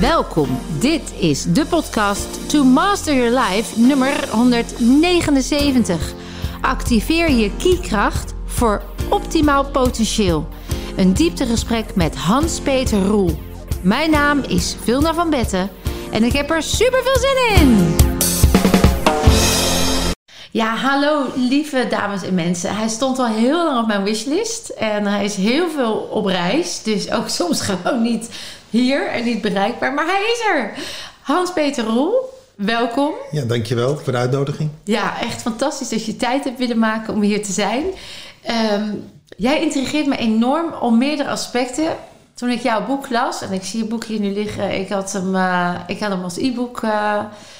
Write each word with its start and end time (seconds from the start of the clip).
Welkom. 0.00 0.60
Dit 0.78 1.12
is 1.18 1.44
de 1.44 1.66
podcast 1.66 2.48
To 2.48 2.64
Master 2.64 3.14
Your 3.14 3.38
Life 3.40 3.80
nummer 3.80 4.28
179. 4.30 6.12
Activeer 6.60 7.30
je 7.30 7.56
kiekracht 7.56 8.34
voor 8.44 8.82
optimaal 9.10 9.64
potentieel. 9.64 10.48
Een 10.96 11.14
dieptegesprek 11.14 11.94
met 11.94 12.16
Hans-Peter 12.16 13.06
Roel. 13.06 13.38
Mijn 13.82 14.10
naam 14.10 14.38
is 14.38 14.76
Vilna 14.82 15.14
van 15.14 15.30
Betten 15.30 15.70
en 16.12 16.24
ik 16.24 16.32
heb 16.32 16.50
er 16.50 16.62
super 16.62 17.02
veel 17.02 17.18
zin 17.18 17.66
in. 17.66 17.96
Ja, 20.52 20.76
hallo 20.76 21.26
lieve 21.34 21.86
dames 21.90 22.22
en 22.22 22.34
mensen. 22.34 22.76
Hij 22.76 22.88
stond 22.88 23.18
al 23.18 23.26
heel 23.26 23.64
lang 23.64 23.80
op 23.80 23.86
mijn 23.86 24.02
wishlist 24.02 24.68
en 24.68 25.06
hij 25.06 25.24
is 25.24 25.34
heel 25.34 25.70
veel 25.70 25.92
op 25.92 26.24
reis. 26.24 26.82
Dus 26.82 27.10
ook 27.10 27.28
soms 27.38 27.60
gewoon 27.60 28.02
niet 28.02 28.30
hier 28.70 29.06
en 29.06 29.24
niet 29.24 29.40
bereikbaar, 29.40 29.94
maar 29.94 30.06
hij 30.06 30.22
is 30.22 30.42
er. 30.54 30.72
Hans-Peter 31.20 31.84
Roel, 31.84 32.14
welkom. 32.54 33.12
Ja, 33.30 33.44
dankjewel 33.44 33.96
voor 33.96 34.12
de 34.12 34.18
uitnodiging. 34.18 34.70
Ja, 34.84 35.20
echt 35.20 35.42
fantastisch 35.42 35.88
dat 35.88 36.06
je 36.06 36.16
tijd 36.16 36.44
hebt 36.44 36.58
willen 36.58 36.78
maken 36.78 37.14
om 37.14 37.22
hier 37.22 37.42
te 37.42 37.52
zijn. 37.52 37.84
Ehm, 38.42 38.94
jij 39.36 39.60
intrigeert 39.62 40.06
me 40.06 40.16
enorm 40.16 40.72
om 40.72 40.98
meerdere 40.98 41.28
aspecten. 41.28 41.96
Toen 42.40 42.50
ik 42.50 42.60
jouw 42.62 42.86
boek 42.86 43.10
las, 43.10 43.42
en 43.42 43.52
ik 43.52 43.62
zie 43.64 43.78
je 43.78 43.84
boek 43.88 44.04
hier 44.04 44.20
nu 44.20 44.32
liggen, 44.32 44.78
ik 44.80 44.88
had 44.88 45.12
hem, 45.12 45.34
uh, 45.34 45.74
ik 45.86 45.98
had 46.00 46.10
hem 46.10 46.22
als 46.22 46.36
e-book. 46.38 46.80
Uh, 46.82 46.90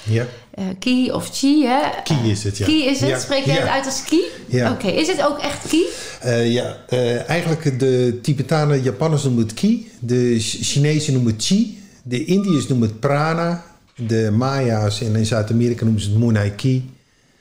ja. 0.03 0.25
Uh, 0.59 0.65
Ki 0.79 1.11
of 1.11 1.29
Chi, 1.33 1.65
hè? 1.65 1.79
Ki 2.03 2.29
is 2.29 2.43
het, 2.43 2.57
ja. 2.57 2.65
Ki 2.65 2.85
is 2.85 2.99
het. 2.99 3.09
Ja. 3.09 3.19
Spreek 3.19 3.43
je 3.45 3.51
Ja. 3.51 3.57
het 3.59 3.67
uit 3.69 3.85
als 3.85 4.03
Ki? 4.03 4.21
Ja. 4.47 4.71
Oké, 4.71 4.87
is 4.87 5.07
het 5.07 5.25
ook 5.25 5.37
echt 5.39 5.67
Ki? 5.67 5.83
Eh, 6.19 6.51
ja, 6.53 6.77
eh, 6.87 7.29
eigenlijk 7.29 7.79
de 7.79 8.19
Tibetanen, 8.21 8.81
Japanners 8.83 9.23
noemen 9.23 9.43
het 9.43 9.53
Ki. 9.53 9.91
De 9.99 10.35
Ch- 10.39 10.57
Chinezen 10.61 11.13
noemen 11.13 11.33
het 11.33 11.43
Chi. 11.45 11.79
De 12.03 12.25
Indiërs 12.25 12.67
noemen 12.67 12.87
het 12.87 12.99
Prana. 12.99 13.63
De 13.95 14.29
Maya's 14.33 15.01
en 15.01 15.15
in 15.15 15.25
Zuid-Amerika 15.25 15.83
noemen 15.83 16.01
ze 16.01 16.09
het 16.09 16.17
Munai 16.19 16.51
Ki. 16.51 16.89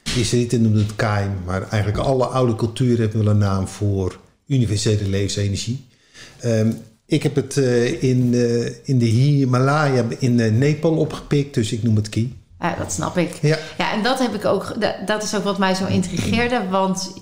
De 0.02 0.20
Israëlieten 0.20 0.62
noemen 0.62 0.80
het 0.80 0.96
Kaim. 0.96 1.30
Maar 1.46 1.68
eigenlijk 1.68 2.02
alle 2.04 2.24
oude 2.24 2.54
culturen 2.54 3.00
hebben 3.00 3.24
wel 3.24 3.32
een 3.32 3.38
naam 3.38 3.68
voor 3.68 4.18
universele 4.46 5.08
levensenergie. 5.08 5.84
Ehm, 6.40 6.70
ik 7.10 7.22
heb 7.22 7.34
het 7.34 7.56
eh, 7.56 8.02
in, 8.02 8.30
eh, 8.34 8.72
in 8.88 8.98
de 8.98 9.04
Himalaya 9.04 10.04
in 10.18 10.40
eh, 10.40 10.52
Nepal 10.52 10.96
opgepikt, 10.96 11.54
dus 11.54 11.72
ik 11.72 11.82
noem 11.82 11.96
het 11.96 12.08
Ki. 12.08 12.38
Ja, 12.60 12.74
dat 12.78 12.92
snap 12.92 13.16
ik. 13.18 13.38
Ja. 13.42 13.58
Ja, 13.78 13.92
en 13.92 14.02
dat 14.02 14.18
heb 14.18 14.34
ik 14.34 14.44
ook. 14.44 14.80
da- 14.80 14.96
Dat 15.06 15.22
is 15.22 15.34
ook 15.34 15.44
wat 15.44 15.58
mij 15.58 15.74
zo 15.74 15.86
intrigeerde. 15.86 16.60
Want 16.70 17.12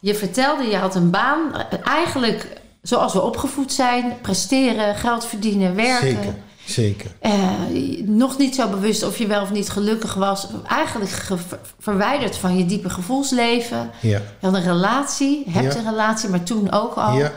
je 0.00 0.14
vertelde, 0.14 0.64
je 0.64 0.76
had 0.76 0.94
een 0.94 1.10
baan. 1.10 1.38
Eigenlijk 1.84 2.48
zoals 2.82 3.12
we 3.12 3.22
opgevoed 3.22 3.72
zijn: 3.72 4.12
presteren, 4.22 4.94
geld 4.94 5.24
verdienen, 5.26 5.74
werken. 5.74 6.06
Zeker, 6.08 6.34
zeker. 6.64 7.10
Nog 8.04 8.38
niet 8.38 8.54
zo 8.54 8.68
bewust 8.68 9.02
of 9.02 9.18
je 9.18 9.26
wel 9.26 9.42
of 9.42 9.52
niet 9.52 9.68
gelukkig 9.68 10.14
was. 10.14 10.46
Eigenlijk 10.68 11.10
ge- 11.10 11.36
verwijderd 11.78 12.36
van 12.36 12.58
je 12.58 12.66
diepe 12.66 12.90
gevoelsleven. 12.90 13.90
Ja. 14.00 14.20
Je 14.40 14.46
had 14.46 14.54
een 14.54 14.62
relatie, 14.62 15.44
hebt 15.48 15.72
Ja. 15.74 15.78
een 15.80 15.88
relatie, 15.90 16.28
maar 16.28 16.42
toen 16.42 16.72
ook 16.72 16.94
al. 16.94 17.16
Ja. 17.18 17.32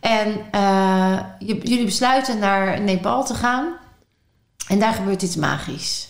En 0.00 0.34
eh, 0.50 1.18
je- 1.38 1.60
jullie 1.62 1.84
besluiten 1.84 2.38
naar 2.38 2.80
Nepal 2.80 3.26
te 3.26 3.34
gaan. 3.34 3.76
En 4.68 4.78
daar 4.78 4.92
gebeurt 4.94 5.22
iets 5.22 5.36
magisch. 5.36 6.08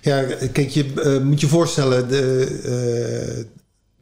Ja, 0.00 0.24
kijk, 0.52 0.68
je 0.68 0.92
eh, 1.02 1.18
moet 1.24 1.40
je 1.40 1.46
voorstellen, 1.48 2.08
de, 2.08 2.44
eh, 2.64 3.44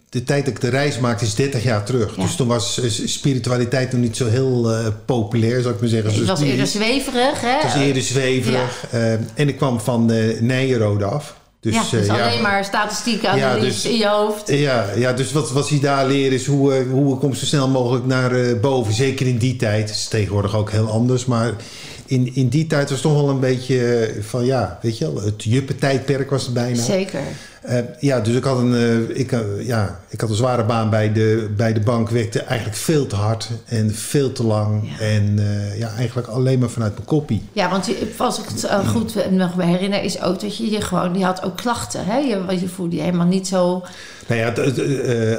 de 0.09 0.23
tijd 0.25 0.45
dat 0.45 0.55
ik 0.55 0.61
de 0.61 0.69
reis 0.69 0.99
maakte 0.99 1.25
is 1.25 1.35
30 1.35 1.63
jaar 1.63 1.85
terug. 1.85 2.17
Ja. 2.17 2.23
Dus 2.23 2.37
toen 2.37 2.47
was 2.49 2.81
spiritualiteit 3.13 3.93
nog 3.93 4.01
niet 4.01 4.17
zo 4.17 4.27
heel 4.29 4.73
populair, 5.05 5.63
zou 5.63 5.75
ik 5.75 5.81
maar 5.81 5.89
zeggen. 5.89 6.11
Het 6.11 6.25
zoals 6.25 6.41
was 6.41 6.49
eerder 6.49 6.67
zweverig, 6.67 7.41
hè? 7.41 7.49
Het 7.55 7.63
was 7.63 7.75
eerder 7.83 8.03
zweverig. 8.03 8.87
En 9.35 9.49
ik 9.49 9.57
kwam 9.57 9.81
van 9.81 10.05
Nijenrode 10.41 11.05
af. 11.05 11.37
Dus, 11.67 11.75
ja, 11.75 11.99
dus 11.99 12.07
eh, 12.07 12.27
alleen 12.27 12.43
maar 12.43 12.65
statistieke 12.65 13.27
Ja, 13.27 13.51
analyse 13.51 13.65
dus- 13.67 13.85
in 13.85 13.97
je 13.97 14.09
hoofd. 14.09 14.49
Ja, 14.49 14.87
ja, 14.97 15.13
dus 15.13 15.33
wat, 15.33 15.53
wat 15.53 15.67
ze 15.67 15.79
daar 15.79 16.07
leren 16.07 16.33
is 16.33 16.47
hoe, 16.47 16.75
eh, 16.75 16.91
hoe 16.91 17.15
ik 17.15 17.21
kom 17.21 17.35
zo 17.35 17.45
snel 17.45 17.69
mogelijk 17.69 18.07
naar 18.07 18.33
eh, 18.33 18.61
boven. 18.61 18.93
Zeker 18.93 19.27
in 19.27 19.39
die 19.39 19.57
tijd. 19.57 19.89
Het 19.89 19.99
is 19.99 20.09
tegenwoordig 20.09 20.57
ook 20.57 20.71
heel 20.71 20.91
anders. 20.91 21.25
Maar 21.25 21.55
in, 22.07 22.35
in 22.35 22.49
die 22.49 22.67
tijd 22.67 22.91
was 22.91 23.03
het 23.03 23.13
toch 23.13 23.21
wel 23.21 23.31
een 23.31 23.41
beetje 23.41 23.95
eh, 23.95 24.23
van 24.23 24.45
ja, 24.45 24.79
weet 24.83 24.99
je 24.99 25.13
wel, 25.13 25.25
het 25.25 25.45
juppentijdperk 25.45 26.31
was 26.31 26.45
het 26.45 26.55
bijna. 26.55 26.83
Zeker. 26.83 27.21
Eh, 27.61 27.79
ja, 28.01 28.21
dus 28.21 28.35
ik 28.35 28.45
had, 28.45 28.59
een, 28.59 28.75
eh, 28.75 29.19
ik, 29.19 29.35
ja, 29.59 30.01
ik 30.09 30.21
had 30.21 30.31
een 30.31 30.37
zware 30.37 30.65
baan 30.65 30.91
bij 30.91 31.13
de, 31.13 31.49
bij 31.57 31.73
de 31.73 31.81
bank. 31.81 32.11
Werkte 32.11 32.41
eigenlijk 32.41 32.79
veel 32.79 33.07
te 33.07 33.17
hard 33.17 33.49
en 33.65 33.95
veel 33.95 34.33
te 34.33 34.45
lang. 34.45 34.91
Ja. 34.99 35.05
En 35.05 35.39
ja, 35.77 35.95
eigenlijk 35.97 36.29
alleen 36.29 36.59
maar 36.59 36.71
vanuit 36.71 36.95
mijn 36.95 37.07
koppie. 37.07 37.43
Ja, 37.53 37.71
want 37.71 37.89
als 38.17 38.39
ik 38.39 38.45
het 38.49 38.87
goed 38.87 39.31
nog 39.31 39.57
me 39.57 39.65
herinner, 39.65 40.03
is 40.03 40.23
ook 40.23 40.41
dat 40.41 40.57
je 40.57 40.71
je 40.71 40.81
gewoon, 40.81 41.19
je 41.19 41.25
had 41.25 41.43
ook 41.43 41.57
klachten, 41.57 42.05
hè? 42.05 42.17
Je, 42.17 42.59
je 42.61 42.69
voelde 42.69 42.97
je 42.97 43.03
helemaal 43.03 43.27
niet 43.27 43.47
zo. 43.47 43.85
Nou 44.27 44.41
ja, 44.41 44.55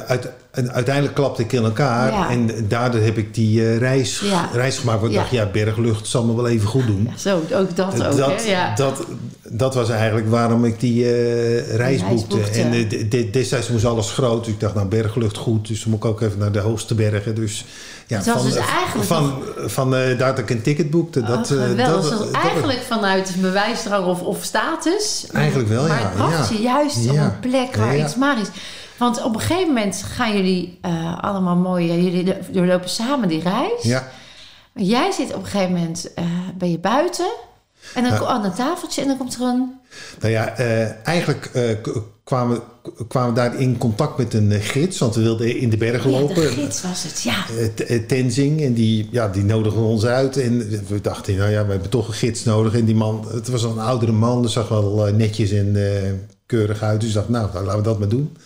uit, 0.08 0.30
en 0.58 0.72
uiteindelijk 0.74 1.16
klapte 1.16 1.42
ik 1.42 1.52
in 1.54 1.64
elkaar. 1.64 2.12
Ja. 2.12 2.30
En 2.30 2.50
daardoor 2.68 3.02
heb 3.02 3.18
ik 3.18 3.34
die 3.34 3.62
eh, 3.62 3.78
reis, 3.78 4.20
Ja. 4.24 4.50
reis 4.54 4.78
gemaakt. 4.78 5.00
Want 5.00 5.12
ik 5.12 5.18
Ja. 5.18 5.24
dacht, 5.24 5.34
ja, 5.36 5.46
berglucht 5.46 6.08
zal 6.08 6.24
me 6.24 6.36
wel 6.36 6.48
even 6.48 6.68
goed 6.68 6.88
doen. 6.88 7.10
Ja, 7.12 7.18
zo, 7.18 7.42
ook 7.54 7.76
dat 7.76 8.04
ook. 8.06 8.18
dat, 8.18 8.44
hè? 8.46 8.52
Ja. 8.52 8.76
dat, 8.76 9.06
dat 9.50 9.74
was 9.76 9.90
eigenlijk 9.90 10.30
waarom 10.30 10.66
ik 10.66 10.80
die 10.80 11.04
eh, 11.06 11.76
reis 11.76 12.08
boekte. 12.08 12.36
boekte. 12.38 12.60
En 12.62 12.74
eh, 12.74 12.90
de- 12.90 13.08
de- 13.08 13.30
destijds 13.30 13.70
moest 13.70 13.86
alles 13.86 14.12
groot. 14.12 14.44
Dus 14.46 14.54
ik 14.54 14.60
dacht, 14.60 14.74
nou, 14.76 14.88
berglucht 14.88 15.38
goed. 15.38 15.68
Dus 15.68 15.82
dan 15.82 15.90
moet 15.92 16.00
ik 16.04 16.06
ook 16.06 16.22
even 16.22 16.38
naar 16.40 16.52
de 16.52 16.60
hoogste 16.60 16.96
bergen. 16.96 17.36
Dus 17.36 17.66
ja, 18.08 18.18
Het 18.18 18.26
was 18.26 18.36
van, 18.36 18.46
dus 18.46 18.56
eigenlijk 18.56 19.08
van, 19.08 19.34
van 19.66 19.92
daar 19.92 20.18
dat 20.18 20.38
ik 20.38 20.50
een 20.50 20.62
ticket 20.62 20.90
boekte. 20.90 21.20
Oh, 21.20 21.28
Dat, 21.28 21.48
geweldig. 21.48 21.86
dat, 21.88 22.02
Dus 22.02 22.10
dat- 22.10 22.32
eigenlijk 22.32 22.80
vanuit 22.80 23.36
bewijsdrang 23.42 24.06
of, 24.06 24.22
of 24.22 24.44
status. 24.44 25.26
Eigenlijk 25.34 25.70
wel, 25.70 25.88
maar 25.88 26.00
ja, 26.00 26.04
het 26.06 26.14
bracht 26.16 26.50
ja. 26.50 26.56
je 26.56 26.62
juist 26.62 27.10
op 27.10 27.16
een 27.18 27.40
plek 27.40 27.76
waar 27.76 27.98
iets 27.98 28.16
magisch... 28.16 28.48
Want 28.98 29.24
op 29.24 29.34
een 29.34 29.40
gegeven 29.42 29.68
moment 29.68 30.04
gaan 30.06 30.36
jullie 30.36 30.78
eh, 30.82 31.18
allemaal 31.24 31.56
mooi... 31.56 32.02
jullie 32.04 32.26
lo- 32.26 32.38
doorlopen 32.52 32.90
samen 32.90 33.28
die 33.30 33.42
reis. 33.42 33.82
ja. 33.84 34.08
Maar 34.74 34.84
jij 34.86 35.12
zit 35.12 35.34
op 35.34 35.40
een 35.44 35.48
gegeven 35.50 35.74
moment... 35.76 36.14
eh, 36.14 36.26
ben 36.58 36.72
je 36.72 36.80
buiten... 36.80 37.26
En 37.94 38.04
dan 38.04 38.26
aan 38.26 38.44
een 38.46 38.54
tafeltje 38.54 39.02
en 39.02 39.08
dan 39.08 39.18
komt 39.18 39.36
er 39.36 39.42
een... 39.42 39.72
Nou 40.20 40.32
ja, 40.32 40.48
eh, 40.58 41.08
eigenlijk 41.08 41.52
kwamen, 42.24 42.60
kwamen 43.08 43.30
we 43.30 43.36
daar 43.36 43.56
in 43.60 43.78
contact 43.78 44.18
met 44.18 44.34
een 44.34 44.52
gids. 44.52 44.98
Want 45.00 45.16
we 45.16 45.22
wilden 45.22 45.58
in 45.58 45.70
de 45.70 45.78
bergen 45.78 46.12
Ja, 46.12 46.20
lopen. 46.20 46.36
de 46.36 46.48
gids 46.48 46.82
was 46.82 47.04
het, 47.04 47.22
ja. 47.22 47.46
Tenzing. 48.08 48.62
En 48.62 48.74
die, 48.74 49.08
ja, 49.12 49.28
die 49.28 49.44
nodigde 49.44 49.80
ons 49.80 50.06
uit. 50.06 50.38
En 50.38 50.58
we 50.88 51.02
dachten, 51.02 51.36
nou 51.36 51.50
ja, 51.52 51.66
we 51.66 51.72
hebben 51.72 51.90
toch 51.90 52.08
een 52.08 52.14
gids 52.14 52.44
nodig. 52.44 52.74
En 52.74 52.86
die 52.86 52.96
man, 52.96 53.26
het 53.34 53.48
was 53.48 53.64
een 53.64 53.80
oudere 53.80 54.12
man. 54.12 54.42
Dat 54.42 54.52
zag 54.52 54.68
wel 54.68 55.10
netjes 55.14 55.52
en 55.52 55.76
keurig 56.46 56.82
uit. 56.82 57.00
Dus 57.00 57.10
ik 57.10 57.16
dacht, 57.16 57.30
nou, 57.30 57.48
laten 57.54 57.78
we 57.78 57.82
dat 57.82 58.00
maar 58.00 58.08
doen. 58.10 58.38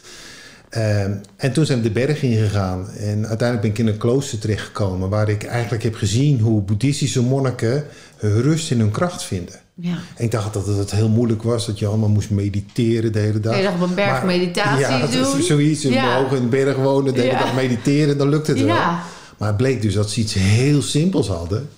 Ehm, 0.72 1.12
en 1.36 1.54
toen 1.54 1.66
zijn 1.66 1.82
we 1.82 1.84
de 1.84 1.92
berg 2.06 2.22
ingegaan. 2.24 2.90
En 2.90 3.28
uiteindelijk 3.28 3.62
ben 3.62 3.70
ik 3.72 3.78
in 3.78 3.88
een 3.88 3.98
klooster 3.98 4.40
terechtgekomen. 4.40 5.10
Waar 5.10 5.30
ik 5.30 5.44
eigenlijk 5.44 5.84
heb 5.84 5.96
gezien 5.96 6.40
hoe 6.40 6.62
boeddhistische 6.62 7.22
monniken 7.22 7.84
hun 8.18 8.42
rust 8.42 8.72
in 8.72 8.80
hun 8.80 8.92
kracht 8.92 9.24
vinden. 9.24 9.60
ja. 9.76 9.98
En 10.16 10.24
ik 10.26 10.32
dacht 10.32 10.54
dat 10.54 10.66
het 10.68 10.92
heel 10.92 11.10
moeilijk 11.10 11.44
was. 11.44 11.66
Dat 11.66 11.80
je 11.80 11.86
allemaal 11.88 12.10
moest 12.10 12.30
mediteren 12.30 13.12
de 13.12 13.20
hele 13.20 13.40
dag. 13.40 13.58
Je 13.58 13.64
nog 13.64 13.74
op 13.74 13.82
een 13.90 13.96
berg 13.96 14.12
Maar- 14.12 14.26
meditatie 14.26 14.80
ja, 14.80 15.00
dat 15.00 15.10
is 15.10 15.16
doen? 15.32 15.42
zoiets. 15.42 15.86
In 15.86 15.92
Ja. 15.92 16.16
hoog 16.22 16.32
in 16.34 16.42
de 16.42 16.48
berg 16.48 16.76
wonen, 16.76 17.14
de 17.14 17.20
hele 17.20 17.32
Ja. 17.34 17.40
dag 17.40 17.56
mediteren. 17.56 18.18
Dan 18.18 18.30
lukt 18.30 18.48
het 18.48 18.58
wel. 18.58 18.68
Ja. 18.68 19.02
Maar 19.38 19.48
het 19.48 19.58
bleek 19.58 19.82
dus 19.82 19.94
dat 19.94 20.10
ze 20.10 20.20
iets 20.20 20.34
heel 20.34 20.82
simpels 20.82 21.28
hadden. 21.28 21.70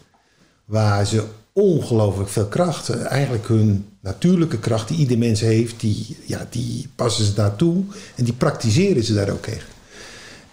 Waar 0.65 1.05
ze 1.05 1.23
ongelooflijk 1.53 2.29
veel 2.29 2.45
kracht. 2.47 2.89
eh, 2.89 3.05
Eigenlijk 3.11 3.47
hun 3.47 3.85
natuurlijke 4.01 4.59
kracht 4.59 4.87
die 4.87 4.97
ieder 4.97 5.17
mens 5.17 5.39
heeft. 5.41 5.79
Die, 5.79 6.17
ja, 6.25 6.47
die 6.49 6.87
passen 6.95 7.25
ze 7.25 7.33
daartoe. 7.33 7.83
En 8.15 8.23
die 8.23 8.33
praktiseren 8.33 9.03
ze 9.03 9.13
daar 9.13 9.29
ook 9.29 9.45
echt. 9.45 9.65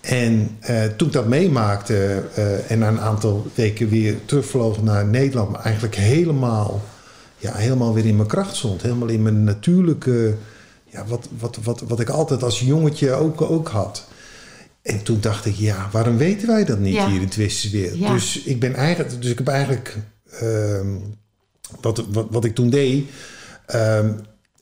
En 0.01 0.49
eh, 0.61 0.85
toen 0.85 1.07
ik 1.07 1.13
dat 1.13 1.27
meemaakte 1.27 2.23
eh, 2.35 2.71
en 2.71 2.79
na 2.79 2.89
een 2.89 3.01
aantal 3.01 3.47
weken 3.55 3.89
weer 3.89 4.17
terugvloog 4.25 4.83
naar 4.83 5.07
Nederland, 5.07 5.51
maar 5.51 5.61
eigenlijk 5.63 5.95
helemaal, 5.95 6.83
ja, 7.37 7.55
helemaal 7.55 7.95
weer 7.95 8.07
in 8.07 8.17
mijn 8.17 8.29
kracht 8.29 8.57
stond. 8.57 8.83
Helemaal 8.83 9.09
in 9.09 9.23
mijn 9.23 9.45
natuurlijke, 9.45 10.35
ja, 10.85 11.05
wat, 11.07 11.29
wat, 11.39 11.59
wat, 11.63 11.81
wat 11.89 12.01
ik 12.01 12.09
altijd 12.09 12.43
als 12.43 12.61
jongetje 12.61 13.13
ook, 13.13 13.41
ook 13.41 13.69
had. 13.69 14.05
En 14.83 15.03
toen 15.03 15.19
dacht 15.21 15.47
ik, 15.47 15.55
ja, 15.55 15.89
waarom 15.93 16.17
weten 16.17 16.47
wij 16.49 16.65
dat 16.65 16.79
niet 16.79 16.95
Ja. 16.95 17.07
hier 17.07 17.17
in 17.21 17.25
het 17.27 17.37
westerse 17.37 17.77
wereld? 17.77 17.99
Ja. 17.99 18.13
Dus 18.13 18.43
ik 18.43 18.61
ben 18.61 18.75
eigenlijk, 18.75 19.23
dus 19.23 19.31
ik 19.31 19.39
heb 19.39 19.49
eigenlijk, 19.49 19.97
wat, 21.81 22.05
wat, 22.13 22.27
wat 22.31 22.45
ik 22.45 22.55
toen 22.55 22.71
deed, 22.71 23.05
ehm, 23.67 24.13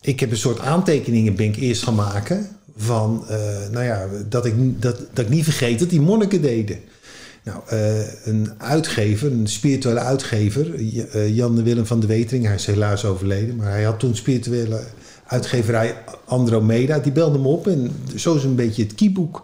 ik 0.00 0.20
heb 0.20 0.30
een 0.30 0.36
soort 0.36 0.60
aantekeningen 0.60 1.36
ben 1.36 1.46
ik 1.46 1.56
eerst 1.56 1.82
gaan 1.82 1.94
maken 1.94 2.48
van, 2.76 3.24
eh, 3.28 3.38
nou 3.70 3.84
ja, 3.84 4.06
dat 4.28 4.46
ik, 4.46 4.82
dat, 4.82 4.98
dat 5.12 5.24
ik 5.24 5.30
niet 5.30 5.44
vergeet 5.44 5.78
dat 5.78 5.90
die 5.90 6.00
monniken 6.00 6.42
deden. 6.42 6.78
Nou, 7.44 7.60
eh, 7.66 8.26
een 8.26 8.52
uitgever, 8.58 9.32
een 9.32 9.46
spirituele 9.46 9.98
uitgever, 10.00 10.74
eh, 10.74 11.36
Jan 11.36 11.54
de 11.54 11.62
Willem 11.62 11.86
van 11.86 12.00
de 12.00 12.06
Wetering, 12.06 12.44
hij 12.44 12.54
is 12.54 12.66
helaas 12.66 13.04
overleden, 13.04 13.56
maar 13.56 13.70
hij 13.70 13.82
had 13.82 13.98
toen 13.98 14.16
spirituele 14.16 14.80
uitgeverij 15.26 15.96
Andromeda, 16.24 16.98
die 16.98 17.12
belde 17.12 17.38
me 17.38 17.48
op 17.48 17.66
en 17.66 17.90
zo 18.16 18.34
is 18.34 18.44
een 18.44 18.54
beetje 18.54 18.82
het 18.82 18.94
kieboek 18.94 19.42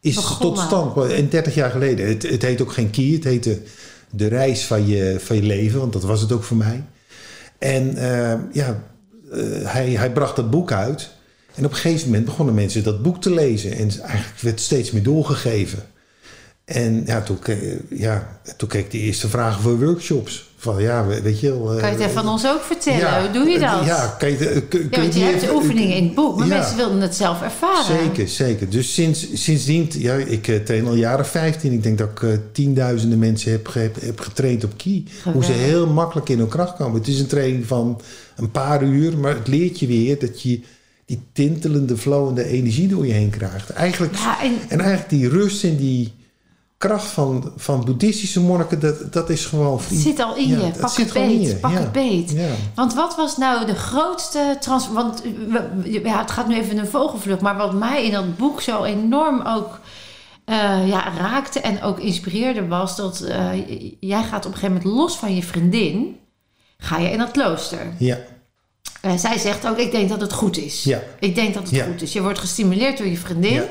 is 0.00 0.14
Begonnen. 0.14 0.56
tot 0.56 0.66
stand. 0.66 1.12
En 1.12 1.28
30 1.28 1.54
jaar 1.54 1.70
geleden. 1.70 2.08
Het, 2.08 2.22
het 2.30 2.42
heet 2.42 2.60
ook 2.60 2.72
geen 2.72 2.90
kie, 2.90 3.14
het 3.14 3.24
heette 3.24 3.60
de 4.10 4.26
reis 4.26 4.64
van 4.64 4.86
je, 4.86 5.16
van 5.20 5.36
je 5.36 5.42
leven, 5.42 5.80
want 5.80 5.92
dat 5.92 6.02
was 6.02 6.20
het 6.20 6.32
ook 6.32 6.42
voor 6.42 6.56
mij. 6.56 6.84
En 7.58 7.96
eh, 7.96 8.38
ja, 8.52 8.82
eh, 9.32 9.40
hij, 9.62 9.90
hij 9.90 10.12
bracht 10.12 10.36
dat 10.36 10.50
boek 10.50 10.72
uit. 10.72 11.10
En 11.54 11.64
op 11.64 11.70
een 11.70 11.76
gegeven 11.76 12.06
moment 12.06 12.24
begonnen 12.24 12.54
mensen 12.54 12.82
dat 12.82 13.02
boek 13.02 13.20
te 13.20 13.30
lezen. 13.30 13.72
En 13.72 13.90
eigenlijk 14.00 14.40
werd 14.40 14.60
steeds 14.60 14.90
meer 14.90 15.02
doorgegeven. 15.02 15.82
En 16.64 17.02
ja, 17.06 17.22
toen, 17.22 17.38
ja, 17.90 18.40
toen 18.56 18.68
kreeg 18.68 18.84
ik 18.84 18.90
de 18.90 18.98
eerste 18.98 19.28
vragen 19.28 19.62
voor 19.62 19.78
workshops. 19.84 20.45
Van 20.58 20.82
ja, 20.82 21.06
we- 21.06 21.22
weet 21.22 21.40
je 21.40 21.48
wel... 21.50 21.72
eh, 21.72 21.78
Kan 21.80 21.88
je 21.88 21.94
het 21.94 22.00
even 22.04 22.12
van 22.22 22.28
ons 22.28 22.46
ook 22.46 22.60
vertellen? 22.62 23.20
Hoe 23.22 23.30
doe 23.30 23.48
je 23.48 23.58
dat? 23.58 23.84
Ja, 23.84 24.14
kan 24.18 24.30
je, 24.30 24.36
eh, 24.48 24.60
kun- 24.68 24.88
Ja, 24.90 25.00
want 25.00 25.12
je 25.14 25.18
die 25.20 25.28
hebt 25.28 25.40
de 25.40 25.54
oefeningen 25.54 25.96
in 25.96 26.04
het 26.04 26.14
boek, 26.14 26.36
maar 26.38 26.46
Ja. 26.46 26.56
mensen 26.56 26.76
wilden 26.76 27.00
het 27.00 27.14
zelf 27.14 27.42
ervaren. 27.42 27.84
Zeker, 27.84 28.28
zeker. 28.28 28.68
Dus 28.70 28.94
sinds, 28.94 29.26
sindsdien, 29.42 29.88
ja, 29.98 30.14
ik 30.14 30.48
eh, 30.48 30.56
train 30.56 30.86
al 30.86 30.94
jaren 30.94 31.26
15. 31.26 31.72
Ik 31.72 31.82
denk 31.82 31.98
dat 31.98 32.08
ik 32.10 32.22
eh, 32.22 32.30
tienduizenden 32.52 33.18
mensen 33.18 33.50
heb, 33.50 33.70
heb 34.00 34.20
getraind 34.20 34.64
op 34.64 34.72
key. 34.76 35.04
Hoe 35.32 35.44
ze 35.44 35.52
heel 35.52 35.86
makkelijk 35.86 36.28
in 36.28 36.38
hun 36.38 36.48
kracht 36.48 36.76
komen. 36.76 36.98
Het 36.98 37.08
is 37.08 37.20
een 37.20 37.26
training 37.26 37.66
van 37.66 38.00
een 38.36 38.50
paar 38.50 38.82
uur, 38.82 39.18
maar 39.18 39.34
het 39.34 39.48
leert 39.48 39.80
je 39.80 39.86
weer 39.86 40.18
dat 40.18 40.42
je 40.42 40.60
die 41.06 41.20
tintelende, 41.32 41.96
flowende 41.96 42.44
energie 42.44 42.88
door 42.88 43.06
je 43.06 43.12
heen 43.12 43.30
krijgt. 43.30 43.70
Eigenlijk, 43.70 44.14
Ja, 44.16 44.42
en 44.42 44.52
en 44.68 44.80
eigenlijk 44.80 45.10
die 45.10 45.28
rust 45.28 45.64
en 45.64 45.76
die 45.76 46.12
kracht 46.86 47.06
van, 47.06 47.52
van 47.56 47.84
boeddhistische 47.84 48.40
monniken, 48.40 48.80
dat, 48.80 49.12
dat 49.12 49.30
is 49.30 49.44
gewoon... 49.46 49.80
het 49.88 49.98
zit 49.98 50.20
al 50.20 50.36
in 50.36 50.48
Ja, 50.48 50.56
je. 50.66 50.70
Pak 50.80 50.96
het 50.96 51.12
beet. 51.12 51.42
je, 51.42 51.54
Pak 51.56 51.70
ja. 51.70 51.76
het 51.78 51.92
beet. 51.92 52.30
Ja. 52.30 52.48
Want 52.74 52.94
wat 52.94 53.16
was 53.16 53.36
nou 53.36 53.66
de 53.66 53.74
grootste 53.74 54.56
trans... 54.60 54.88
Want 54.92 55.22
we- 55.48 56.00
ja, 56.04 56.18
het 56.20 56.30
gaat 56.30 56.48
nu 56.48 56.56
even 56.56 56.78
een 56.78 56.86
vogelvlucht. 56.86 57.40
Maar 57.40 57.56
wat 57.56 57.72
mij 57.74 58.04
in 58.04 58.12
dat 58.12 58.36
boek 58.36 58.60
zo 58.60 58.84
enorm 58.84 59.42
ook 59.46 59.80
eh, 60.44 60.88
ja, 60.88 61.12
raakte 61.18 61.60
en 61.60 61.82
ook 61.82 61.98
inspireerde 62.00 62.66
was... 62.66 62.96
dat 62.96 63.20
eh, 63.20 63.48
jij 64.00 64.22
gaat 64.22 64.46
op 64.46 64.52
een 64.52 64.58
gegeven 64.58 64.76
moment 64.82 64.84
los 64.98 65.16
van 65.16 65.34
je 65.34 65.42
vriendin... 65.42 66.16
ga 66.78 66.98
je 66.98 67.10
in 67.10 67.18
dat 67.18 67.30
klooster. 67.30 67.78
Ja, 67.98 68.18
Eh, 69.00 69.16
zij 69.16 69.38
zegt 69.38 69.66
ook, 69.68 69.78
ik 69.78 69.90
denk 69.90 70.08
dat 70.08 70.20
het 70.20 70.32
goed 70.32 70.58
is. 70.58 70.82
Ja. 70.84 71.02
Ik 71.20 71.34
denk 71.34 71.54
dat 71.54 71.62
het 71.62 71.72
Ja. 71.72 71.84
goed 71.84 72.02
is. 72.02 72.12
Je 72.12 72.22
wordt 72.22 72.38
gestimuleerd 72.38 72.98
door 72.98 73.06
je 73.06 73.16
vriendin. 73.16 73.52
Ja. 73.52 73.64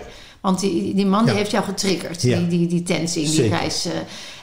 Want 0.46 0.60
die, 0.60 0.94
die 0.96 1.06
man 1.06 1.26
die 1.26 1.34
heeft 1.34 1.52
jou 1.52 1.64
getriggerd. 1.64 2.22
Ja. 2.22 2.38
Die, 2.38 2.48
die, 2.48 2.68
die 2.68 2.84
tensing, 2.84 3.30
die 3.30 3.48
reis. 3.50 3.86
eh. 3.86 3.92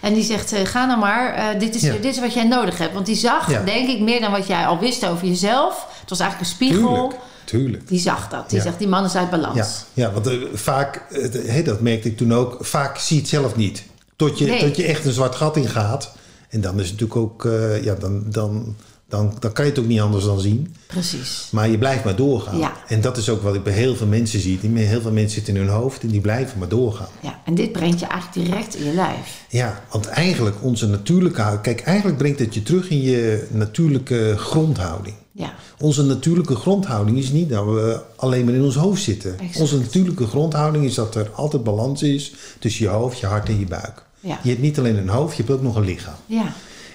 en 0.01 0.15
die 0.15 0.23
zegt, 0.25 0.53
eh, 0.53 0.65
ga 0.67 0.87
nou 0.87 0.99
maar. 0.99 1.35
eh, 1.35 1.59
dit, 1.61 1.75
is, 1.75 1.81
Ja. 1.83 1.93
dit 1.93 2.05
is 2.05 2.21
wat 2.21 2.35
jij 2.35 2.45
nodig 2.45 2.79
hebt. 2.79 2.93
Want 2.95 3.07
die 3.07 3.15
zag, 3.17 3.47
denk 3.65 3.89
ik, 3.89 4.01
meer 4.01 4.21
dan 4.21 4.31
wat 4.31 4.47
jij 4.47 4.67
al 4.67 4.79
wist 4.79 5.07
over 5.07 5.27
jezelf. 5.27 5.87
Het 6.01 6.11
was 6.11 6.21
eigenlijk 6.21 6.51
een 6.51 6.57
spiegel. 6.57 6.89
tuurlijk. 6.97 7.21
Tuurlijk. 7.45 7.89
Die 7.89 8.01
zag 8.01 8.29
dat. 8.29 8.51
Die 8.51 8.61
zegt, 8.61 8.79
die 8.79 8.89
man 8.89 9.05
is 9.05 9.15
uit 9.15 9.31
balans. 9.31 9.57
Ja, 9.95 10.07
ja 10.07 10.13
want 10.13 10.31
vaak, 10.55 11.03
hè, 11.47 11.63
dat 11.63 11.81
merkte 11.81 12.09
ik 12.09 12.17
toen 12.17 12.35
ook, 12.35 12.57
vaak 12.61 12.99
zie 12.99 13.17
je 13.17 13.23
het 13.23 13.31
zelf 13.31 13.57
niet. 13.57 13.83
Tot 14.17 14.39
je, 14.39 14.47
Nee. 14.47 14.59
tot 14.61 14.77
je 14.77 14.85
echt 14.85 15.05
een 15.05 15.13
zwart 15.13 15.35
gat 15.35 15.57
in 15.57 15.69
gaat. 15.69 16.13
En 16.49 16.61
dan 16.61 16.81
is 16.81 16.91
het 16.91 17.01
natuurlijk 17.01 17.17
ook, 17.21 17.49
ja, 17.83 17.95
dan, 17.95 18.23
dan, 18.27 18.77
dan, 19.13 19.33
dan 19.39 19.53
kan 19.53 19.65
je 19.65 19.71
het 19.71 19.81
ook 19.81 19.87
niet 19.87 20.01
anders 20.01 20.25
dan 20.25 20.41
zien. 20.41 20.75
Precies. 20.87 21.49
Maar 21.51 21.69
je 21.69 21.79
blijft 21.79 22.05
maar 22.05 22.17
doorgaan. 22.17 22.59
Ja. 22.59 22.73
En 22.89 23.01
dat 23.01 23.17
is 23.17 23.29
ook 23.29 23.43
wat 23.43 23.55
ik 23.55 23.63
bij 23.63 23.73
heel 23.73 23.97
veel 23.97 24.07
mensen 24.07 24.41
zie. 24.41 24.61
Die, 24.61 24.79
heel 24.79 25.01
veel 25.01 25.13
mensen 25.13 25.31
zitten 25.35 25.55
in 25.55 25.61
hun 25.61 25.71
hoofd 25.71 26.03
en 26.03 26.09
die 26.09 26.21
blijven 26.21 26.59
maar 26.59 26.69
doorgaan. 26.69 27.09
Ja, 27.21 27.41
en 27.45 27.55
dit 27.55 27.73
brengt 27.73 28.01
je 28.01 28.07
eigenlijk 28.07 28.49
direct 28.49 28.75
in 28.77 28.85
je 28.85 28.95
lijf. 28.95 29.45
Ja, 29.49 29.85
want 29.91 30.07
eigenlijk 30.07 30.57
onze 30.63 30.89
natuurlijke 30.89 31.41
houding... 31.41 31.63
Kijk, 31.63 31.81
eigenlijk 31.81 32.19
brengt 32.19 32.39
het 32.39 32.55
je 32.55 32.63
terug 32.63 32.91
in 32.91 33.01
je 33.01 33.47
natuurlijke 33.51 34.35
grondhouding. 34.37 35.15
Ja, 35.33 35.55
Onze 35.79 36.03
natuurlijke 36.03 36.55
grondhouding 36.57 37.19
is 37.19 37.31
niet 37.31 37.49
dat 37.49 37.65
we 37.65 38.01
alleen 38.17 38.45
maar 38.45 38.55
in 38.55 38.63
ons 38.63 38.75
hoofd 38.77 39.03
zitten. 39.03 39.39
Exact. 39.39 39.61
Onze 39.61 39.79
natuurlijke 39.79 40.27
grondhouding 40.27 40.85
is 40.85 40.95
dat 40.95 41.15
er 41.15 41.31
altijd 41.35 41.65
balans 41.65 42.03
is 42.03 42.33
tussen 42.59 42.85
je 42.85 42.91
hoofd, 42.91 43.19
je 43.19 43.27
hart 43.27 43.49
en 43.49 43.59
je 43.59 43.67
buik. 43.67 44.03
Ja. 44.21 44.39
Je 44.43 44.49
hebt 44.51 44.63
niet 44.63 44.79
alleen 44.79 44.97
een 44.97 45.09
hoofd, 45.09 45.37
je 45.37 45.43
hebt 45.43 45.55
ook 45.55 45.63
nog 45.63 45.77
een 45.77 45.85
lichaam. 45.85 46.15
ja, 46.27 46.53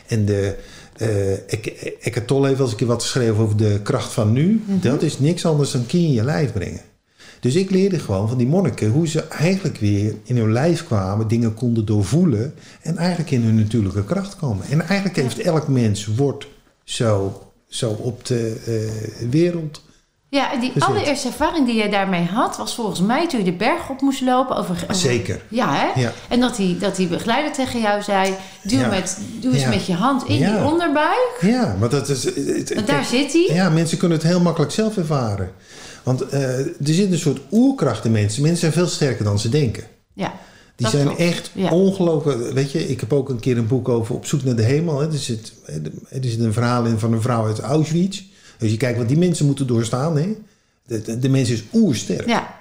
En 0.08 0.26
de, 0.26 0.56
eh 0.98 1.32
Eckhart 1.32 1.98
Eckhart 2.02 2.28
Tolle 2.28 2.46
heeft 2.46 2.58
wel 2.58 2.66
eens 2.66 2.72
een 2.72 2.80
keer 2.80 2.94
wat 2.96 3.02
geschreven 3.02 3.38
over 3.38 3.58
de 3.58 3.80
kracht 3.84 4.14
van 4.14 4.32
nu. 4.34 4.62
Mhm. 4.66 4.80
Dat 4.80 5.02
is 5.02 5.20
niks 5.20 5.46
anders 5.46 5.72
dan 5.72 5.86
kie 5.86 6.06
in 6.06 6.14
je 6.14 6.24
lijf 6.24 6.54
brengen. 6.54 6.82
Dus 7.40 7.56
ik 7.56 7.70
leerde 7.70 8.00
gewoon 8.00 8.30
van 8.30 8.38
die 8.38 8.48
monniken 8.48 8.90
hoe 8.90 9.08
ze 9.08 9.24
eigenlijk 9.24 9.78
weer 9.78 10.16
in 10.24 10.38
hun 10.38 10.52
lijf 10.52 10.84
kwamen, 10.84 11.28
dingen 11.28 11.54
konden 11.54 11.86
doorvoelen 11.86 12.54
en 12.82 12.98
eigenlijk 12.98 13.32
in 13.32 13.42
hun 13.42 13.56
natuurlijke 13.56 14.04
kracht 14.04 14.36
komen. 14.36 14.66
En 14.70 14.82
eigenlijk 14.82 15.16
heeft 15.16 15.40
elk 15.40 15.68
mens 15.68 16.06
wordt 16.06 16.48
zo, 16.84 17.42
zo 17.68 17.90
op 17.90 18.26
de 18.26 18.56
eh, 18.66 19.30
wereld. 19.30 19.82
Ja, 20.30 20.54
en 20.54 20.60
die 20.60 20.72
allereerste 20.80 21.28
ervaring 21.28 21.66
die 21.66 21.76
jij 21.76 21.90
daarmee 21.90 22.24
had, 22.26 22.58
was 22.58 22.76
volgens 22.76 23.02
mij 23.02 23.28
toen 23.28 23.40
je 23.40 23.46
de 23.46 23.58
berg 23.58 23.90
op 23.90 24.02
moest 24.02 24.22
lopen. 24.22 24.56
Over, 24.56 24.76
over- 24.84 24.96
Zeker. 24.96 25.42
Ja, 25.50 25.74
hè? 25.76 26.02
Ja. 26.02 26.12
En 26.30 26.40
dat 26.40 26.56
die, 26.56 26.78
dat 26.78 26.96
die 26.96 27.08
begeleider 27.08 27.52
tegen 27.54 27.82
jou 27.82 28.02
zei: 28.02 28.34
Doe, 28.64 28.80
Ja. 28.80 28.88
met, 28.90 29.18
doe 29.40 29.54
eens 29.54 29.62
Ja. 29.62 29.70
met 29.70 29.86
je 29.86 29.94
hand 29.94 30.28
in 30.28 30.36
die 30.38 30.64
onderbuik. 30.64 31.38
Ja, 31.42 31.76
maar 31.80 31.90
dat 31.90 32.10
is. 32.10 32.24
het- 32.24 32.74
Want 32.74 32.88
daar 32.88 33.06
zit 33.06 33.34
hij. 33.34 33.50
Ja, 33.56 33.70
mensen 33.70 33.98
kunnen 33.98 34.18
het 34.18 34.28
heel 34.28 34.40
makkelijk 34.42 34.72
zelf 34.72 34.98
ervaren. 34.98 35.52
Want 36.04 36.22
eh, 36.22 36.60
er 36.60 36.74
zit 36.82 37.12
een 37.12 37.20
soort 37.20 37.40
oerkracht 37.52 38.06
in 38.06 38.12
mensen. 38.12 38.42
Mensen 38.42 38.60
zijn 38.60 38.72
veel 38.74 38.88
sterker 38.88 39.24
dan 39.24 39.40
ze 39.40 39.50
denken. 39.50 39.84
Ja, 40.14 40.34
Die 40.76 40.88
zijn 40.88 41.06
klopt. 41.06 41.20
echt 41.20 41.52
ongelooflijk. 41.72 42.52
Weet 42.54 42.72
je, 42.72 42.88
ik 42.90 43.00
heb 43.00 43.14
ook 43.14 43.30
een 43.30 43.40
keer 43.40 43.58
een 43.58 43.68
boek 43.68 43.90
over 43.90 44.16
Op 44.16 44.26
zoek 44.26 44.44
naar 44.44 44.56
de 44.56 44.64
hemel. 44.64 45.00
Hè. 45.00 45.08
Er, 45.12 45.18
zit, 45.18 45.54
er 46.10 46.20
zit 46.22 46.40
een 46.40 46.54
verhaal 46.54 46.86
in 46.86 47.00
van 47.00 47.14
een 47.14 47.22
vrouw 47.22 47.46
uit 47.46 47.60
Auschwitz. 47.60 48.22
Dus 48.58 48.72
je 48.72 48.78
kijkt 48.78 48.98
wat 48.98 49.08
die 49.08 49.18
mensen 49.18 49.46
moeten 49.46 49.68
doorstaan. 49.68 50.18
Hè. 50.18 50.36
De, 50.86 51.02
de, 51.02 51.20
de 51.20 51.30
mens 51.30 51.50
is 51.50 51.64
oersterk. 51.74 52.28
Ja, 52.28 52.56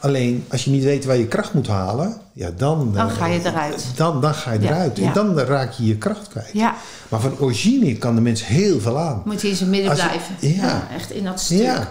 Alleen 0.00 0.44
als 0.48 0.64
je 0.64 0.70
niet 0.70 0.84
weet 0.84 1.04
waar 1.04 1.16
je 1.16 1.26
kracht 1.26 1.52
moet 1.54 1.66
halen, 1.66 2.20
ja, 2.32 2.50
dan, 2.56 2.92
Dan 2.92 3.08
eh, 3.08 3.14
ga 3.16 3.26
je 3.26 3.40
eruit. 3.44 3.86
Dan, 3.96 4.20
dan 4.20 4.34
ga 4.34 4.52
je 4.52 4.58
eruit. 4.62 4.96
ja. 4.96 5.06
En 5.06 5.12
dan 5.12 5.38
raak 5.38 5.72
je 5.72 5.86
je 5.86 5.96
kracht 5.96 6.28
kwijt. 6.28 6.50
ja. 6.52 6.74
Maar 7.08 7.20
van 7.20 7.38
origine 7.38 7.96
kan 7.96 8.14
de 8.14 8.20
mens 8.20 8.46
heel 8.46 8.80
veel 8.80 8.98
aan. 8.98 9.22
moet 9.24 9.40
hij 9.40 9.50
in 9.50 9.56
zijn 9.56 9.70
midden 9.70 9.90
Als 9.90 10.00
je- 10.00 10.06
blijven. 10.06 10.36
ja. 10.62 10.88
echt 10.94 11.10
in 11.10 11.24
dat 11.24 11.40
stuk. 11.40 11.60
Ja, 11.62 11.90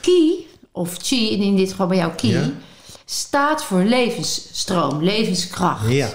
Ki, 0.00 0.46
of 0.72 0.96
chi, 1.02 1.30
in 1.42 1.56
dit 1.56 1.70
geval 1.70 1.86
bij 1.86 1.96
jou 1.96 2.12
ki, 2.14 2.54
staat 3.04 3.64
voor 3.64 3.82
levensstroom, 3.82 5.02
levenskracht. 5.02 5.88
ja. 5.90 6.08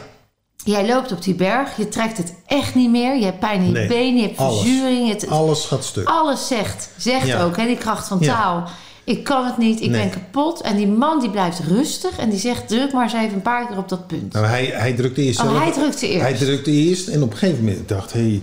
Jij 0.63 0.87
loopt 0.87 1.11
op 1.11 1.21
die 1.23 1.35
berg, 1.35 1.77
je 1.77 1.87
trekt 1.89 2.17
het 2.17 2.33
echt 2.45 2.75
niet 2.75 2.89
meer. 2.89 3.17
Je 3.17 3.25
hebt 3.25 3.39
pijn 3.39 3.59
in 3.61 3.65
je 3.67 3.71
Nee, 3.71 3.87
benen, 3.87 4.15
je 4.15 4.21
hebt 4.21 4.35
verzuring. 4.35 5.01
Je 5.03 5.09
hebt, 5.11 5.27
alles 5.27 5.65
gaat 5.65 5.83
stuk. 5.83 6.07
alles 6.07 6.47
zegt, 6.47 6.89
zegt 6.97 7.27
Ja. 7.27 7.43
ook, 7.43 7.57
hè, 7.57 7.65
die 7.65 7.77
kracht 7.77 8.07
van 8.07 8.17
Ja. 8.21 8.33
taal. 8.35 8.63
Ik 9.03 9.23
kan 9.23 9.45
het 9.45 9.57
niet, 9.57 9.81
ik 9.81 9.89
Nee. 9.89 10.01
ben 10.01 10.09
kapot. 10.09 10.61
En 10.61 10.75
die 10.75 10.87
man 10.87 11.19
die 11.19 11.29
blijft 11.29 11.59
rustig 11.59 12.17
en 12.17 12.29
die 12.29 12.39
zegt, 12.39 12.67
druk 12.67 12.91
maar 12.93 13.03
eens 13.03 13.13
even 13.13 13.33
een 13.33 13.41
paar 13.41 13.67
keer 13.67 13.77
op 13.77 13.89
dat 13.89 14.07
punt. 14.07 14.33
Nou, 14.33 14.45
hij, 14.45 14.65
hij 14.65 14.93
drukte 14.93 15.21
eerst 15.21 15.39
Oh, 15.41 15.57
hij 15.61 15.71
drukte 15.71 16.07
eerst. 16.07 16.21
Hij 16.21 16.33
drukte 16.33 16.71
eerst 16.71 17.07
en 17.07 17.23
op 17.23 17.31
een 17.31 17.37
gegeven 17.37 17.63
moment 17.63 17.87
dacht 17.89 18.13
hij... 18.13 18.41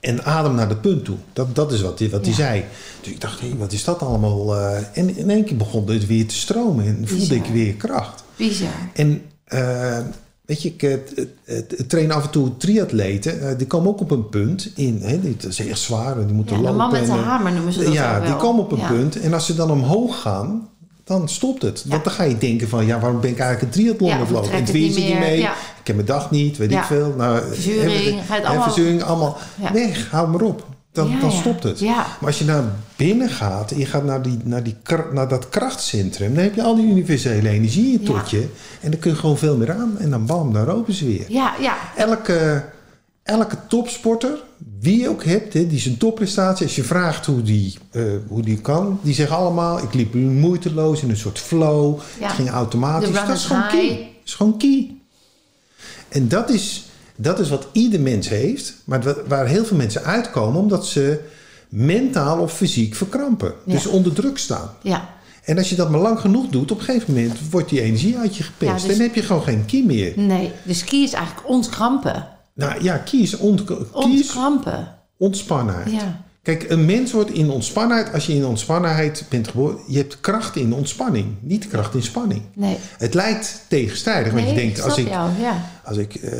En 0.00 0.24
adem 0.24 0.54
naar 0.54 0.68
dat 0.68 0.80
punt 0.80 1.04
toe. 1.04 1.16
Dat, 1.32 1.54
dat 1.54 1.72
is 1.72 1.80
wat 1.80 1.98
hij, 1.98 2.10
wat 2.10 2.20
hij 2.20 2.30
Ja. 2.30 2.34
zei. 2.36 2.64
Dus 3.00 3.12
ik 3.12 3.20
dacht, 3.20 3.40
hé, 3.40 3.56
wat 3.56 3.72
is 3.72 3.84
dat 3.84 4.00
allemaal? 4.02 4.56
eh, 4.56 4.76
en 4.92 5.16
in 5.16 5.30
één 5.30 5.44
keer 5.44 5.56
begon 5.56 5.88
het 5.90 6.06
weer 6.06 6.26
te 6.26 6.34
stromen. 6.34 6.86
En 6.86 7.08
voelde 7.08 7.26
Bizar. 7.26 7.36
ik 7.46 7.52
weer 7.52 7.74
kracht. 7.74 8.24
Bizar. 8.36 8.68
En 8.92 9.22
eh, 9.44 9.98
weet 10.48 10.62
je, 10.62 10.68
ik 10.68 10.82
eh, 10.82 11.58
train 11.86 12.12
af 12.12 12.24
en 12.24 12.30
toe 12.30 12.56
triatleten. 12.56 13.48
eh, 13.50 13.58
die 13.58 13.66
komen 13.66 13.88
ook 13.88 14.00
op 14.00 14.10
een 14.10 14.28
punt 14.28 14.70
in. 14.74 14.98
Hè, 15.02 15.20
die- 15.20 15.36
dat 15.36 15.50
is 15.50 15.66
echt 15.66 15.78
zwaar. 15.78 16.26
Die 16.26 16.34
moeten 16.34 16.54
Ja, 16.56 16.60
de 16.62 16.66
lopen. 16.68 16.78
man 16.82 16.92
met 16.92 17.06
de 17.06 17.12
en, 17.12 17.18
eh, 17.18 17.24
hamer 17.26 17.52
noemen 17.52 17.72
ze 17.72 17.84
dat 17.84 17.92
Ja, 17.92 18.20
die 18.20 18.36
komen 18.36 18.62
op 18.64 18.72
een 18.72 18.78
Ja. 18.78 18.88
punt. 18.88 19.20
En 19.20 19.32
als 19.34 19.46
ze 19.46 19.54
dan 19.54 19.70
omhoog 19.70 20.20
gaan, 20.20 20.68
dan 21.04 21.28
stopt 21.28 21.62
het. 21.62 21.84
Want 21.88 22.04
dan 22.04 22.12
ga 22.12 22.22
je 22.22 22.38
denken 22.38 22.68
van, 22.68 22.86
ja, 22.86 23.00
waarom 23.00 23.20
ben 23.20 23.30
ik 23.30 23.38
eigenlijk 23.38 23.74
een 23.74 23.80
triathlon 23.82 24.08
Ja, 24.08 24.22
of 24.22 24.30
lopen? 24.30 24.50
Het 24.50 24.72
weer 24.72 24.92
zit 24.92 25.04
niet 25.04 25.18
mee. 25.18 25.38
ja. 25.40 25.52
Ik 25.52 25.86
heb 25.86 25.94
mijn 25.96 26.06
dag 26.08 26.30
niet, 26.30 26.56
weet 26.56 26.72
ik 26.72 26.82
veel. 26.82 27.14
Nou, 27.16 27.42
Verzuring, 27.52 28.20
allemaal- 28.44 28.62
verzuring, 28.62 29.02
allemaal 29.02 29.36
weg. 29.72 30.10
Hou 30.10 30.28
maar 30.28 30.40
op. 30.42 30.64
Dan, 30.98 31.10
Ja, 31.10 31.20
dan 31.20 31.32
stopt 31.32 31.62
het. 31.62 31.78
Ja. 31.78 31.94
Maar 31.94 32.26
als 32.26 32.38
je 32.38 32.44
naar 32.44 32.64
binnen 32.96 33.28
gaat 33.30 33.70
en 33.70 33.78
je 33.78 33.86
gaat 33.86 34.04
naar, 34.04 34.22
die, 34.22 34.38
naar, 34.44 34.62
die, 34.62 34.76
naar 35.12 35.28
dat 35.28 35.48
krachtcentrum, 35.48 36.34
dan 36.34 36.42
heb 36.42 36.54
je 36.54 36.62
al 36.62 36.74
die 36.74 36.86
universele 36.86 37.48
energie 37.48 38.00
in 38.00 38.20
je. 38.28 38.48
En 38.80 38.90
dan 38.90 39.00
kun 39.00 39.10
je 39.10 39.16
gewoon 39.16 39.38
veel 39.38 39.56
meer 39.56 39.72
aan. 39.72 39.98
En 39.98 40.10
dan 40.10 40.26
bam, 40.26 40.52
dan 40.52 40.64
roken 40.64 40.92
ze 40.92 41.06
weer. 41.06 41.24
Ja, 41.28 41.54
ja. 41.60 41.76
Elke, 41.96 42.64
elke 43.22 43.56
topsporter, 43.68 44.30
wie 44.80 45.00
je 45.00 45.08
ook 45.08 45.24
hebt, 45.24 45.52
hè, 45.52 45.66
die 45.66 45.78
zijn 45.78 45.96
topprestatie, 45.96 46.66
als 46.66 46.76
je 46.76 46.84
vraagt 46.84 47.26
hoe 47.26 47.42
die, 47.42 47.78
eh, 47.90 48.02
hoe 48.28 48.42
die 48.42 48.60
kan, 48.60 49.00
die 49.02 49.14
zeggen 49.14 49.36
allemaal: 49.36 49.78
ik 49.78 49.94
liep 49.94 50.14
moeiteloos 50.14 51.02
in 51.02 51.10
een 51.10 51.16
soort 51.16 51.38
flow. 51.38 51.98
Het 52.18 52.32
ging 52.32 52.50
automatisch. 52.50 53.12
Dat 53.12 53.28
is 53.28 53.44
gewoon 53.44 53.62
high. 53.62 53.74
key. 53.74 53.88
Dat 53.88 54.06
is 54.24 54.34
gewoon 54.34 54.58
key. 54.58 54.96
En 56.08 56.28
dat 56.28 56.50
is, 56.50 56.87
dat 57.20 57.38
is 57.38 57.48
wat 57.48 57.66
ieder 57.72 58.00
mens 58.00 58.28
heeft, 58.28 58.74
maar 58.84 59.14
waar 59.28 59.46
heel 59.46 59.64
veel 59.64 59.76
mensen 59.76 60.04
uitkomen 60.04 60.60
omdat 60.60 60.86
ze 60.86 61.20
mentaal 61.68 62.38
of 62.38 62.52
fysiek 62.52 62.94
verkrampen. 62.94 63.52
Ja. 63.64 63.72
Dus 63.72 63.86
onder 63.86 64.12
druk 64.12 64.38
staan. 64.38 64.70
ja. 64.82 65.16
En 65.44 65.58
als 65.58 65.68
je 65.68 65.76
dat 65.76 65.90
maar 65.90 66.00
lang 66.00 66.20
genoeg 66.20 66.46
doet, 66.48 66.70
op 66.70 66.78
een 66.78 66.84
gegeven 66.84 67.14
moment 67.14 67.38
wordt 67.50 67.68
die 67.68 67.80
energie 67.80 68.16
uit 68.18 68.36
je 68.36 68.42
gepest. 68.42 68.70
Ja, 68.70 68.74
dus- 68.74 68.82
En 68.84 68.88
dan 68.90 69.00
heb 69.00 69.14
je 69.14 69.22
gewoon 69.22 69.42
geen 69.42 69.64
kie 69.66 69.84
meer. 69.86 70.12
Nee, 70.16 70.52
dus 70.62 70.84
ki 70.84 71.02
is 71.02 71.12
eigenlijk 71.12 71.48
ontkrampen. 71.48 72.28
Nou 72.54 72.82
ja, 72.82 72.96
kie 72.96 73.22
is, 73.22 73.36
ont, 73.36 73.64
kie 73.64 73.76
Ontkrampen. 73.92 74.94
ontspannenheid. 75.18 75.90
Ja. 75.90 76.24
Kijk, 76.48 76.70
een 76.70 76.84
mens 76.84 77.12
wordt 77.12 77.30
in 77.30 77.50
ontspannenheid, 77.50 78.12
als 78.12 78.26
je 78.26 78.34
in 78.34 78.44
ontspannenheid 78.44 79.24
bent 79.28 79.48
geboren, 79.48 79.78
je 79.86 79.96
hebt 79.96 80.20
kracht 80.20 80.56
in 80.56 80.72
ontspanning, 80.72 81.26
niet 81.40 81.68
kracht 81.68 81.94
in 81.94 82.02
spanning. 82.02 82.42
Nee. 82.54 82.76
Het 82.98 83.14
lijkt 83.14 83.64
tegenstrijdig, 83.66 84.32
want 84.32 84.48
je 84.48 84.54
denkt, 84.54 84.78
ik 84.78 84.84
als 84.84 84.98
ik, 84.98 85.08
jou, 85.08 85.30
ja. 85.40 85.70
als, 85.84 85.96
ik, 85.96 86.14
eh, 86.14 86.30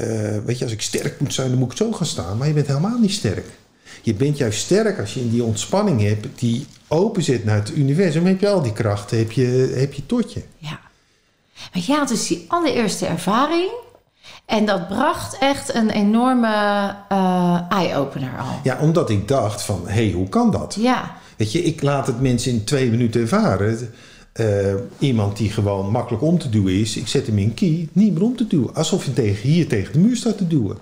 weet 0.44 0.58
je, 0.58 0.64
als 0.64 0.72
ik 0.72 0.82
sterk 0.82 1.20
moet 1.20 1.34
zijn, 1.34 1.48
dan 1.48 1.58
moet 1.58 1.70
ik 1.70 1.76
zo 1.76 1.92
gaan 1.92 2.06
staan. 2.06 2.38
Maar 2.38 2.48
je 2.48 2.52
bent 2.52 2.66
helemaal 2.66 2.98
niet 2.98 3.12
sterk. 3.12 3.46
Je 4.02 4.14
bent 4.14 4.36
juist 4.36 4.60
sterk 4.60 5.00
als 5.00 5.14
je 5.14 5.20
in 5.20 5.30
die 5.30 5.42
ontspanning 5.42 6.00
hebt, 6.00 6.26
die 6.34 6.66
open 6.86 7.22
zit 7.22 7.44
naar 7.44 7.56
het 7.56 7.76
universum. 7.76 8.26
Heb 8.26 8.40
je 8.40 8.48
al 8.48 8.62
die 8.62 8.72
krachten, 8.72 9.18
heb 9.18 9.32
je, 9.32 9.74
heb 9.76 9.92
je 9.92 10.06
tot 10.06 10.32
je. 10.32 10.42
Ja. 10.58 10.80
Maar 11.72 11.82
jij 11.82 11.96
had 11.96 12.08
dus 12.08 12.26
die 12.26 12.44
allereerste 12.48 13.06
ervaring. 13.06 13.70
En 14.48 14.66
dat 14.66 14.88
bracht 14.88 15.38
echt 15.38 15.74
een 15.74 15.90
enorme 15.90 16.94
eh, 17.08 17.60
eye-opener 17.68 18.38
al. 18.38 18.60
Ja, 18.62 18.78
omdat 18.80 19.10
ik 19.10 19.28
dacht 19.28 19.62
van, 19.62 19.80
hé, 19.86 19.92
hey, 19.92 20.12
hoe 20.12 20.28
kan 20.28 20.50
dat? 20.50 20.76
Ja. 20.80 21.16
Weet 21.36 21.52
je, 21.52 21.62
ik 21.62 21.82
laat 21.82 22.06
het 22.06 22.20
mensen 22.20 22.52
in 22.52 22.64
twee 22.64 22.90
minuten 22.90 23.20
ervaren. 23.20 23.90
Uh, 24.40 24.74
iemand 24.98 25.36
die 25.36 25.50
gewoon 25.50 25.90
makkelijk 25.90 26.22
om 26.22 26.38
te 26.38 26.48
duwen 26.48 26.80
is, 26.80 26.96
ik 26.96 27.08
zet 27.08 27.26
hem 27.26 27.38
in 27.38 27.54
key, 27.54 27.88
niet 27.92 28.12
meer 28.12 28.22
om 28.22 28.36
te 28.36 28.46
duwen. 28.46 28.74
Alsof 28.74 29.04
je 29.04 29.12
tegen, 29.12 29.48
hier 29.48 29.68
tegen 29.68 29.92
de 29.92 29.98
muur 29.98 30.16
staat 30.16 30.38
te 30.38 30.46
duwen. 30.46 30.78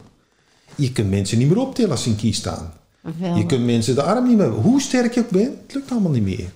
Je 0.75 0.93
kunt 0.93 1.11
mensen 1.11 1.39
niet 1.39 1.49
meer 1.49 1.59
optillen 1.59 1.91
als 1.91 2.03
ze 2.03 2.09
in 2.09 2.17
key 2.17 2.33
staan. 2.33 2.73
Wel. 3.01 3.37
Je 3.37 3.47
kunt 3.47 3.65
mensen 3.65 3.95
de 3.95 4.03
arm 4.03 4.29
niet 4.29 4.37
meer... 4.37 4.49
Hoe 4.49 4.81
sterk 4.81 5.15
je 5.15 5.21
ook 5.21 5.31
bent, 5.31 5.53
het 5.63 5.75
lukt 5.75 5.91
allemaal 5.91 6.13
niet 6.13 6.23
meer. 6.23 6.49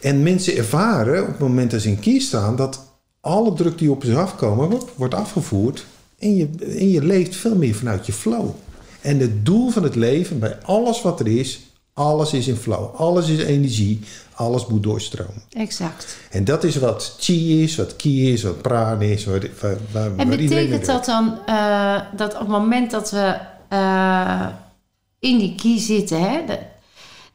En 0.00 0.22
mensen 0.22 0.56
ervaren 0.56 1.22
op 1.22 1.28
het 1.28 1.38
moment 1.38 1.70
dat 1.70 1.80
ze 1.80 1.88
in 1.88 2.00
key 2.00 2.18
staan... 2.18 2.56
dat 2.56 2.80
alle 3.20 3.52
druk 3.52 3.78
die 3.78 3.90
op 3.90 4.04
ze 4.04 4.16
afkomen 4.16 4.80
wordt 4.96 5.14
afgevoerd... 5.14 5.86
en 6.20 6.36
je, 6.36 6.48
en 6.60 6.90
je 6.90 7.04
leeft 7.04 7.36
veel 7.36 7.56
meer 7.56 7.74
vanuit 7.74 8.06
je 8.06 8.12
flow. 8.12 8.48
En 9.00 9.18
het 9.18 9.44
doel 9.44 9.70
van 9.70 9.82
het 9.82 9.94
leven, 9.94 10.38
bij 10.38 10.58
alles 10.62 11.02
wat 11.02 11.20
er 11.20 11.28
is... 11.38 11.60
alles 11.92 12.32
is 12.32 12.48
in 12.48 12.56
flow, 12.56 12.94
alles 12.94 13.28
is 13.28 13.42
energie... 13.42 14.00
alles 14.34 14.66
moet 14.66 14.82
doorstromen. 14.82 15.42
Exact. 15.52 16.16
En 16.30 16.44
dat 16.44 16.64
is 16.64 16.76
wat 16.76 17.16
chi 17.18 17.62
is, 17.62 17.76
wat 17.76 17.96
ki 17.96 18.32
is, 18.32 18.42
wat 18.42 18.62
prana 18.62 19.00
is. 19.00 19.24
Waar, 19.24 19.48
waar, 19.60 19.76
waar, 19.92 20.16
en 20.16 20.28
betekent 20.28 20.86
dat 20.86 21.04
dan 21.04 21.38
uh, 21.48 22.00
dat 22.16 22.32
op 22.32 22.40
het 22.40 22.48
moment 22.48 22.90
dat 22.90 23.10
we... 23.10 23.36
Uh, 23.72 24.46
in 25.18 25.38
die 25.38 25.54
kie 25.54 25.78
zitten, 25.78 26.20
hè, 26.20 26.44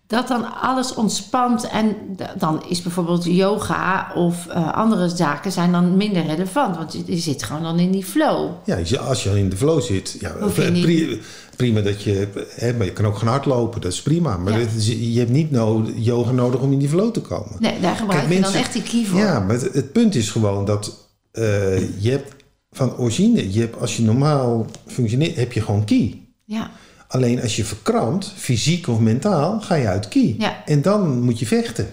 dat 0.07 0.27
dan 0.27 0.53
alles 0.61 0.93
ontspant 0.93 1.67
en 1.67 1.95
dan 2.37 2.63
is 2.67 2.81
bijvoorbeeld 2.81 3.25
yoga 3.25 4.11
of 4.15 4.45
uh, 4.47 4.73
andere 4.73 5.09
zaken 5.09 5.51
zijn 5.51 5.71
dan 5.71 5.97
minder 5.97 6.25
relevant, 6.25 6.77
want 6.77 6.93
je, 6.93 7.03
je, 7.05 7.17
zit 7.17 7.43
gewoon 7.43 7.63
dan 7.63 7.79
in 7.79 7.91
die 7.91 8.05
flow. 8.05 8.51
Ja, 8.65 8.97
als 8.97 9.23
je 9.23 9.37
in 9.37 9.49
de 9.49 9.57
flow 9.57 9.81
zit, 9.81 10.17
ja, 10.19 10.29
prima, 10.53 11.15
prima 11.55 11.81
dat 11.81 12.03
je, 12.03 12.27
hè, 12.49 12.73
maar 12.73 12.85
je 12.85 12.93
kan 12.93 13.05
ook 13.05 13.17
gaan 13.17 13.27
hardlopen, 13.27 13.81
dat 13.81 13.91
is 13.91 14.01
prima, 14.01 14.37
maar 14.37 14.59
ja. 14.59 14.67
is, 14.75 14.87
je 14.87 15.19
hebt 15.19 15.31
niet 15.31 15.51
nodig, 15.51 15.93
yoga 15.95 16.31
nodig 16.31 16.61
om 16.61 16.71
in 16.71 16.79
die 16.79 16.89
flow 16.89 17.13
te 17.13 17.21
komen. 17.21 17.55
Nee, 17.59 17.79
daar 17.79 17.95
gebruik 17.95 18.19
Kijk, 18.19 18.33
je 18.33 18.39
mensen, 18.39 18.53
dan 18.53 18.61
echt 18.61 18.73
die 18.73 18.83
kie 18.83 19.07
voor. 19.07 19.19
Ja, 19.19 19.39
maar 19.39 19.55
het, 19.55 19.73
het 19.73 19.91
punt 19.91 20.15
is 20.15 20.29
gewoon 20.29 20.65
dat 20.65 21.09
uh, 21.33 22.01
je 22.01 22.11
hebt 22.11 22.33
van 22.71 22.97
origine, 22.97 23.53
je 23.53 23.59
hebt 23.59 23.81
als 23.81 23.97
je 23.97 24.03
normaal 24.03 24.65
functioneert, 24.87 25.35
heb 25.35 25.51
je 25.51 25.61
gewoon 25.61 25.85
ki. 25.85 26.33
Ja. 26.43 26.71
Alleen 27.15 27.41
als 27.41 27.55
je 27.55 27.65
verkrampt, 27.65 28.33
fysiek 28.35 28.87
of 28.87 28.99
mentaal, 28.99 29.61
ga 29.61 29.75
je 29.75 29.87
uit 29.87 30.07
kie. 30.07 30.35
Ja. 30.39 30.63
En 30.65 30.81
dan 30.81 31.21
moet 31.21 31.39
je 31.39 31.45
vechten. 31.45 31.87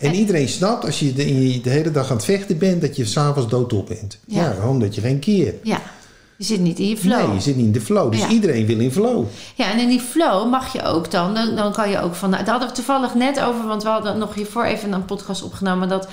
En, 0.00 0.08
en, 0.08 0.14
iedereen 0.14 0.48
snapt 0.48 0.84
als 0.84 0.98
je 0.98 1.12
de, 1.12 1.60
de, 1.62 1.70
hele 1.70 1.90
dag 1.90 2.10
aan 2.10 2.16
het 2.16 2.24
vechten 2.24 2.58
bent, 2.58 2.80
dat 2.80 2.96
je 2.96 3.04
s'avonds 3.04 3.48
doodop 3.48 3.86
bent. 3.86 4.18
Ja. 4.26 4.54
ja, 4.60 4.68
omdat 4.68 4.94
je 4.94 5.00
geen 5.00 5.22
hebt. 5.44 5.66
Ja. 5.66 5.80
Je 6.36 6.44
zit 6.44 6.60
niet 6.60 6.78
in 6.78 6.88
je 6.88 6.96
flow. 6.96 7.26
Nee, 7.26 7.34
je 7.34 7.40
zit 7.40 7.56
niet 7.56 7.66
in 7.66 7.72
de 7.72 7.80
flow. 7.80 8.12
Dus 8.12 8.20
Ja. 8.20 8.28
iedereen 8.28 8.66
wil 8.66 8.78
in 8.78 8.92
flow. 8.92 9.24
Ja, 9.54 9.72
en 9.72 9.78
in 9.78 9.88
die 9.88 10.00
flow 10.00 10.50
mag 10.50 10.72
je 10.72 10.82
ook 10.82 11.10
dan, 11.10 11.34
dan, 11.34 11.56
dan 11.56 11.72
kan 11.72 11.90
je 11.90 12.00
ook 12.00 12.14
van. 12.14 12.30
Daar 12.30 12.48
hadden 12.48 12.68
we 12.68 12.74
toevallig 12.74 13.14
net 13.14 13.40
over, 13.40 13.66
want 13.66 13.82
we 13.82 13.88
hadden 13.88 14.18
nog 14.18 14.34
hiervoor 14.34 14.64
even 14.64 14.92
een 14.92 15.04
podcast 15.04 15.42
opgenomen. 15.42 15.88
Dat 15.88 16.08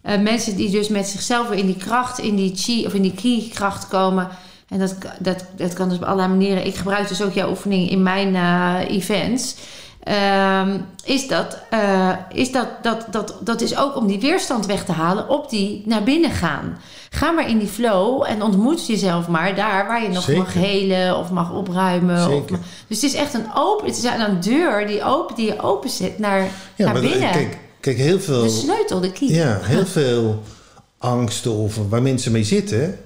eh, 0.00 0.20
mensen 0.20 0.56
die 0.56 0.70
dus 0.70 0.88
met 0.88 1.06
zichzelf 1.06 1.48
weer 1.48 1.58
in 1.58 1.66
die 1.66 1.76
kracht, 1.76 2.18
in 2.18 2.36
die 2.36 2.52
chi 2.56 2.86
of 2.86 2.94
in 2.94 3.02
die 3.02 3.14
ki-kracht 3.14 3.88
komen. 3.88 4.28
En 4.68 4.78
dat, 4.78 4.94
dat, 5.18 5.44
dat 5.56 5.72
kan 5.72 5.88
dus 5.88 5.98
op 5.98 6.04
allerlei 6.04 6.28
manieren. 6.28 6.66
Ik 6.66 6.74
gebruik 6.74 7.08
dus 7.08 7.22
ook 7.22 7.32
jouw 7.32 7.48
oefening 7.50 7.90
in 7.90 8.02
mijn 8.02 8.34
eh, 8.34 8.96
events. 8.96 9.54
Ehm, 10.02 10.78
is 11.04 11.28
dat, 11.28 11.58
eh, 11.70 12.10
is 12.32 12.52
dat, 12.52 12.68
dat, 12.82 13.06
dat, 13.10 13.34
dat 13.40 13.60
is 13.60 13.76
ook 13.76 13.96
om 13.96 14.06
die 14.06 14.20
weerstand 14.20 14.66
weg 14.66 14.84
te 14.84 14.92
halen 14.92 15.28
op 15.28 15.50
die 15.50 15.82
naar 15.86 16.02
binnen 16.02 16.30
gaan. 16.30 16.78
Ga 17.10 17.30
maar 17.30 17.48
in 17.50 17.58
die 17.58 17.68
flow 17.68 18.24
en 18.26 18.42
ontmoet 18.42 18.86
jezelf 18.86 19.28
maar 19.28 19.54
daar 19.54 19.86
waar 19.86 20.02
je 20.02 20.08
nog 20.08 20.22
Zeker. 20.22 20.42
mag 20.42 20.52
helen 20.52 21.18
of 21.18 21.30
mag 21.30 21.52
opruimen. 21.52 22.30
Of, 22.34 22.44
dus 22.86 23.02
het 23.02 23.02
is 23.02 23.14
echt 23.14 23.34
een 23.34 23.46
open, 23.54 23.86
het 23.86 23.96
is 23.96 24.04
een 24.04 24.40
deur 24.40 24.86
die, 24.86 25.04
open, 25.04 25.34
die 25.36 25.46
je 25.46 25.62
openzet 25.62 26.18
naar, 26.18 26.40
Ja, 26.40 26.84
naar 26.84 26.92
maar 26.92 27.02
binnen. 27.02 27.30
kijk, 27.30 27.58
kijk, 27.80 27.96
heel 27.96 28.20
veel, 28.20 28.42
de 28.42 28.48
sleutel, 28.48 29.00
de 29.00 29.12
key. 29.12 29.28
ja, 29.28 29.58
heel 29.62 29.86
veel 29.86 30.42
angsten 30.98 31.52
of 31.52 31.78
waar 31.88 32.02
mensen 32.02 32.32
mee 32.32 32.44
zitten, 32.44 32.98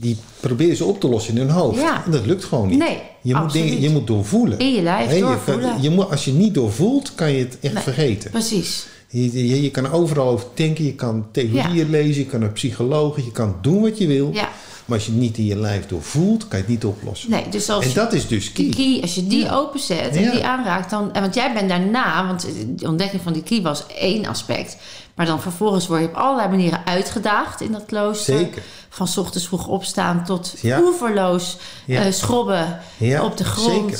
die 0.00 0.16
proberen 0.40 0.76
ze 0.76 0.84
op 0.84 1.00
te 1.00 1.08
lossen 1.08 1.34
in 1.34 1.40
hun 1.40 1.50
hoofd. 1.50 1.80
Ja. 1.80 2.04
En 2.04 2.10
dat 2.10 2.26
lukt 2.26 2.44
gewoon 2.44 2.68
niet. 2.68 2.78
Nee, 2.78 2.98
je, 3.22 3.34
moet 3.34 3.52
dingen, 3.52 3.80
je 3.80 3.90
moet 3.90 4.06
doorvoelen. 4.06 4.58
In 4.58 4.72
je 4.74 4.82
lijf 4.82 5.14
je 5.14 5.20
doorvoelen. 5.20 5.70
kan- 5.70 5.82
je 5.82 5.90
moet, 5.90 6.10
als 6.10 6.24
je 6.24 6.32
niet 6.32 6.54
doorvoelt, 6.54 7.14
kan 7.14 7.30
je 7.32 7.38
het 7.38 7.56
echt 7.60 7.74
Nee. 7.74 7.82
vergeten. 7.82 8.30
Precies. 8.30 8.86
Je, 9.08 9.48
je, 9.48 9.62
je 9.62 9.70
kan 9.70 9.90
overal 9.90 10.28
over 10.28 10.46
denken, 10.54 10.84
je 10.84 10.94
kan 10.94 11.26
theorieën 11.32 11.90
lezen, 11.90 12.22
je 12.22 12.26
kan 12.28 12.40
naar 12.40 12.50
psychologen, 12.52 13.24
je 13.24 13.32
kan 13.32 13.56
doen 13.62 13.80
wat 13.82 13.98
je 13.98 14.06
wil. 14.06 14.30
Ja. 14.32 14.48
Maar 14.84 14.98
als 14.98 15.06
je 15.06 15.12
het 15.14 15.20
niet 15.20 15.38
in 15.38 15.44
je 15.44 15.56
lijf 15.56 15.86
doorvoelt, 15.86 16.48
kan 16.48 16.58
je 16.58 16.64
het 16.64 16.68
niet 16.68 16.84
oplossen. 16.84 17.30
Nee, 17.30 17.48
dus 17.50 17.68
als 17.70 17.84
En 17.86 17.94
dat 17.94 18.12
is 18.12 18.26
dus 18.28 18.54
Die 18.54 18.68
key. 18.74 18.84
key, 18.84 19.02
als 19.02 19.14
je 19.14 19.26
die 19.26 19.52
openzet 19.52 20.16
en 20.16 20.30
die 20.30 20.44
aanraakt, 20.44 20.90
dan. 20.90 21.12
en 21.12 21.20
Want 21.20 21.34
jij 21.34 21.52
bent 21.52 21.68
daarna, 21.68 22.26
want 22.26 22.46
de 22.76 22.86
ontdekking 22.86 23.22
van 23.22 23.32
die 23.32 23.42
key 23.42 23.62
was 23.62 23.84
één 23.98 24.26
aspect. 24.26 24.76
Maar 25.14 25.26
dan 25.26 25.40
vervolgens 25.40 25.86
word 25.86 26.00
je 26.00 26.06
op 26.06 26.14
allerlei 26.14 26.48
manieren 26.48 26.86
uitgedaagd 26.86 27.60
in 27.60 27.72
dat 27.72 27.84
klooster. 27.86 28.38
Zeker. 28.38 28.62
Van 28.92 29.08
's 29.08 29.16
ochtends 29.16 29.46
vroeg 29.46 29.66
opstaan 29.66 30.24
tot 30.24 30.54
Ja. 30.62 30.80
oeverloos 30.80 31.56
Ja. 31.86 32.02
eh, 32.04 32.12
schrobben 32.12 32.78
Ja, 32.96 33.22
op 33.24 33.36
de 33.36 33.44
grond. 33.44 33.90
zeker. 33.90 33.98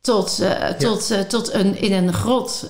Tot, 0.00 0.40
eh, 0.40 0.68
tot, 0.68 1.10
eh, 1.10 1.20
tot 1.20 1.52
een, 1.52 1.78
in 1.80 1.92
een 1.92 2.12
grot, 2.12 2.68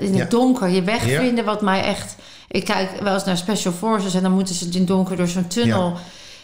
in 0.00 0.18
het 0.18 0.30
donker, 0.30 0.68
je 0.68 0.82
weg 0.82 1.02
vinden. 1.02 1.44
Wat 1.44 1.60
mij 1.62 1.82
echt. 1.82 2.14
Ik 2.48 2.64
kijk 2.64 2.90
wel 3.02 3.14
eens 3.14 3.24
naar 3.24 3.36
Special 3.36 3.72
Forces 3.72 4.14
en 4.14 4.22
dan 4.22 4.32
moeten 4.32 4.54
ze 4.54 4.64
in 4.64 4.72
het 4.72 4.86
donker 4.86 5.16
door 5.16 5.28
zo'n 5.28 5.46
tunnel. 5.46 5.96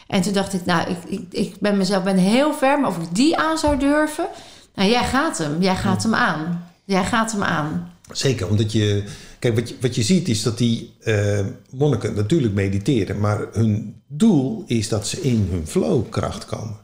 En 0.06 0.22
toen 0.22 0.32
dacht 0.32 0.52
ik, 0.52 0.64
nou, 0.66 0.90
ik, 0.90 0.96
ik, 1.06 1.26
ik 1.30 1.56
ben 1.60 1.76
mezelf 1.76 2.02
ben 2.02 2.16
heel 2.16 2.54
ver, 2.54 2.80
maar 2.80 2.90
of 2.90 2.96
ik 2.96 3.08
die 3.14 3.36
aan 3.36 3.58
zou 3.58 3.78
durven. 3.78 4.26
Nou, 4.74 4.90
jij 4.90 5.04
gaat 5.04 5.38
hem. 5.38 5.62
Jij 5.62 5.76
gaat 5.76 6.02
hem 6.02 6.14
aan. 6.14 6.70
Jij 6.84 7.04
gaat 7.04 7.32
hem 7.32 7.42
aan. 7.42 7.92
Zeker, 8.12 8.48
omdat 8.48 8.72
je... 8.72 9.02
Kijk, 9.38 9.54
wat 9.54 9.68
je, 9.68 9.74
wat 9.80 9.94
je 9.94 10.02
ziet 10.02 10.28
is 10.28 10.42
dat 10.42 10.58
die 10.58 10.94
eh, 11.02 11.40
monniken 11.70 12.14
natuurlijk 12.14 12.54
mediteren. 12.54 13.20
Maar 13.20 13.46
hun 13.52 13.94
doel 14.08 14.64
is 14.66 14.88
dat 14.88 15.06
ze 15.06 15.20
in 15.20 15.48
hun 15.50 15.66
flowkracht 15.66 16.44
komen. 16.46 16.76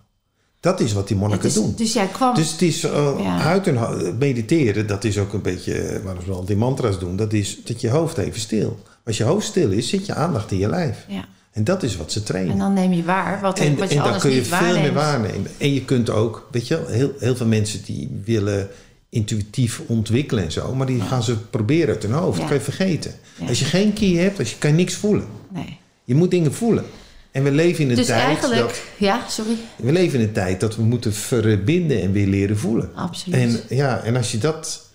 Dat 0.60 0.80
is 0.80 0.92
wat 0.92 1.08
die 1.08 1.16
monniken 1.16 1.42
dus, 1.44 1.54
doen. 1.54 1.74
dus 1.76 1.92
jij 1.92 2.06
kwam. 2.06 2.34
Dus 2.34 2.52
het 2.52 2.62
is 2.62 2.84
uh, 2.84 3.14
Ja. 3.22 3.38
uit 3.42 3.64
hun 3.64 3.76
ho- 3.76 4.12
mediteren, 4.18 4.86
dat 4.86 5.04
is 5.04 5.18
ook 5.18 5.32
een 5.32 5.42
beetje 5.42 5.74
eh, 5.74 6.02
waar 6.04 6.16
we 6.26 6.32
al 6.32 6.44
die 6.44 6.56
mantra's 6.56 6.98
doen. 6.98 7.16
Dat 7.16 7.32
is 7.32 7.58
dat 7.64 7.80
je 7.80 7.88
hoofd 7.88 8.18
even 8.18 8.40
stil. 8.40 8.78
Als 9.04 9.16
je 9.16 9.24
hoofd 9.24 9.46
stil 9.46 9.70
is, 9.70 9.88
zit 9.88 10.06
je 10.06 10.14
aandacht 10.14 10.50
in 10.50 10.58
je 10.58 10.68
lijf. 10.68 11.04
ja. 11.08 11.24
En 11.52 11.64
dat 11.64 11.82
is 11.82 11.96
wat 11.96 12.12
ze 12.12 12.22
trainen. 12.22 12.52
En 12.52 12.58
dan 12.58 12.72
neem 12.72 12.92
je 12.92 13.02
waar 13.02 13.40
wat, 13.40 13.58
En, 13.58 13.76
wat 13.76 13.92
je 13.92 13.98
en 13.98 14.04
dan 14.04 14.18
kun 14.20 14.30
je 14.30 14.44
veel 14.44 14.58
waarneemt. 14.58 14.80
meer 14.82 14.92
waarnemen. 14.92 15.50
En 15.58 15.74
je 15.74 15.84
kunt 15.84 16.10
ook, 16.10 16.48
weet 16.50 16.68
je, 16.68 16.76
wel, 16.76 16.86
heel, 16.86 17.12
heel 17.18 17.36
veel 17.36 17.46
mensen 17.46 17.84
die 17.84 18.20
willen 18.24 18.68
intuïtief 19.12 19.80
ontwikkelen 19.86 20.44
en 20.44 20.52
zo, 20.52 20.74
maar 20.74 20.86
die 20.86 21.00
gaan 21.00 21.22
ze 21.22 21.36
proberen 21.38 21.94
uit 21.94 22.02
hun 22.02 22.12
hoofd. 22.12 22.38
Ja. 22.38 22.46
kan 22.46 22.56
je 22.56 22.62
vergeten. 22.62 23.14
Als 23.48 23.58
je 23.58 23.64
geen 23.64 23.92
key 23.92 24.08
hebt, 24.14 24.38
als 24.38 24.50
je 24.50 24.58
kan 24.58 24.70
je 24.70 24.76
niks 24.76 24.94
voelen. 24.94 25.26
Nee. 25.48 25.78
Je 26.04 26.14
moet 26.14 26.30
dingen 26.30 26.54
voelen. 26.54 26.84
En 27.30 27.42
we 27.42 27.50
leven 27.50 27.84
in 27.84 27.90
een 27.90 27.96
Dus 27.96 28.06
tijd 28.06 28.20
eigenlijk, 28.20 28.60
dat 28.60 28.82
ja, 28.98 29.24
sorry. 29.28 29.56
we 29.76 29.92
leven 29.92 30.18
in 30.20 30.26
een 30.26 30.32
tijd 30.32 30.60
dat 30.60 30.76
we 30.76 30.82
moeten 30.82 31.12
verbinden 31.12 32.02
en 32.02 32.12
weer 32.12 32.26
leren 32.26 32.58
voelen. 32.58 32.90
Absoluut. 32.94 33.38
En 33.38 33.76
ja, 33.76 34.02
en 34.02 34.16
als 34.16 34.32
je 34.32 34.38
dat, 34.38 34.90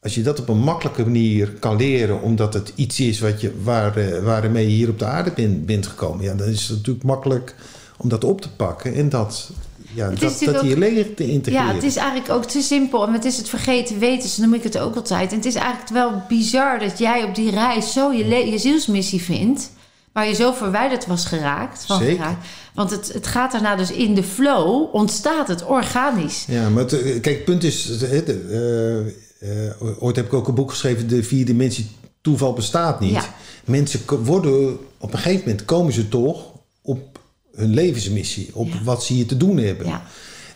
als 0.00 0.14
je 0.14 0.22
dat 0.22 0.40
op 0.40 0.48
een 0.48 0.58
makkelijke 0.58 1.04
manier 1.04 1.48
kan 1.48 1.76
leren, 1.76 2.22
omdat 2.22 2.54
het 2.54 2.72
iets 2.74 3.00
is 3.00 3.20
wat 3.20 3.40
je, 3.40 3.52
waar, 3.62 3.96
eh, 3.96 4.22
waarmee 4.22 4.68
je 4.68 4.74
hier 4.74 4.88
op 4.88 4.98
de 4.98 5.04
aarde 5.04 5.30
bent, 5.30 5.66
bent 5.66 5.86
gekomen, 5.86 6.24
ja, 6.24 6.34
dan 6.34 6.48
is 6.48 6.68
het 6.68 6.76
natuurlijk 6.76 7.04
makkelijk 7.04 7.54
om 7.96 8.08
dat 8.08 8.24
op 8.24 8.40
te 8.40 8.50
pakken 8.50 8.94
en 8.94 9.08
dat, 9.08 9.50
ja, 9.94 10.08
dat, 10.08 10.20
dat 10.20 10.62
je 10.62 11.14
te 11.14 11.26
integreren. 11.26 11.66
Ja, 11.66 11.74
het 11.74 11.82
is 11.82 11.96
eigenlijk 11.96 12.30
ook 12.30 12.44
te 12.44 12.60
simpel. 12.60 13.06
En 13.06 13.12
het 13.12 13.24
is 13.24 13.36
het 13.36 13.48
vergeten 13.48 13.98
weten, 13.98 14.28
zo 14.28 14.42
noem 14.42 14.54
ik 14.54 14.62
het 14.62 14.78
ook 14.78 14.96
altijd. 14.96 15.30
En 15.30 15.36
het 15.36 15.46
is 15.46 15.54
eigenlijk 15.54 15.88
wel 15.88 16.22
bizar 16.28 16.78
dat 16.78 16.98
jij 16.98 17.24
op 17.24 17.34
die 17.34 17.50
reis 17.50 17.92
zo 17.92 18.12
je, 18.12 18.50
je 18.50 18.58
zielsmissie 18.58 19.22
vindt. 19.22 19.70
Waar 20.12 20.28
je 20.28 20.34
zo 20.34 20.52
verwijderd 20.52 21.06
was 21.06 21.24
geraakt. 21.24 21.84
Van 21.86 21.98
Zeker. 21.98 22.16
geraakt. 22.16 22.46
Want 22.74 22.90
het, 22.90 23.12
het 23.12 23.26
gaat 23.26 23.52
daarna 23.52 23.76
dus 23.76 23.90
in 23.92 24.14
de 24.14 24.22
flow, 24.22 24.94
ontstaat 24.94 25.48
het 25.48 25.64
organisch. 25.64 26.44
Ja, 26.46 26.68
maar 26.68 26.82
het, 26.82 26.92
eh, 26.92 27.20
kijk, 27.20 27.36
het 27.36 27.44
punt 27.44 27.64
is, 27.64 28.02
eh, 28.02 28.28
eh, 28.28 29.74
ooit 29.98 30.16
heb 30.16 30.26
ik 30.26 30.32
ook 30.32 30.48
een 30.48 30.54
boek 30.54 30.70
geschreven, 30.70 31.08
de 31.08 31.22
vier 31.22 31.44
dimensie 31.44 31.86
toeval 32.20 32.52
bestaat 32.52 33.00
niet. 33.00 33.10
Ja. 33.10 33.34
Mensen 33.64 34.00
worden, 34.24 34.78
op 34.98 35.12
een 35.12 35.18
gegeven 35.18 35.48
moment 35.48 35.64
komen 35.64 35.92
ze 35.92 36.08
toch 36.08 36.53
hun 37.54 37.74
levensmissie, 37.74 38.50
op 38.52 38.68
Ja. 38.68 38.82
wat 38.84 39.04
ze 39.04 39.12
hier 39.12 39.26
te 39.26 39.36
doen 39.36 39.56
hebben. 39.56 39.86
Ja. 39.86 40.02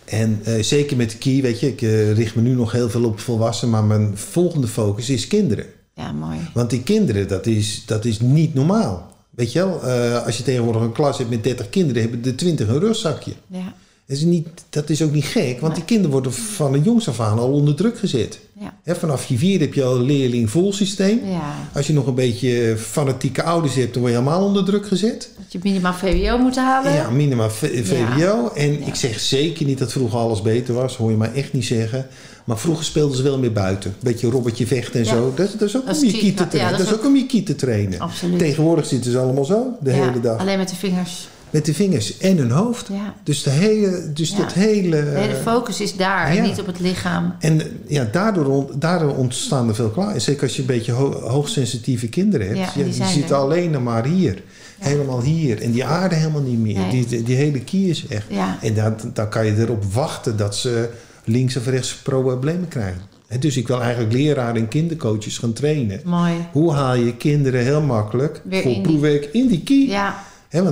En 0.04 0.40
eh, 0.44 0.62
zeker 0.62 0.96
met 0.96 1.10
de 1.10 1.18
key, 1.18 1.40
weet 1.42 1.60
je, 1.60 1.66
ik 1.66 1.82
eh, 1.82 2.12
richt 2.12 2.34
me 2.34 2.42
nu 2.42 2.54
nog 2.54 2.72
heel 2.72 2.90
veel 2.90 3.04
op 3.04 3.20
volwassenen, 3.20 3.70
maar 3.72 3.84
mijn 3.84 4.16
volgende 4.16 4.66
focus 4.66 5.10
is 5.10 5.26
kinderen. 5.26 5.64
Ja, 5.94 6.12
mooi. 6.12 6.38
Want 6.54 6.70
die 6.70 6.82
kinderen, 6.82 7.28
dat 7.28 7.46
is, 7.46 7.82
dat 7.86 8.04
is 8.04 8.20
niet 8.20 8.54
normaal. 8.54 9.16
Weet 9.30 9.52
je 9.52 9.58
wel, 9.58 9.82
eh, 9.82 10.24
als 10.26 10.36
je 10.36 10.42
tegenwoordig 10.42 10.82
een 10.82 10.92
klas 10.92 11.18
hebt 11.18 11.30
met 11.30 11.42
30 11.44 11.68
kinderen, 11.70 12.02
hebben 12.02 12.22
de 12.22 12.34
20 12.34 12.68
een 12.68 12.78
rugzakje. 12.78 13.32
Ja. 13.46 13.74
Dat 14.08 14.16
is, 14.16 14.22
niet, 14.22 14.48
dat 14.70 14.90
is 14.90 15.02
ook 15.02 15.12
niet 15.12 15.24
gek, 15.24 15.60
want 15.60 15.74
die 15.74 15.84
kinderen 15.84 16.10
worden 16.10 16.32
van 16.32 16.72
de 16.72 16.80
jongs 16.80 17.08
af 17.08 17.20
aan 17.20 17.38
al 17.38 17.52
onder 17.52 17.74
druk 17.74 17.98
gezet. 17.98 18.38
Ja. 18.84 18.94
Vanaf 18.94 19.24
je 19.26 19.38
vier 19.38 19.60
heb 19.60 19.74
je 19.74 19.84
al 19.84 19.96
een 19.96 20.02
leerling-vol 20.02 20.72
systeem. 20.72 21.20
Ja. 21.24 21.54
Als 21.74 21.86
je 21.86 21.92
nog 21.92 22.06
een 22.06 22.14
beetje 22.14 22.76
fanatieke 22.78 23.42
ouders 23.42 23.74
hebt, 23.74 23.92
dan 23.92 24.02
word 24.02 24.14
je 24.14 24.18
helemaal 24.18 24.44
onder 24.44 24.64
druk 24.64 24.86
gezet. 24.86 25.30
Dat 25.36 25.52
je 25.52 25.58
minimaal 25.62 25.92
VWO 25.94 26.38
moet 26.38 26.56
halen. 26.56 26.92
Ja, 26.92 27.10
minimaal 27.10 27.50
VWO. 27.50 28.48
En 28.54 28.86
ik 28.86 28.94
zeg 28.94 29.20
zeker 29.20 29.66
niet 29.66 29.78
dat 29.78 29.92
vroeger 29.92 30.18
alles 30.18 30.42
beter 30.42 30.74
was, 30.74 30.96
hoor 30.96 31.10
je 31.10 31.16
mij 31.16 31.32
echt 31.32 31.52
niet 31.52 31.64
zeggen. 31.66 32.06
Maar 32.44 32.58
vroeger 32.58 32.84
speelden 32.84 33.16
ze 33.16 33.22
wel 33.22 33.38
meer 33.38 33.52
buiten. 33.52 33.94
Beetje 34.00 34.30
robbertje 34.30 34.66
vechten 34.66 35.00
en 35.00 35.06
Ja. 35.06 35.12
zo. 35.12 35.32
Dat, 35.34 35.50
dat 35.58 35.68
is 35.68 35.76
ook 35.76 35.86
Dat 35.86 35.96
om 35.96 36.04
je 36.04 36.10
ki- 36.12 36.18
kie 36.18 36.34
te 36.34 36.42
ja, 36.42 36.48
trainen. 36.48 36.70
dat 36.78 36.86
dat 36.86 36.94
is 36.94 37.00
ook 37.00 37.06
om 37.06 37.16
je 37.16 37.26
kie 37.26 37.42
te 37.42 37.54
trainen. 37.54 37.98
Absoluut. 38.00 38.38
Tegenwoordig 38.38 38.86
zitten 38.86 39.10
ze 39.12 39.18
allemaal 39.18 39.44
zo, 39.44 39.76
de 39.80 39.90
Ja, 39.90 39.96
hele 39.96 40.20
dag. 40.20 40.38
Alleen 40.40 40.58
met 40.58 40.68
de 40.68 40.76
vingers. 40.76 41.28
Met 41.50 41.64
de 41.64 41.74
vingers 41.74 42.18
en 42.18 42.36
hun 42.36 42.50
hoofd. 42.50 42.88
Ja. 42.88 43.14
Dus, 43.22 43.42
de 43.42 43.50
hele, 43.50 44.12
dus 44.14 44.30
Ja. 44.30 44.36
dat 44.36 44.52
hele... 44.52 44.90
De 44.90 45.18
hele 45.18 45.34
focus 45.34 45.80
is 45.80 45.96
daar 45.96 46.26
en 46.26 46.34
ja. 46.34 46.42
niet 46.42 46.60
op 46.60 46.66
het 46.66 46.80
lichaam. 46.80 47.34
En 47.38 47.60
ja, 47.86 48.08
daardoor, 48.12 48.70
daardoor 48.78 49.16
ontstaan 49.16 49.68
er 49.68 49.74
veel 49.74 49.90
klaar. 49.90 50.20
Zeker 50.20 50.42
als 50.42 50.54
je 50.54 50.60
een 50.60 50.66
beetje 50.66 50.92
ho- 50.92 51.20
hoogsensitieve 51.20 52.08
kinderen 52.08 52.56
hebt. 52.56 52.72
Zitten 52.94 53.36
er. 53.36 53.42
alleen 53.42 53.82
maar 53.82 54.04
hier. 54.04 54.42
Helemaal 54.78 55.22
hier. 55.22 55.62
En 55.62 55.70
die 55.72 55.84
aarde 55.84 56.14
helemaal 56.14 56.42
niet 56.42 56.58
meer. 56.58 56.78
Nee. 56.78 57.06
Die, 57.06 57.22
die, 57.22 57.36
hele 57.36 57.60
kie 57.60 57.88
is. 57.88 58.04
Ja. 58.28 58.58
En 58.62 58.74
dan, 58.74 58.94
dan 59.12 59.28
kan 59.28 59.46
je 59.46 59.56
erop 59.56 59.84
wachten 59.84 60.36
dat 60.36 60.56
ze 60.56 60.88
links 61.24 61.56
of 61.56 61.66
rechts 61.66 61.94
problemen 61.94 62.68
krijgen. 62.68 63.00
Dus 63.40 63.56
ik 63.56 63.66
wil 63.68 63.80
eigenlijk 63.82 64.12
leraren 64.12 64.56
en 64.56 64.68
kindercoaches 64.68 65.38
gaan 65.38 65.52
trainen. 65.52 66.00
Mooi. 66.04 66.32
Hoe 66.52 66.72
haal 66.72 66.94
je 66.94 67.16
kinderen 67.16 67.62
heel 67.64 67.80
makkelijk 67.82 68.40
Weer 68.44 68.62
voor 68.62 68.70
in 68.72 68.82
proefwerk 68.82 69.24
in 69.32 69.46
die 69.48 69.62
kie? 69.62 69.88
Ja. 69.88 70.24
Hè, 70.48 70.62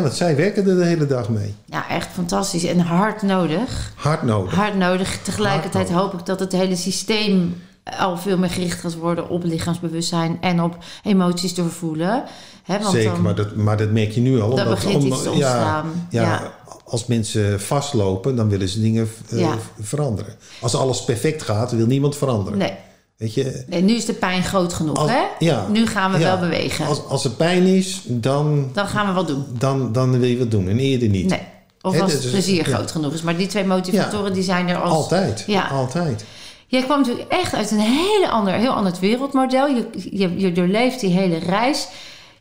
want, 0.00 0.14
zij 0.14 0.36
werken 0.36 0.68
er 0.68 0.76
de 0.76 0.84
hele 0.84 1.06
dag 1.06 1.28
mee. 1.28 1.54
ja, 1.64 1.88
echt 1.88 2.08
fantastisch. 2.12 2.64
En 2.64 2.78
hard 2.78 3.22
nodig. 3.22 3.92
Hard 3.94 4.22
nodig. 4.22 4.54
Hard 4.54 4.74
nodig. 4.76 5.18
Tegelijkertijd 5.22 5.90
Hard 5.90 6.02
hoop 6.02 6.20
ik 6.20 6.26
dat 6.26 6.40
het 6.40 6.52
hele 6.52 6.76
systeem 6.76 7.62
al 7.98 8.16
veel 8.18 8.38
meer 8.38 8.50
gericht 8.50 8.80
gaat 8.80 8.94
worden 8.96 9.28
op 9.28 9.44
lichaamsbewustzijn 9.44 10.38
en 10.40 10.62
op 10.62 10.76
emoties 11.04 11.54
doorvoelen. 11.54 12.24
Want 12.66 12.84
Zeker, 12.86 13.10
dan- 13.12 13.22
maar 13.22 13.34
dat, 13.34 13.56
maar 13.56 13.76
dat 13.76 13.90
merk 13.90 14.10
je 14.10 14.20
nu 14.20 14.40
al. 14.40 14.54
Dat 14.54 14.66
omdat- 14.66 14.82
iets 14.82 15.22
te 15.22 15.28
ja, 15.28 15.30
ontstaan. 15.30 16.06
Ja, 16.10 16.22
Ja. 16.22 16.52
Als 16.84 17.06
mensen 17.06 17.60
vastlopen, 17.60 18.36
dan 18.36 18.48
willen 18.48 18.68
ze 18.68 18.80
dingen 18.80 19.08
eh, 19.30 19.38
Ja. 19.38 19.54
veranderen. 19.80 20.34
Als 20.60 20.74
alles 20.74 21.04
perfect 21.04 21.42
gaat, 21.42 21.72
wil 21.72 21.86
niemand 21.86 22.16
veranderen. 22.16 22.58
Nee. 22.58 22.72
Weet 23.16 23.34
je? 23.34 23.64
nee, 23.68 23.82
nu 23.82 23.94
is 23.94 24.04
de 24.04 24.12
pijn 24.12 24.42
groot 24.42 24.72
genoeg, 24.72 24.96
Als- 24.96 25.10
hè? 25.10 25.22
ja. 25.38 25.66
Nu 25.68 25.86
gaan 25.86 26.12
we 26.12 26.18
Ja. 26.18 26.24
wel 26.24 26.38
bewegen. 26.38 26.86
Als, 26.86 27.04
als 27.08 27.24
er 27.24 27.30
pijn 27.30 27.62
is, 27.66 28.00
dan, 28.06 28.70
Dan 28.72 28.86
gaan 28.86 29.06
we 29.06 29.12
wat 29.12 29.26
doen. 29.26 29.44
dan, 29.58 29.92
dan 29.92 30.18
wil 30.18 30.28
je 30.28 30.38
wat 30.38 30.50
doen. 30.50 30.68
En 30.68 30.78
eerder 30.78 31.08
niet. 31.08 31.28
Nee. 31.28 31.40
Of 31.82 32.00
als 32.00 32.12
dat 32.12 32.22
het 32.22 32.30
plezier 32.30 32.68
ja. 32.68 32.74
groot 32.74 32.90
genoeg 32.90 33.12
is. 33.12 33.22
Maar 33.22 33.36
die 33.36 33.46
twee 33.46 33.64
motivatoren 33.64 34.32
die 34.32 34.42
zijn 34.42 34.68
er 34.68 34.76
als... 34.76 34.92
Altijd. 34.92 35.44
Ja. 35.46 35.66
Altijd. 35.68 36.24
Jij 36.66 36.82
kwam 36.82 37.00
natuurlijk 37.00 37.28
echt 37.32 37.54
uit 37.54 37.70
een 37.70 37.78
hele 37.80 38.28
ander, 38.30 38.54
heel 38.54 38.72
ander 38.72 38.92
wereldmodel. 39.00 39.66
Je, 39.66 39.86
je, 40.10 40.38
je 40.38 40.52
doorleeft 40.52 41.00
die 41.00 41.10
hele 41.10 41.36
reis. 41.38 41.88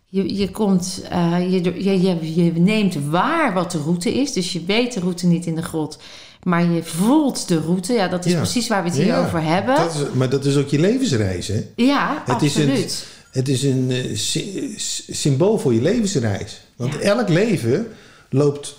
Je, 0.10 0.36
je, 0.36 0.51
komt, 0.51 1.01
je, 1.50 1.60
door- 1.62 1.77
je, 1.82 2.01
je, 2.01 2.44
je 2.44 2.51
neemt 2.55 2.96
waar 3.10 3.53
wat 3.53 3.72
de 3.72 3.77
route 3.77 4.13
is. 4.13 4.34
Dus 4.34 4.53
je 4.53 4.63
weet 4.65 4.94
de 4.94 5.00
route 5.00 5.27
niet 5.27 5.46
in 5.46 5.55
de 5.55 5.62
grot. 5.62 5.98
Maar 6.45 6.71
je 6.71 6.83
voelt 6.83 7.47
de 7.47 7.59
route. 7.59 7.93
Ja, 7.93 8.07
dat 8.07 8.25
is 8.25 8.31
Ja. 8.31 8.37
precies 8.37 8.67
waar 8.67 8.83
we 8.83 8.89
het 8.89 8.97
hier 8.97 9.05
Ja, 9.07 9.25
over 9.25 9.43
hebben. 9.43 9.75
Dat 9.75 9.93
is, 9.93 10.01
maar 10.13 10.29
dat 10.29 10.45
is 10.45 10.55
ook 10.57 10.69
je 10.69 10.79
levensreis, 10.79 11.47
hè? 11.47 11.65
ja, 11.75 12.23
Het 12.25 12.41
is 12.41 12.55
een- 12.55 12.69
absoluut. 12.69 13.05
Het 13.31 13.47
is 13.49 13.63
een 13.63 13.91
eh, 13.91 14.15
sy- 14.17 14.73
symbool 15.09 15.57
voor 15.59 15.73
je 15.73 15.81
levensreis. 15.81 16.61
Want 16.75 16.97
elk 16.99 17.29
leven 17.29 17.87
loopt 18.29 18.75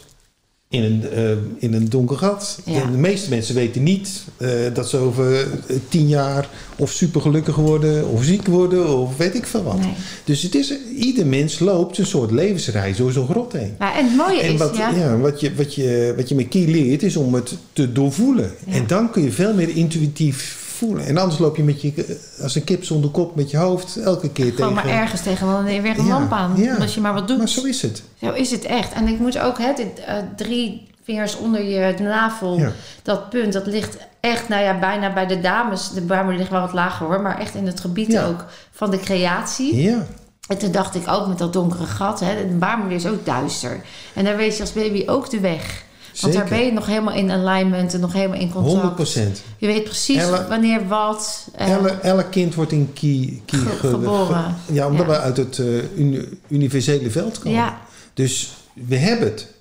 in 0.68 0.82
een, 0.82 1.10
eh, 1.10 1.30
in 1.58 1.74
een 1.74 1.88
donker 1.88 2.16
gat. 2.16 2.58
Ja. 2.64 2.82
En 2.82 2.92
de 2.92 2.98
meeste 2.98 3.30
mensen 3.30 3.54
weten 3.54 3.82
niet 3.82 4.24
eh, 4.36 4.48
dat 4.74 4.88
ze 4.88 4.96
over 4.96 5.40
eh, 5.40 5.76
tien 5.88 6.08
jaar 6.08 6.48
of 6.76 6.90
supergelukkig 6.90 7.56
worden, 7.56 8.08
of 8.08 8.24
ziek 8.24 8.46
worden, 8.46 8.98
of 8.98 9.16
weet 9.16 9.34
ik 9.34 9.46
veel 9.46 9.62
wat. 9.62 9.78
Nee. 9.78 9.92
Dus 10.24 10.42
het 10.42 10.54
is, 10.54 10.74
ieder 10.96 11.26
mens 11.26 11.58
loopt 11.58 11.98
een 11.98 12.06
soort 12.06 12.30
levensreis 12.30 12.96
door 12.96 13.12
zo'n 13.12 13.28
grot 13.28 13.52
heen. 13.52 13.74
Ja, 13.78 13.96
en 13.96 14.04
het 14.04 14.16
mooie 14.16 14.40
En 14.40 14.52
is, 14.52 14.58
wat, 14.58 14.76
ja, 14.76 14.90
ja, 14.90 15.18
wat, 15.18 15.40
je, 15.40 15.54
wat, 15.54 15.74
je, 15.74 16.12
wat 16.16 16.28
je 16.28 16.34
met 16.34 16.48
Kie 16.48 16.68
leert, 16.68 17.02
is 17.02 17.16
om 17.16 17.34
het 17.34 17.56
te 17.72 17.92
doorvoelen. 17.92 18.50
En 18.68 18.86
dan 18.86 19.10
kun 19.10 19.22
je 19.22 19.32
veel 19.32 19.54
meer 19.54 19.76
intuïtief 19.76 20.65
voelen. 20.76 21.06
En 21.06 21.16
anders 21.18 21.38
loop 21.38 21.56
je 21.56 21.62
met 21.62 21.82
je, 21.82 22.18
als 22.42 22.54
een 22.54 22.64
kip 22.64 22.84
zonder 22.84 23.10
kop 23.10 23.36
met 23.36 23.50
je 23.50 23.56
hoofd 23.56 23.96
elke 23.96 24.30
keer 24.30 24.52
gewoon 24.52 24.74
tegen... 24.74 24.88
maar 24.90 25.00
ergens 25.00 25.20
tegen 25.22 25.46
wel 25.46 25.62
weer 25.62 25.98
een 25.98 26.04
Ja, 26.06 26.12
lamp 26.12 26.32
aan. 26.32 26.52
ja. 26.56 26.72
Omdat 26.72 26.94
je 26.94 27.00
maar 27.00 27.14
wat 27.14 27.28
doet. 27.28 27.38
Maar 27.38 27.48
zo 27.48 27.64
is 27.64 27.82
het. 27.82 28.02
Zo 28.22 28.30
is 28.30 28.50
het 28.50 28.64
echt. 28.64 28.92
En 28.92 29.08
ik 29.08 29.18
moet 29.18 29.38
ook, 29.38 29.58
hè, 29.58 29.72
dit, 29.74 30.00
eh, 30.06 30.14
drie 30.36 30.86
vingers 31.04 31.36
onder 31.36 31.62
je 31.64 31.94
navel, 32.00 32.58
Ja. 32.58 32.72
dat 33.02 33.30
punt, 33.30 33.52
dat 33.52 33.66
ligt 33.66 33.96
echt, 34.20 34.48
nou 34.48 34.62
ja, 34.62 34.78
bijna 34.78 35.12
bij 35.12 35.26
de 35.26 35.40
dames. 35.40 35.90
De 35.90 36.00
baarmoeder 36.00 36.38
ligt 36.38 36.50
wel 36.50 36.60
wat 36.60 36.72
lager 36.72 37.06
hoor, 37.06 37.20
maar 37.20 37.40
echt 37.40 37.54
in 37.54 37.66
het 37.66 37.80
gebied 37.80 38.12
Ja. 38.12 38.26
ook 38.26 38.44
van 38.72 38.90
de 38.90 38.98
creatie. 39.00 39.82
Ja, 39.82 40.06
En 40.48 40.58
toen 40.58 40.72
dacht 40.72 40.94
ik 40.94 41.08
ook 41.08 41.26
met 41.26 41.38
dat 41.38 41.52
donkere 41.52 41.86
gat, 41.86 42.20
hè, 42.20 42.48
de 42.48 42.54
baarmoeder 42.54 42.96
is 42.96 43.06
ook 43.06 43.24
duister. 43.26 43.80
En 44.14 44.24
daar 44.24 44.36
weet 44.36 44.54
je 44.56 44.60
als 44.62 44.72
baby 44.72 45.02
ook 45.06 45.30
de 45.30 45.40
weg. 45.40 45.84
Want 46.20 46.32
daar 46.34 46.48
ben 46.48 46.64
je 46.64 46.72
nog 46.72 46.86
helemaal 46.86 47.14
in 47.14 47.30
alignment 47.30 47.94
en 47.94 48.00
nog 48.00 48.12
helemaal 48.12 48.38
in 48.40 48.50
contact. 48.52 48.72
100 48.74 48.94
procent. 48.94 49.42
Je 49.58 49.66
weet 49.66 49.84
precies 49.84 50.16
Elle- 50.16 50.46
wanneer 50.48 50.88
wat. 50.88 51.48
Elk, 51.56 51.86
elk 51.88 52.30
kind 52.30 52.54
wordt 52.54 52.72
in 52.72 52.90
Ge- 52.94 53.40
ge- 53.46 53.66
geboren. 53.76 54.54
ge- 54.66 54.72
ja, 54.74 54.86
omdat 54.86 55.06
Ja. 55.06 55.12
we 55.12 55.18
uit 55.18 55.36
het 55.36 55.58
eh, 55.58 55.98
uni- 55.98 56.38
universele 56.48 57.10
veld 57.10 57.38
komen. 57.38 57.58
ja, 57.58 57.80
Dus 58.14 58.52
we 58.72 58.96
hebben 58.96 59.28
het. 59.28 59.54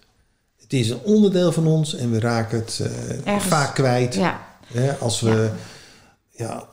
Het 0.62 0.74
is 0.74 0.90
een 0.90 1.00
onderdeel 1.04 1.52
van 1.52 1.68
ons 1.68 1.96
en 1.96 2.12
we 2.12 2.20
raken 2.20 2.58
het 2.60 2.82
eh, 3.26 3.40
vaak 3.40 3.74
kwijt. 3.76 4.16
ja, 4.16 4.42
Hè, 4.74 4.94
als, 4.98 5.22
we, 5.22 5.50
ja. 6.32 6.64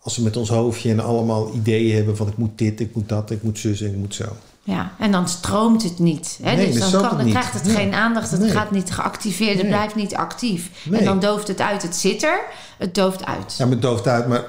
als 0.00 0.16
we 0.16 0.22
met 0.22 0.36
ons 0.36 0.48
hoofdje 0.48 0.90
en 0.90 1.00
allemaal 1.00 1.54
ideeën 1.54 1.96
hebben 1.96 2.16
van 2.16 2.28
ik 2.28 2.36
moet 2.36 2.58
dit, 2.58 2.80
ik 2.80 2.94
moet 2.94 3.08
dat, 3.08 3.30
ik 3.30 3.42
moet 3.42 3.58
zus 3.58 3.80
en 3.80 3.86
ik 3.88 3.96
moet 3.96 4.14
zo. 4.14 4.24
Ja, 4.64 4.92
en 4.98 5.12
dan 5.12 5.28
stroomt 5.28 5.82
het 5.82 5.98
niet. 5.98 6.38
Hè? 6.42 6.54
Nee, 6.54 6.72
dus 6.72 6.90
dan 6.90 6.90
kan, 6.90 7.02
het 7.10 7.18
dan 7.18 7.28
krijgt 7.30 7.52
het 7.52 7.68
geen 7.68 7.94
aandacht, 7.94 8.30
het 8.30 8.40
Nee. 8.40 8.50
gaat 8.50 8.70
niet 8.70 8.90
geactiveerd, 8.90 9.58
het 9.58 9.66
blijft 9.68 9.94
niet 9.94 10.14
actief. 10.14 10.70
En 10.92 11.04
dan 11.04 11.20
dooft 11.20 11.48
het 11.48 11.60
uit, 11.60 11.82
het 11.82 11.96
zit 11.96 12.22
er, 12.22 12.40
het 12.78 12.94
dooft 12.94 13.24
uit. 13.24 13.54
Ja, 13.58 13.66
met 13.66 13.82
dooft 13.82 14.06
uit, 14.08 14.26
maar 14.28 14.42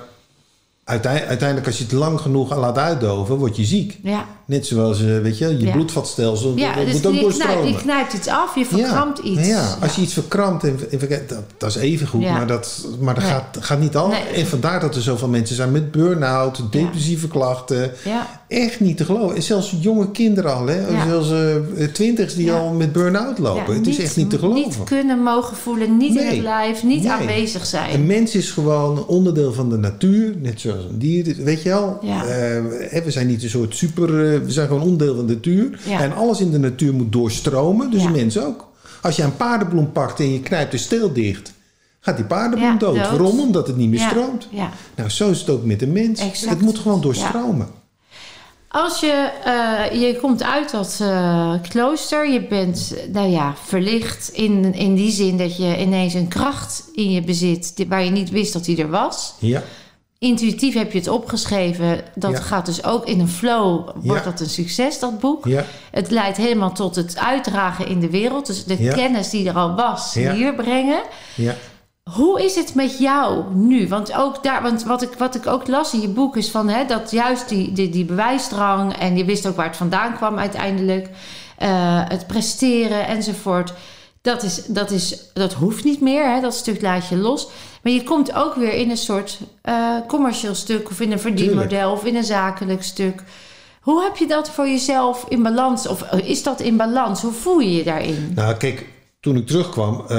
uiteindelijk, 0.85 1.65
als 1.65 1.77
je 1.77 1.83
het 1.83 1.93
lang 1.93 2.19
genoeg 2.19 2.57
laat 2.57 2.77
uitdoven, 2.77 3.35
word 3.35 3.55
je 3.55 3.63
ziek. 3.65 3.99
Ja, 4.03 4.25
Net 4.45 4.65
zoals, 4.65 4.99
eh, 5.01 5.19
weet 5.19 5.37
je, 5.37 5.47
je 5.57 5.65
Ja. 5.65 5.71
bloedvatstelsel 5.71 6.53
ja 6.55 6.75
dat 6.75 6.85
dus 6.85 6.93
moet 6.93 7.05
ook 7.05 7.13
je, 7.13 7.19
knijpt, 7.19 7.37
doorstromen. 7.39 7.71
je 7.71 7.75
knijpt 7.77 8.13
iets 8.13 8.27
af, 8.27 8.55
je 8.55 8.65
verkrampt 8.65 9.19
iets. 9.19 9.47
Ja, 9.47 9.77
als 9.81 9.95
je 9.95 10.01
iets 10.01 10.13
verkrampt 10.13 10.63
en, 10.63 10.79
en 10.91 10.99
dat, 11.27 11.43
dat 11.57 11.69
is 11.69 11.75
even 11.75 12.07
goed, 12.07 12.21
maar 12.21 12.47
dat, 12.47 12.85
maar 12.99 13.13
dat 13.13 13.23
Nee. 13.23 13.31
gaat, 13.33 13.57
gaat 13.59 13.79
niet 13.79 13.95
al. 13.95 14.07
Nee. 14.07 14.19
En 14.21 14.47
vandaar 14.47 14.79
dat 14.79 14.95
er 14.95 15.01
zoveel 15.01 15.27
mensen 15.27 15.55
zijn 15.55 15.71
met 15.71 15.91
burn-out, 15.91 16.61
depressieve 16.71 17.27
klachten. 17.27 17.91
Ja, 18.05 18.41
Echt 18.47 18.79
niet 18.79 18.97
te 18.97 19.05
geloven. 19.05 19.35
En 19.35 19.43
zelfs 19.43 19.75
jonge 19.79 20.11
kinderen 20.11 20.53
al, 20.55 20.67
hè? 20.67 20.81
Zelfs 21.07 21.31
eh, 21.31 21.87
twintigs 21.87 22.35
die 22.35 22.51
al 22.51 22.73
met 22.73 22.91
burn-out 22.91 23.37
lopen. 23.37 23.73
ja, 23.73 23.79
het 23.79 23.87
is 23.87 23.99
echt 23.99 24.15
niet 24.17 24.29
te 24.29 24.37
geloven. 24.37 24.61
Niet 24.61 24.83
kunnen 24.83 25.19
mogen 25.19 25.57
voelen, 25.57 25.97
niet 25.97 26.15
in 26.15 26.27
het 26.27 26.37
lijf, 26.41 26.83
niet 26.83 27.05
aanwezig 27.05 27.65
zijn. 27.65 27.93
Een 27.93 28.05
mens 28.05 28.35
is 28.35 28.51
gewoon 28.51 28.97
een 28.97 29.05
onderdeel 29.05 29.53
van 29.53 29.69
de 29.69 29.77
natuur, 29.77 30.35
net 30.37 30.61
zoals 30.73 30.89
een 30.91 30.99
dier. 30.99 31.35
Weet 31.43 31.61
je 31.63 31.69
wel? 31.69 31.97
Ja. 32.01 32.21
Eh, 32.25 33.03
we 33.03 33.11
zijn 33.11 33.27
niet 33.27 33.43
een 33.43 33.49
soort 33.49 33.75
super... 33.75 34.33
eh, 34.33 34.39
we 34.39 34.51
zijn 34.51 34.67
gewoon 34.67 34.81
onderdeel 34.83 35.15
van 35.15 35.27
de 35.27 35.33
natuur. 35.33 35.79
Ja. 35.87 36.01
En 36.01 36.13
alles 36.13 36.39
in 36.39 36.51
de 36.51 36.59
natuur 36.59 36.93
moet 36.93 37.11
doorstromen, 37.11 37.91
dus 37.91 38.01
Ja. 38.01 38.07
een 38.07 38.13
mens 38.15 38.37
ook. 38.39 38.71
Als 39.01 39.15
je 39.15 39.23
een 39.23 39.35
paardenbloem 39.35 39.91
pakt 39.91 40.19
en 40.19 40.31
je 40.33 40.39
knijpt 40.39 40.71
de 40.71 40.77
steel 40.77 41.13
dicht... 41.13 41.53
gaat 41.99 42.15
die 42.15 42.25
paardenbloem 42.25 42.71
Ja, 42.71 42.77
dood. 42.77 42.95
dood. 42.95 43.09
Waarom? 43.09 43.39
Omdat 43.39 43.67
het 43.67 43.75
niet 43.77 43.89
meer 43.89 43.99
Ja, 43.99 44.09
stroomt. 44.09 44.47
Ja. 44.51 44.69
Nou, 44.95 45.09
zo 45.09 45.29
is 45.29 45.39
het 45.39 45.49
ook 45.49 45.63
met 45.63 45.81
een 45.81 45.91
mens. 45.91 46.19
Exact. 46.19 46.49
Het 46.51 46.61
moet 46.61 46.79
gewoon 46.79 47.01
doorstromen. 47.01 47.67
Als 48.67 48.99
je, 48.99 49.29
eh, 49.45 50.01
je 50.01 50.17
komt 50.21 50.43
uit 50.43 50.71
dat 50.71 50.97
eh, 51.01 51.53
klooster, 51.69 52.31
je 52.31 52.47
bent, 52.47 52.95
nou 53.11 53.29
ja, 53.29 53.53
verlicht 53.65 54.29
in, 54.33 54.73
in 54.73 54.95
die 54.95 55.11
zin 55.11 55.37
dat 55.37 55.57
je 55.57 55.77
ineens 55.79 56.13
een 56.13 56.27
kracht 56.27 56.83
in 56.93 57.11
je 57.11 57.21
bezit 57.21 57.75
die- 57.75 57.87
waar 57.87 58.03
je 58.03 58.11
niet 58.11 58.29
wist 58.29 58.53
dat 58.53 58.65
die 58.65 58.77
er 58.77 58.89
was. 58.89 59.33
Ja, 59.39 59.63
Intuïtief 60.23 60.73
heb 60.73 60.91
je 60.91 60.97
het 60.97 61.07
opgeschreven. 61.07 62.01
Dat 62.15 62.31
Ja. 62.31 62.39
gaat 62.39 62.65
dus 62.65 62.83
ook 62.83 63.05
in 63.05 63.19
een 63.19 63.27
flow. 63.29 63.85
Wordt 63.85 64.23
Ja. 64.23 64.29
dat 64.31 64.39
een 64.39 64.49
succes, 64.49 64.99
dat 64.99 65.19
boek? 65.19 65.45
ja, 65.45 65.63
Het 65.91 66.11
leidt 66.11 66.37
helemaal 66.37 66.71
tot 66.71 66.95
het 66.95 67.17
uitdragen 67.17 67.87
in 67.87 67.99
de 67.99 68.09
wereld. 68.09 68.45
Dus 68.45 68.63
de 68.65 68.77
kennis 68.95 69.29
die 69.29 69.49
er 69.49 69.55
al 69.55 69.75
was, 69.75 70.13
hier 70.13 70.53
brengen. 70.55 71.01
ja. 71.35 71.53
Hoe 72.11 72.43
is 72.43 72.55
het 72.55 72.75
met 72.75 72.97
jou 72.99 73.43
nu? 73.55 73.87
Want 73.87 74.13
ook 74.17 74.43
daar, 74.43 74.61
want 74.61 74.83
wat 74.83 75.01
ik, 75.01 75.13
wat 75.17 75.35
ik 75.35 75.47
ook 75.47 75.67
las 75.67 75.93
in 75.93 76.01
je 76.01 76.07
boek 76.07 76.37
is 76.37 76.49
van 76.49 76.69
hè, 76.69 76.85
dat 76.85 77.11
juist 77.11 77.49
die, 77.49 77.71
die, 77.71 77.89
die 77.89 78.05
bewijsdrang 78.05 78.97
en 78.97 79.17
je 79.17 79.25
wist 79.25 79.47
ook 79.47 79.55
waar 79.55 79.65
het 79.67 79.75
vandaan 79.77 80.15
kwam 80.15 80.39
uiteindelijk, 80.39 81.09
eh, 81.57 81.69
het 82.07 82.27
presteren 82.27 83.07
enzovoort. 83.07 83.73
Dat, 84.23 84.43
is, 84.43 84.65
dat, 84.65 84.91
is, 84.91 85.17
dat 85.33 85.53
hoeft 85.53 85.83
niet 85.83 86.01
meer, 86.01 86.33
hè, 86.33 86.41
dat 86.41 86.53
stuk 86.55 86.81
laat 86.81 87.07
je 87.07 87.15
los. 87.17 87.47
Maar 87.81 87.91
je 87.93 88.03
komt 88.03 88.33
ook 88.33 88.55
weer 88.55 88.73
in 88.73 88.89
een 88.89 88.97
soort 88.97 89.39
eh, 89.61 89.95
commercieel 90.07 90.55
stuk 90.55 90.89
of 90.89 90.99
in 91.01 91.11
een 91.11 91.19
verdienmodel 91.19 91.91
of 91.91 92.05
in 92.05 92.15
een 92.15 92.23
zakelijk 92.23 92.83
stuk. 92.83 93.23
Hoe 93.81 94.03
heb 94.03 94.15
je 94.17 94.27
dat 94.27 94.49
voor 94.49 94.67
jezelf 94.67 95.25
in 95.29 95.43
balans? 95.43 95.87
Of 95.87 96.01
eh, 96.01 96.29
is 96.29 96.43
dat 96.43 96.61
in 96.61 96.77
balans? 96.77 97.21
Hoe 97.21 97.31
voel 97.31 97.59
je 97.59 97.71
je 97.73 97.83
daarin? 97.83 98.31
Nou, 98.35 98.55
kijk, 98.55 98.87
toen 99.19 99.35
ik 99.37 99.47
terugkwam, 99.47 100.03
eh, 100.07 100.17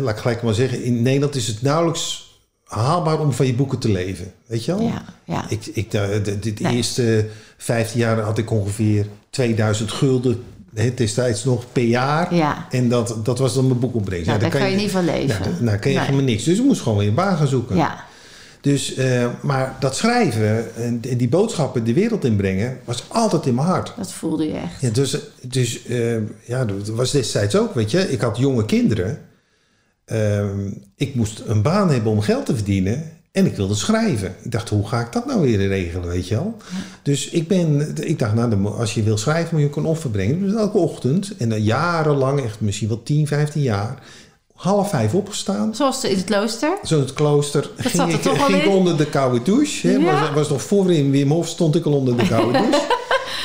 laat 0.00 0.14
ik 0.14 0.16
gelijk 0.16 0.42
maar 0.42 0.54
zeggen, 0.54 0.82
in 0.82 1.02
Nederland 1.02 1.34
is 1.34 1.46
het 1.46 1.62
nauwelijks 1.62 2.24
haalbaar 2.64 3.20
om 3.20 3.32
van 3.32 3.46
je 3.46 3.54
boeken 3.54 3.78
te 3.78 3.88
leven. 3.88 4.32
Weet 4.46 4.64
je 4.64 4.76
wel? 4.76 4.82
Ja, 4.86 5.02
ja. 5.24 5.44
Ik, 5.48 5.66
ik, 5.66 5.90
de, 5.90 6.20
de, 6.24 6.38
de 6.38 6.52
Nee. 6.58 6.76
eerste 6.76 7.28
15 7.56 8.00
jaar 8.00 8.20
had 8.20 8.38
ik 8.38 8.50
ongeveer 8.50 9.06
2000 9.30 9.90
gulden 9.92 10.44
hè, 10.82 10.94
destijds 10.94 11.44
nog 11.44 11.64
per 11.72 11.82
jaar. 11.84 12.34
Ja. 12.34 12.66
En 12.70 12.88
dat, 12.88 13.16
dat 13.22 13.38
was 13.38 13.54
dan 13.54 13.66
mijn 13.66 13.78
boekopbrengst. 13.78 14.26
Nou, 14.26 14.42
Ja, 14.42 14.48
daar 14.50 14.60
kan 14.60 14.70
je 14.70 14.76
niet 14.76 14.90
van 14.90 15.04
leven. 15.04 15.40
Nou, 15.50 15.62
nou 15.64 15.78
kan 15.78 15.90
je 15.90 16.00
helemaal 16.00 16.22
niks. 16.24 16.44
Dus 16.44 16.58
ik 16.58 16.64
moest 16.64 16.80
gewoon 16.80 16.98
weer 16.98 17.08
een 17.08 17.14
baan 17.14 17.36
gaan 17.36 17.46
zoeken. 17.46 17.76
Ja, 17.76 18.04
Dus, 18.60 18.94
eh, 18.94 19.26
maar 19.42 19.76
dat 19.80 19.96
schrijven 19.96 20.74
en 20.76 21.00
en 21.08 21.16
die 21.16 21.28
boodschappen 21.28 21.84
de 21.84 21.92
wereld 21.92 22.24
inbrengen, 22.24 22.78
was 22.84 23.04
altijd 23.08 23.46
in 23.46 23.54
mijn 23.54 23.66
hart. 23.66 23.92
dat 23.96 24.12
voelde 24.12 24.46
je 24.46 24.52
echt. 24.54 24.80
Ja, 24.80 24.90
dus 24.90 25.16
dus 25.42 25.84
eh, 25.86 26.16
ja, 26.44 26.64
dat 26.64 26.88
was 26.88 27.10
destijds 27.10 27.56
ook, 27.56 27.74
weet 27.74 27.90
je. 27.90 28.10
Ik 28.12 28.20
had 28.20 28.38
jonge 28.38 28.64
kinderen. 28.64 29.18
Ehm, 30.04 30.70
ik 30.96 31.14
moest 31.14 31.42
een 31.46 31.62
baan 31.62 31.90
hebben 31.90 32.12
om 32.12 32.20
geld 32.20 32.46
te 32.46 32.54
verdienen. 32.54 33.10
En 33.36 33.46
ik 33.46 33.56
wilde 33.56 33.74
schrijven. 33.74 34.34
Ik 34.42 34.50
dacht, 34.52 34.68
hoe 34.68 34.86
ga 34.88 35.00
ik 35.00 35.12
dat 35.12 35.26
nou 35.26 35.40
weer 35.40 35.68
regelen, 35.68 36.08
weet 36.08 36.28
je 36.28 36.34
wel? 36.34 36.56
Dus 37.02 37.28
ik 37.28 37.48
ben, 37.48 37.94
ik 38.00 38.18
dacht, 38.18 38.34
nou, 38.34 38.66
als 38.78 38.94
je 38.94 39.02
wil 39.02 39.16
schrijven, 39.16 39.48
moet 39.52 39.60
je 39.60 39.66
ook 39.66 39.76
een 39.76 39.84
offer 39.84 40.10
brengen. 40.10 40.40
Dus 40.40 40.54
elke 40.54 40.78
ochtend, 40.78 41.32
en 41.38 41.48
dan 41.48 41.62
jarenlang, 41.62 42.40
echt 42.44 42.60
misschien 42.60 42.88
wel 42.88 43.02
10, 43.02 43.26
15 43.26 43.62
jaar, 43.62 43.98
half 44.54 44.90
vijf 44.90 45.14
opgestaan. 45.14 45.74
Zoals 45.74 46.04
in 46.04 46.16
het 46.16 46.24
klooster. 46.24 46.78
Zo 46.84 46.94
in 46.94 47.00
het 47.00 47.12
klooster. 47.12 47.70
zat 47.76 47.90
ging 47.92 48.12
ik, 48.12 48.40
ging 48.40 48.66
onder 48.66 48.96
de 48.96 49.06
koude 49.06 49.42
douche. 49.42 49.88
Hè, 49.88 49.94
Ja. 49.96 50.20
was, 50.20 50.30
was 50.32 50.48
nog 50.48 50.62
voor 50.62 50.92
in 50.92 51.10
Wim 51.10 51.30
Hof, 51.30 51.48
stond 51.48 51.74
ik 51.74 51.84
al 51.84 51.92
onder 51.92 52.16
de 52.16 52.28
koude 52.28 52.52
douche. 52.62 52.86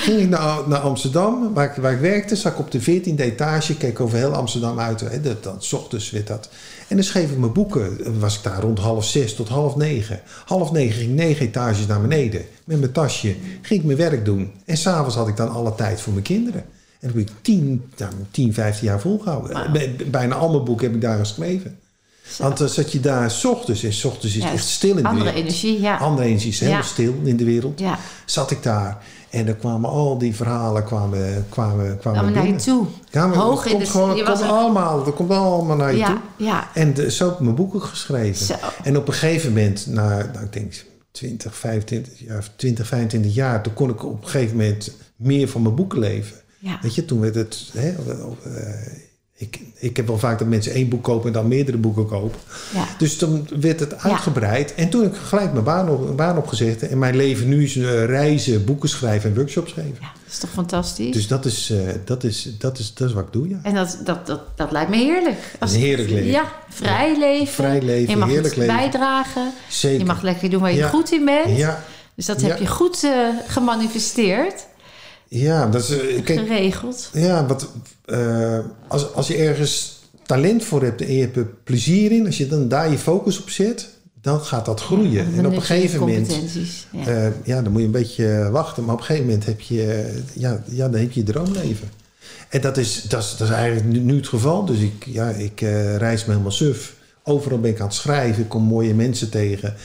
ging 0.01 0.19
ik 0.19 0.29
naar, 0.29 0.67
naar 0.67 0.79
Amsterdam, 0.79 1.53
waar 1.53 1.65
ik, 1.65 1.81
waar 1.81 1.93
ik 1.93 1.99
werkte. 1.99 2.35
Zat 2.35 2.51
ik 2.51 2.59
op 2.59 2.71
de 2.71 2.81
14e 2.81 3.15
etage, 3.15 3.77
keek 3.77 3.99
over 3.99 4.17
heel 4.17 4.33
Amsterdam 4.33 4.79
uit. 4.79 4.99
Hè, 4.99 5.21
dat, 5.21 5.43
dat, 5.43 5.63
's 5.63 5.73
ochtends 5.73 6.09
werd 6.11 6.27
dat. 6.27 6.49
En 6.91 6.97
dan 6.97 7.05
schreef 7.05 7.31
ik 7.31 7.37
mijn 7.37 7.53
boeken. 7.53 8.19
Was 8.19 8.35
ik 8.37 8.43
daar 8.43 8.61
rond 8.61 8.79
half 8.79 9.05
zes 9.05 9.35
tot 9.35 9.47
half 9.49 9.75
negen. 9.75 10.21
Half 10.45 10.71
negen 10.71 10.95
ging 10.95 11.09
ik 11.09 11.15
negen 11.15 11.45
etages 11.45 11.85
naar 11.85 12.01
beneden. 12.01 12.41
Met 12.63 12.79
mijn 12.79 12.91
tasje 12.91 13.35
ging 13.61 13.79
ik 13.79 13.85
mijn 13.85 13.97
werk 13.97 14.25
doen. 14.25 14.51
En 14.65 14.77
s'avonds 14.77 15.15
had 15.15 15.27
ik 15.27 15.37
dan 15.37 15.49
alle 15.51 15.75
tijd 15.75 16.01
voor 16.01 16.13
mijn 16.13 16.25
kinderen. 16.25 16.61
En 16.99 17.07
dat 17.07 17.11
heb 17.13 17.17
ik 17.27 17.29
10, 17.41 17.83
nou, 17.97 18.11
10 18.31 18.53
15 18.53 18.87
jaar 18.87 18.99
volgehouden. 18.99 19.71
Bij- 19.71 19.95
Bijna 20.11 20.35
al 20.35 20.49
mijn 20.51 20.63
boeken 20.63 20.85
heb 20.85 20.95
ik 20.95 21.01
daar 21.01 21.17
geschreven. 21.17 21.79
Zo. 22.27 22.43
Want 22.43 22.57
dan 22.57 22.69
zat 22.69 22.91
je 22.91 22.99
daar 22.99 23.31
s 23.31 23.45
ochtends. 23.45 23.83
En 23.83 23.93
s 23.93 24.03
ochtends 24.05 24.35
is 24.35 24.43
het 24.43 24.53
echt 24.53 24.67
stil 24.67 24.97
in 24.97 25.03
de 25.03 25.07
Andere 25.09 25.23
wereld. 25.25 25.43
energie, 25.43 25.81
ja. 25.81 25.97
Andere 25.97 26.27
energie 26.27 26.49
is 26.51 26.59
Ja. 26.59 26.81
stil 26.81 27.13
in 27.23 27.37
de 27.37 27.43
wereld. 27.43 27.79
Ja, 27.79 27.99
Zat 28.25 28.51
ik 28.51 28.63
daar. 28.63 29.03
En 29.31 29.45
dan 29.45 29.57
kwamen 29.57 29.89
al 29.89 30.17
die 30.17 30.35
verhalen 30.35 30.83
kwamen, 30.83 31.45
kwamen, 31.49 31.97
kwamen 31.97 31.97
kwamen 31.97 32.33
naar 32.33 32.47
je 32.47 32.55
toe. 32.55 32.85
Ja, 33.11 33.27
maar 33.27 33.37
Hoog 33.37 33.65
in 33.65 33.71
komt 33.71 33.85
de... 33.85 33.91
gewoon, 33.91 34.15
je 34.15 34.23
komt 34.23 34.41
allemaal, 34.41 35.03
dat 35.03 35.13
komt 35.13 35.31
allemaal 35.31 35.75
naar 35.75 35.95
je 35.95 36.03
toe. 36.05 36.19
ja, 36.37 36.45
ja. 36.45 36.69
En 36.73 36.93
de, 36.93 37.11
zo 37.11 37.25
heb 37.25 37.33
ik 37.33 37.39
mijn 37.39 37.55
boeken 37.55 37.81
geschreven. 37.81 38.45
Zo. 38.45 38.53
En 38.83 38.97
op 38.97 39.07
een 39.07 39.13
gegeven 39.13 39.49
moment, 39.49 39.87
na, 39.87 40.07
nou, 40.33 40.45
ik 40.45 40.53
denk 40.53 40.73
20, 41.11 41.55
25, 41.55 42.19
jaar, 42.19 42.47
20, 42.55 42.87
25 42.87 43.33
jaar, 43.33 43.63
toen 43.63 43.73
kon 43.73 43.89
ik 43.89 44.03
op 44.03 44.23
een 44.23 44.29
gegeven 44.29 44.57
moment 44.57 44.91
meer 45.15 45.47
van 45.47 45.61
mijn 45.61 45.75
boeken 45.75 45.99
leven. 45.99 46.37
Ja. 46.59 46.79
Weet 46.81 46.95
je, 46.95 47.05
toen 47.05 47.19
werd 47.19 47.35
het. 47.35 47.69
Hè, 47.73 47.89
eh, 47.89 48.93
ik, 49.41 49.59
ik 49.75 49.97
heb 49.97 50.07
wel 50.07 50.17
vaak 50.17 50.39
dat 50.39 50.47
mensen 50.47 50.73
één 50.73 50.89
boek 50.89 51.03
kopen 51.03 51.27
en 51.27 51.33
dan 51.33 51.47
meerdere 51.47 51.77
boeken 51.77 52.05
kopen. 52.07 52.39
Ja. 52.73 52.85
Dus 52.97 53.17
toen 53.17 53.47
werd 53.59 53.79
het 53.79 53.97
uitgebreid. 54.03 54.75
En 54.75 54.89
toen 54.89 55.03
heb 55.03 55.13
ik 55.15 55.19
gelijk 55.21 55.51
mijn 55.51 55.63
baan, 55.63 55.89
op, 55.89 56.17
baan 56.17 56.37
opgezet. 56.37 56.87
En 56.87 56.97
mijn 56.97 57.15
leven 57.15 57.47
nu 57.49 57.63
is 57.63 57.75
eh, 57.77 58.05
reizen, 58.05 58.65
boeken 58.65 58.89
schrijven 58.89 59.29
en 59.29 59.35
workshops 59.35 59.71
geven. 59.71 59.97
ja, 59.99 60.11
dat 60.23 60.31
is 60.33 60.37
toch 60.37 60.49
fantastisch? 60.49 61.13
Dus 61.13 61.27
dat 61.27 61.45
is, 61.45 61.69
eh, 61.69 61.77
dat, 62.05 62.23
is, 62.23 62.49
dat, 62.57 62.79
is, 62.79 62.93
dat 62.93 63.07
is 63.07 63.13
wat 63.13 63.25
ik 63.25 63.33
doe, 63.33 63.49
ja. 63.49 63.59
En 63.63 63.73
dat, 63.75 63.99
dat, 64.03 64.27
dat, 64.27 64.41
dat 64.55 64.71
lijkt 64.71 64.89
me 64.89 64.95
heerlijk. 64.97 65.55
Een 65.59 65.67
heerlijk 65.67 66.09
leven. 66.09 66.31
Ja, 66.31 66.51
vrij 66.69 67.17
leven. 67.19 67.53
Vrij 67.53 67.81
leven, 67.81 68.09
je 68.09 68.17
mag 68.17 68.29
heerlijk 68.29 68.55
leven. 68.55 68.75
bijdragen. 68.75 69.51
Zeker. 69.69 69.99
Je 69.99 70.05
mag 70.05 70.21
lekker 70.21 70.49
doen 70.49 70.61
waar 70.61 70.71
je 70.71 70.77
Ja. 70.77 70.87
goed 70.87 71.11
in 71.11 71.25
bent. 71.25 71.57
Ja, 71.57 71.83
Dus 72.15 72.25
dat 72.25 72.41
heb 72.41 72.57
je 72.59 72.67
goed 72.67 73.03
eh, 73.03 73.11
gemanifesteerd, 73.47 74.65
ja, 75.33 75.67
dat 75.67 75.81
is, 75.81 75.89
eh, 75.89 76.23
kijk, 76.23 76.39
geregeld. 76.39 77.09
ja 77.13 77.45
wat, 77.45 77.67
eh, 78.05 78.59
als, 78.87 79.13
als 79.13 79.27
je 79.27 79.35
ergens 79.35 79.99
talent 80.25 80.63
voor 80.63 80.83
hebt 80.83 81.01
en 81.01 81.13
je 81.13 81.21
hebt 81.21 81.37
er 81.37 81.47
plezier 81.63 82.11
in, 82.11 82.25
als 82.25 82.37
je 82.37 82.47
dan 82.47 82.67
daar 82.67 82.91
je 82.91 82.97
focus 82.97 83.39
op 83.41 83.49
zet, 83.49 83.89
dan 84.21 84.39
gaat 84.39 84.65
dat 84.65 84.81
groeien. 84.81 85.31
Ja, 85.31 85.37
en 85.37 85.45
op 85.45 85.55
een 85.55 85.61
gegeven 85.61 85.99
moment. 85.99 86.37
Ja. 86.91 87.05
eh, 87.05 87.31
ja, 87.43 87.61
dan 87.61 87.71
moet 87.71 87.81
je 87.81 87.87
een 87.87 87.93
beetje 87.93 88.49
wachten, 88.51 88.83
maar 88.83 88.93
op 88.93 88.99
een 88.99 89.05
gegeven 89.05 89.27
moment 89.27 89.45
heb 89.45 89.61
je, 89.61 90.13
ja, 90.33 90.63
ja, 90.67 90.89
dan 90.89 90.99
heb 90.99 91.11
je 91.11 91.19
je 91.19 91.31
droomleven. 91.31 91.89
En 92.49 92.61
dat 92.61 92.77
is, 92.77 93.01
dat 93.01 93.23
is, 93.23 93.35
dat 93.37 93.47
is 93.47 93.53
eigenlijk 93.53 93.85
nu, 93.85 93.99
nu 93.99 94.15
het 94.15 94.27
geval. 94.27 94.65
Dus 94.65 94.79
ik, 94.79 95.05
ja, 95.05 95.29
ik 95.29 95.59
reis 95.97 96.25
me 96.25 96.31
helemaal 96.31 96.51
suf. 96.51 96.93
Overal 97.23 97.59
ben 97.59 97.71
ik 97.71 97.79
aan 97.79 97.85
het 97.85 97.95
schrijven, 97.95 98.43
ik 98.43 98.49
kom 98.49 98.63
mooie 98.63 98.93
mensen 98.93 99.29
tegen. 99.29 99.75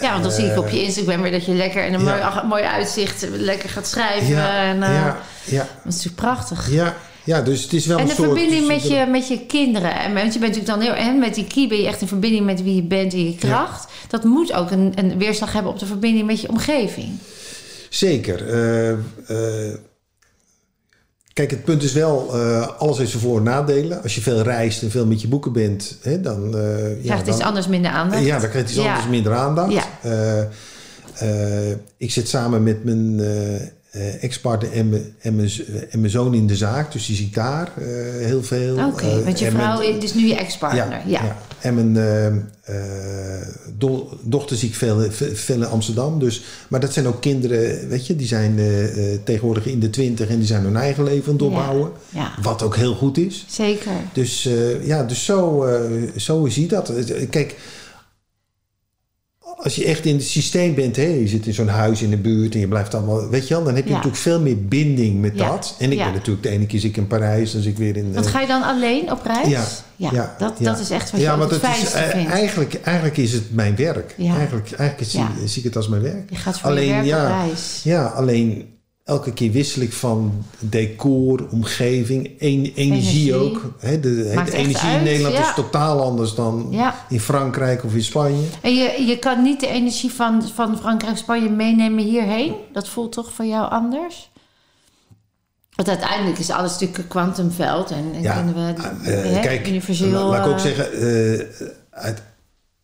Ja, 0.00 0.10
want 0.10 0.22
dan 0.22 0.32
zie 0.32 0.44
ik 0.44 0.58
op 0.58 0.68
je 0.68 0.82
Instagram 0.82 1.22
weer 1.22 1.32
dat 1.32 1.44
je 1.44 1.52
lekker 1.52 1.84
in 1.84 1.94
een 1.94 2.04
ja. 2.04 2.32
mooi, 2.34 2.46
mooi 2.46 2.62
uitzicht 2.62 3.26
lekker 3.32 3.68
gaat 3.68 3.86
schrijven. 3.86 4.28
Ja, 4.28 4.62
en, 4.62 4.82
eh, 4.82 4.94
ja, 4.94 5.18
ja, 5.44 5.58
Dat 5.58 5.92
is 5.92 6.04
natuurlijk 6.04 6.16
prachtig. 6.16 6.70
ja, 6.70 6.96
ja, 7.24 7.40
dus 7.42 7.62
het 7.62 7.72
is 7.72 7.86
wel 7.86 7.96
En 7.96 8.02
een 8.02 8.08
de 8.08 8.14
soort... 8.14 8.28
verbinding 8.28 8.66
met 8.66 8.88
je, 8.88 9.06
met 9.10 9.28
je 9.28 9.46
kinderen. 9.46 9.98
En 9.98 10.14
want 10.14 10.32
je 10.32 10.38
bent 10.38 10.54
natuurlijk 10.54 10.66
dan 10.66 10.80
heel... 10.80 11.06
En 11.06 11.18
met 11.18 11.34
die 11.34 11.46
kie 11.46 11.68
ben 11.68 11.80
je 11.80 11.86
echt 11.86 12.00
in 12.00 12.08
verbinding 12.08 12.44
met 12.44 12.62
wie 12.62 12.74
je 12.74 12.82
bent 12.82 13.12
en 13.12 13.24
je 13.24 13.36
kracht. 13.36 13.92
Dat 14.08 14.24
moet 14.24 14.52
ook 14.52 14.70
een, 14.70 14.92
een 14.94 15.18
weerslag 15.18 15.52
hebben 15.52 15.72
op 15.72 15.78
de 15.78 15.86
verbinding 15.86 16.26
met 16.26 16.40
je 16.40 16.48
omgeving. 16.48 17.18
Zeker. 17.88 18.48
Eh, 18.48 18.90
eh, 18.90 19.74
kijk, 21.34 21.50
het 21.50 21.64
punt 21.64 21.82
is 21.82 21.92
wel, 21.92 22.30
eh, 22.34 22.68
alles 22.78 22.98
heeft 22.98 23.10
zijn 23.10 23.22
voor- 23.22 23.36
en 23.38 23.42
nadelen. 23.42 24.02
Als 24.02 24.14
je 24.14 24.20
veel 24.20 24.40
reist 24.42 24.82
en 24.82 24.90
veel 24.90 25.06
met 25.06 25.20
je 25.20 25.28
boeken 25.28 25.52
bent, 25.52 25.96
hè, 26.02 26.20
dan... 26.20 26.50
ja, 26.50 27.04
Krijgt 27.04 27.26
iets 27.28 27.38
dan, 27.38 27.46
anders 27.46 27.68
minder 27.68 27.90
aandacht. 27.90 28.24
Ja, 28.24 28.38
dan 28.38 28.50
krijgt 28.50 28.68
iets 28.70 28.78
Ja. 28.78 28.88
anders 28.90 29.08
minder 29.08 29.34
aandacht. 29.34 29.72
Ja. 29.72 29.84
Eh, 30.02 31.70
ik 31.96 32.10
zit 32.10 32.28
samen 32.28 32.62
met 32.62 32.84
mijn 32.84 33.20
eh, 33.94 34.08
eh, 34.08 34.22
ex-partner 34.22 34.72
en 34.72 34.88
mijn, 34.88 35.02
en, 35.20 35.38
en 35.90 36.00
mijn 36.00 36.10
zoon 36.12 36.34
in 36.34 36.46
de 36.46 36.56
zaak. 36.56 36.92
Dus 36.92 37.06
die 37.06 37.16
zie 37.16 37.26
ik 37.26 37.34
daar 37.34 37.72
eh, 37.78 37.84
heel 38.26 38.42
veel. 38.42 38.86
Oké, 38.86 39.06
Eh, 39.06 39.24
want 39.24 39.38
je 39.38 39.50
vrouw 39.50 39.78
mijn- 39.78 39.94
is 39.94 40.00
dus 40.00 40.14
nu 40.14 40.26
je 40.26 40.34
ex-partner. 40.36 41.02
Ja, 41.06 41.36
En 41.60 41.74
mijn 41.92 42.48
do- 43.78 44.18
dochter 44.22 44.56
zie 44.56 44.68
ik 44.68 44.74
veel, 44.74 45.10
veel 45.32 45.56
in 45.56 45.66
Amsterdam. 45.66 46.18
Dus, 46.18 46.42
maar 46.68 46.80
dat 46.80 46.92
zijn 46.92 47.06
ook 47.06 47.20
kinderen, 47.20 47.88
weet 47.88 48.06
je, 48.06 48.16
die 48.16 48.26
zijn 48.26 48.58
tegenwoordig 49.24 49.66
in 49.66 49.80
de 49.80 49.90
twintig 49.90 50.28
en 50.28 50.38
die 50.38 50.46
zijn 50.46 50.62
hun 50.64 50.76
eigen 50.76 51.04
leven 51.04 51.26
aan 51.26 51.32
het 51.32 51.42
opbouwen. 51.42 51.90
ja. 52.08 52.32
Wat 52.42 52.62
ook 52.62 52.76
heel 52.76 52.94
goed 52.94 53.18
is. 53.18 53.44
zeker. 53.48 53.90
Dus 54.12 54.48
ja, 54.82 55.02
dus 55.02 55.24
zo, 55.24 55.66
zo 56.16 56.46
zie 56.46 56.62
je 56.62 56.68
dat. 56.68 56.92
Kijk, 57.30 57.54
als 59.64 59.74
je 59.74 59.84
echt 59.84 60.04
in 60.04 60.14
het 60.16 60.24
systeem 60.24 60.74
bent, 60.74 60.96
hè, 60.96 61.02
je 61.06 61.28
zit 61.28 61.46
in 61.46 61.54
zo'n 61.54 61.68
huis 61.68 62.02
in 62.02 62.10
de 62.10 62.16
buurt 62.16 62.54
en 62.54 62.60
je 62.60 62.68
blijft 62.68 62.94
allemaal, 62.94 63.28
weet 63.28 63.48
je 63.48 63.54
wel, 63.54 63.64
dan 63.64 63.74
heb 63.74 63.84
je 63.84 63.90
Ja. 63.90 63.96
natuurlijk 63.96 64.22
veel 64.22 64.40
meer 64.40 64.58
binding 64.64 65.20
met 65.20 65.32
Ja. 65.34 65.48
dat. 65.48 65.74
En 65.78 65.92
ik 65.92 65.98
Ja. 65.98 66.04
ben 66.04 66.12
natuurlijk 66.12 66.42
de 66.42 66.48
ene 66.48 66.66
keer 66.66 66.80
zit 66.80 66.90
ik 66.90 66.96
in 66.96 67.06
Parijs, 67.06 67.52
dan 67.52 67.62
zit 67.62 67.72
ik 67.72 67.78
weer 67.78 67.96
in. 67.96 68.12
Want 68.12 68.26
eh, 68.26 68.32
ga 68.32 68.40
je 68.40 68.46
dan 68.46 68.62
alleen 68.62 69.10
op 69.12 69.22
reis? 69.24 69.48
ja, 69.48 70.10
ja, 70.12 70.34
dat, 70.38 70.54
dat 70.60 70.78
is 70.80 70.90
echt 70.90 71.10
wat 71.10 71.20
ja, 71.20 71.32
je 71.32 71.38
want 71.38 71.50
het 71.50 71.62
is, 71.62 71.92
eh, 71.92 72.02
vindt. 72.02 72.30
eigenlijk, 72.30 72.74
eigenlijk 72.82 73.16
is 73.16 73.32
het 73.32 73.54
mijn 73.54 73.76
werk. 73.76 74.14
Ja. 74.16 74.36
Eigenlijk, 74.36 74.70
eigenlijk 74.72 75.10
zie, 75.44 75.58
ik 75.58 75.64
het 75.64 75.76
als 75.76 75.88
mijn 75.88 76.02
werk. 76.02 76.30
Je 76.30 76.36
gaat 76.36 76.58
voor 76.58 76.70
Alleen, 76.70 76.86
je 76.86 76.92
werk 76.92 77.04
ja, 77.06 77.24
op 77.40 77.46
reis. 77.46 77.80
Ja, 77.84 78.06
alleen 78.06 78.64
elke 79.04 79.32
keer 79.32 79.50
wissel 79.50 79.82
ik 79.82 79.92
van 79.92 80.44
decor, 80.58 81.46
omgeving, 81.50 82.26
en- 82.26 82.34
energie, 82.38 82.74
Energie. 82.74 83.34
ook. 83.34 83.72
De 83.80 84.30
energie 84.52 84.90
in 84.90 85.02
Nederland 85.02 85.34
ja. 85.34 85.48
is 85.48 85.54
totaal 85.54 86.02
anders 86.02 86.34
dan 86.34 86.66
Ja. 86.70 86.94
in 87.08 87.20
Frankrijk 87.20 87.84
of 87.84 87.94
in 87.94 88.02
Spanje. 88.02 88.46
En 88.62 88.74
je, 88.74 89.04
je 89.06 89.18
kan 89.18 89.42
niet 89.42 89.60
de 89.60 89.66
energie 89.66 90.10
van, 90.12 90.42
van 90.54 90.78
Frankrijk, 90.78 91.16
Spanje 91.16 91.50
meenemen 91.50 92.04
hierheen. 92.04 92.54
Dat 92.72 92.88
voelt 92.88 93.12
toch 93.12 93.32
voor 93.32 93.44
jou 93.44 93.70
anders? 93.70 94.30
Want 95.74 95.88
uiteindelijk 95.88 96.38
is 96.38 96.50
alles 96.50 96.72
natuurlijk 96.72 96.98
een 96.98 97.08
kwantumveld. 97.08 97.90
En, 97.90 98.04
en 98.14 98.22
Ja, 98.22 98.34
kunnen 98.34 98.54
we 98.54 99.38
kijk, 99.40 99.68
universeel... 99.68 100.08
la- 100.08 100.24
laat 100.24 100.46
ik 100.46 100.52
ook 100.52 100.56
eh, 100.58 100.62
zeggen, 100.62 100.86
uit- 101.90 102.22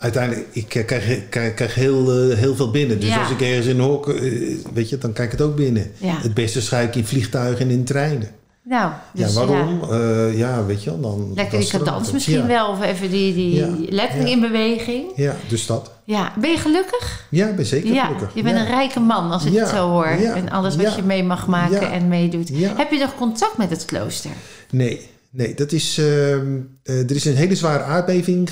uiteindelijk, 0.01 0.47
ik 0.53 0.75
eh, 0.75 0.85
krijg, 0.85 1.29
krijg, 1.29 1.55
krijg 1.55 1.75
heel, 1.75 2.31
eh, 2.31 2.37
heel 2.39 2.57
veel 2.57 2.71
binnen. 2.71 3.01
Dus 3.01 3.09
Ja. 3.09 3.21
als 3.21 3.31
ik 3.31 3.41
ergens 3.41 3.67
in 3.67 3.79
een 3.79 3.85
hok, 3.85 4.09
eh, 4.09 4.57
weet 4.75 4.89
je, 4.89 4.99
dan 4.99 5.13
kijk 5.13 5.33
ik 5.33 5.39
het 5.39 5.47
ook 5.49 5.57
binnen. 5.57 5.91
Ja. 5.99 6.19
Het 6.21 6.35
beste 6.35 6.61
schrijf 6.61 6.89
ik 6.89 6.95
in 6.95 7.07
vliegtuigen 7.07 7.65
en 7.65 7.71
in 7.71 7.85
treinen. 7.85 8.29
Nou, 8.65 8.93
dus 9.15 9.35
ja, 9.35 9.47
waarom? 9.47 9.85
Ja. 9.91 10.27
ja, 10.27 10.65
weet 10.67 10.83
je 10.83 10.91
wel, 10.91 11.01
dan... 11.01 11.27
Lekker 11.35 11.51
dan 11.51 11.59
die 11.59 11.69
stroomt 11.69 11.85
cadans 11.85 12.05
het. 12.05 12.15
misschien 12.15 12.47
wel. 12.47 12.69
Of 12.69 12.83
even 12.83 13.11
die, 13.11 13.35
die 13.35 13.55
Ja. 13.95 14.09
in 14.13 14.41
beweging. 14.41 15.05
Ja, 15.17 15.37
dus 15.49 15.67
dat. 15.67 15.93
Ja, 16.05 16.33
ben 16.41 16.51
je 16.51 16.57
gelukkig? 16.59 17.27
Ja, 17.31 17.53
ben 17.53 17.67
zeker 17.67 17.93
ja, 17.93 18.05
gelukkig. 18.05 18.31
je 18.35 18.43
bent 18.43 18.57
een 18.59 18.67
rijke 18.67 19.01
man 19.01 19.31
als 19.31 19.45
ik 19.45 19.55
het 19.59 19.69
zo 19.69 19.89
hoor. 19.89 20.05
En 20.05 20.51
alles 20.51 20.77
wat 20.77 20.95
je 20.97 21.03
mee 21.03 21.25
mag 21.25 21.47
maken 21.47 21.91
en 21.93 22.09
meedoet. 22.09 22.51
Heb 22.77 22.91
je 22.91 22.99
nog 22.99 23.15
contact 23.15 23.57
met 23.57 23.71
het 23.71 23.85
klooster? 23.85 24.31
Nee, 24.71 25.09
nee, 25.31 25.55
dat 25.55 25.73
is... 25.73 25.99
ehm, 25.99 26.59
eh, 26.83 26.99
er 26.99 27.15
is 27.15 27.25
een 27.25 27.37
hele 27.37 27.55
zware 27.55 27.83
aardbeving 27.83 28.51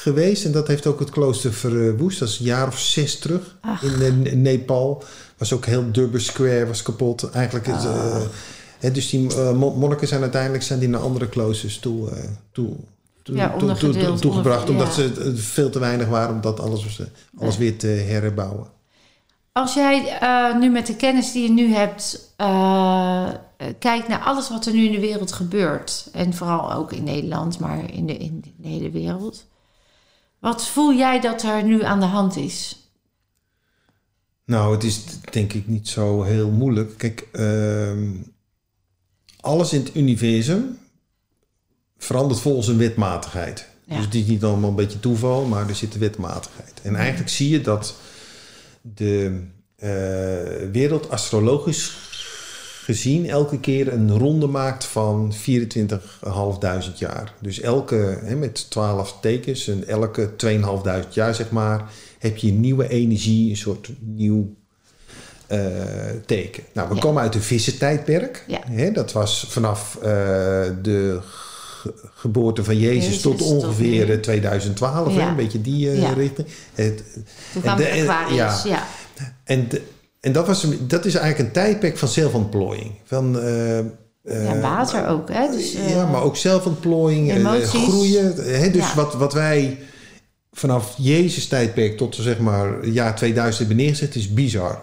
geweest. 0.00 0.44
En 0.44 0.52
dat 0.52 0.66
heeft 0.68 0.86
ook 0.86 0.98
het 1.00 1.10
klooster 1.10 1.52
verwoest. 1.52 2.18
Dat 2.18 2.28
is 2.28 2.38
een 2.38 2.44
jaar 2.44 2.66
of 2.66 2.78
zes 2.78 3.18
terug. 3.18 3.56
Ach. 3.60 3.82
In, 3.82 4.26
eh, 4.26 4.32
Nepal. 4.34 5.04
Was 5.38 5.52
ook 5.52 5.66
heel 5.66 5.92
Durban 5.92 6.20
Square 6.20 6.66
was 6.66 6.82
kapot. 6.82 7.30
Eigenlijk 7.30 7.66
is... 7.66 7.84
eh, 7.84 8.16
Hè, 8.78 8.90
dus 8.90 9.10
die 9.10 9.34
eh, 9.34 9.52
mon- 9.52 9.78
monniken 9.78 10.08
zijn 10.08 10.20
uiteindelijk 10.20 10.62
zijn 10.62 10.78
die 10.78 10.88
naar 10.88 11.00
andere 11.00 11.28
kloosters 11.28 11.78
toe, 11.78 12.10
eh, 12.10 12.16
toe, 12.52 12.68
toe, 13.22 13.36
Ja, 13.36 13.54
toe- 13.58 13.74
toe- 13.74 14.18
toegebracht. 14.18 14.70
omdat 14.70 14.94
ze 14.94 15.02
het 15.02 15.40
veel 15.40 15.70
te 15.70 15.78
weinig 15.78 16.08
waren 16.08 16.34
om 16.34 16.40
dat 16.40 16.60
alles, 16.60 16.98
eh, 17.00 17.06
alles 17.40 17.56
weer 17.56 17.76
te 17.78 17.86
herbouwen. 17.86 18.66
Als 19.52 19.74
jij 19.74 20.18
eh, 20.20 20.58
nu 20.58 20.68
met 20.70 20.86
de 20.86 20.96
kennis 20.96 21.32
die 21.32 21.42
je 21.42 21.50
nu 21.50 21.72
hebt 21.74 22.32
eh, 22.36 23.28
eh, 23.56 23.66
kijkt 23.78 24.08
naar 24.08 24.20
alles 24.20 24.48
wat 24.48 24.66
er 24.66 24.72
nu 24.72 24.84
in 24.86 24.92
de 24.92 25.00
wereld 25.00 25.32
gebeurt, 25.32 26.08
en 26.12 26.34
vooral 26.34 26.72
ook 26.72 26.92
in 26.92 27.04
Nederland, 27.04 27.58
maar 27.58 27.92
in 27.92 28.06
de, 28.06 28.16
in 28.16 28.44
de 28.56 28.68
hele 28.68 28.90
wereld, 28.90 29.44
wat 30.40 30.68
voel 30.68 30.94
jij 30.94 31.20
dat 31.20 31.42
er 31.42 31.64
nu 31.64 31.82
aan 31.82 32.00
de 32.00 32.06
hand 32.06 32.36
is? 32.36 32.80
Nou, 34.44 34.74
het 34.74 34.84
is 34.84 35.04
denk 35.30 35.52
ik 35.52 35.68
niet 35.68 35.88
zo 35.88 36.22
heel 36.22 36.50
moeilijk. 36.50 36.98
Kijk, 36.98 37.28
ehm, 37.32 38.08
alles 39.40 39.72
in 39.72 39.80
het 39.80 39.94
universum 39.94 40.78
verandert 41.98 42.40
volgens 42.40 42.68
een 42.68 42.78
wetmatigheid. 42.78 43.68
Ja. 43.84 43.96
Dus 43.96 44.04
het 44.04 44.14
is 44.14 44.26
niet 44.26 44.44
allemaal 44.44 44.70
een 44.70 44.76
beetje 44.76 45.00
toeval, 45.00 45.44
maar 45.44 45.68
er 45.68 45.74
zit 45.74 45.94
een 45.94 46.00
wetmatigheid. 46.00 46.80
En 46.82 46.96
eigenlijk 46.96 47.30
zie 47.30 47.48
je 47.48 47.60
dat 47.60 47.94
de 48.80 49.42
eh, 49.76 49.90
wereld 50.72 51.10
astrologisch 51.10 52.09
gezien 52.94 53.28
elke 53.28 53.60
keer 53.60 53.92
een 53.92 54.18
ronde 54.18 54.46
maakt 54.46 54.84
van 54.84 55.32
24.500 55.34 56.92
jaar. 56.96 57.34
Dus 57.40 57.60
elke, 57.60 58.18
hè, 58.24 58.36
met 58.36 58.70
12 58.70 59.16
tekens, 59.20 59.68
en 59.68 59.88
elke 59.88 60.30
2.500 60.36 61.08
jaar 61.10 61.34
zeg 61.34 61.50
maar, 61.50 61.90
heb 62.18 62.36
je 62.36 62.48
een 62.48 62.60
nieuwe 62.60 62.88
energie, 62.88 63.50
een 63.50 63.56
soort 63.56 63.90
nieuw 64.00 64.54
eh, 65.46 65.60
teken. 66.26 66.62
Nou, 66.72 66.88
we 66.88 66.94
Ja. 66.94 67.00
komen 67.00 67.22
uit 67.22 67.34
een 67.34 67.42
vissentijdperk. 67.42 68.44
Ja. 68.46 68.60
Hè, 68.70 68.90
dat 68.92 69.12
was 69.12 69.46
vanaf 69.48 69.96
eh, 69.96 70.10
de 70.82 71.18
ge- 71.22 71.94
geboorte 72.14 72.64
van 72.64 72.78
Jezus, 72.78 73.04
Jezus 73.04 73.20
tot 73.20 73.42
ongeveer 73.42 74.06
nu. 74.06 74.12
eh, 74.12 74.18
2012, 74.20 75.14
hè, 75.14 75.28
een 75.28 75.36
beetje 75.36 75.60
die 75.60 76.14
richting. 76.14 76.48
Het, 76.74 77.02
Toen 77.52 77.62
kwam 77.62 77.76
de- 77.76 77.82
de 77.82 77.88
en- 77.88 78.08
Aquarius, 78.08 78.62
ja. 78.62 78.86
ja. 79.18 79.34
en 79.44 79.68
de- 79.68 79.82
en 80.20 80.32
dat, 80.32 80.46
was, 80.46 80.66
dat 80.80 81.04
is 81.04 81.14
eigenlijk 81.14 81.48
een 81.48 81.62
tijdperk 81.62 81.98
van 81.98 82.08
zelfontplooiing. 82.08 82.90
Van, 83.04 83.38
eh, 83.40 83.78
eh, 83.78 83.84
Ja, 84.24 84.60
water 84.60 85.08
ook, 85.08 85.28
hè? 85.32 85.50
Dus, 85.50 85.74
eh, 85.74 85.90
ja, 85.90 86.06
maar 86.06 86.22
ook 86.22 86.36
zelfontplooiing, 86.36 87.30
eh, 87.30 87.36
emoties. 87.36 87.68
groeien. 87.82 88.34
Hè? 88.36 88.70
Dus 88.70 88.88
Ja. 88.88 88.94
wat, 88.94 89.14
wat 89.14 89.32
wij 89.32 89.78
vanaf 90.60 90.94
Jezus 90.98 91.46
tijdperk 91.46 91.96
tot 91.96 92.14
zeg 92.20 92.38
maar 92.38 92.86
jaar 92.88 93.16
2000 93.16 93.58
hebben 93.58 93.76
neergezet, 93.84 94.14
is 94.14 94.32
bizar. 94.32 94.82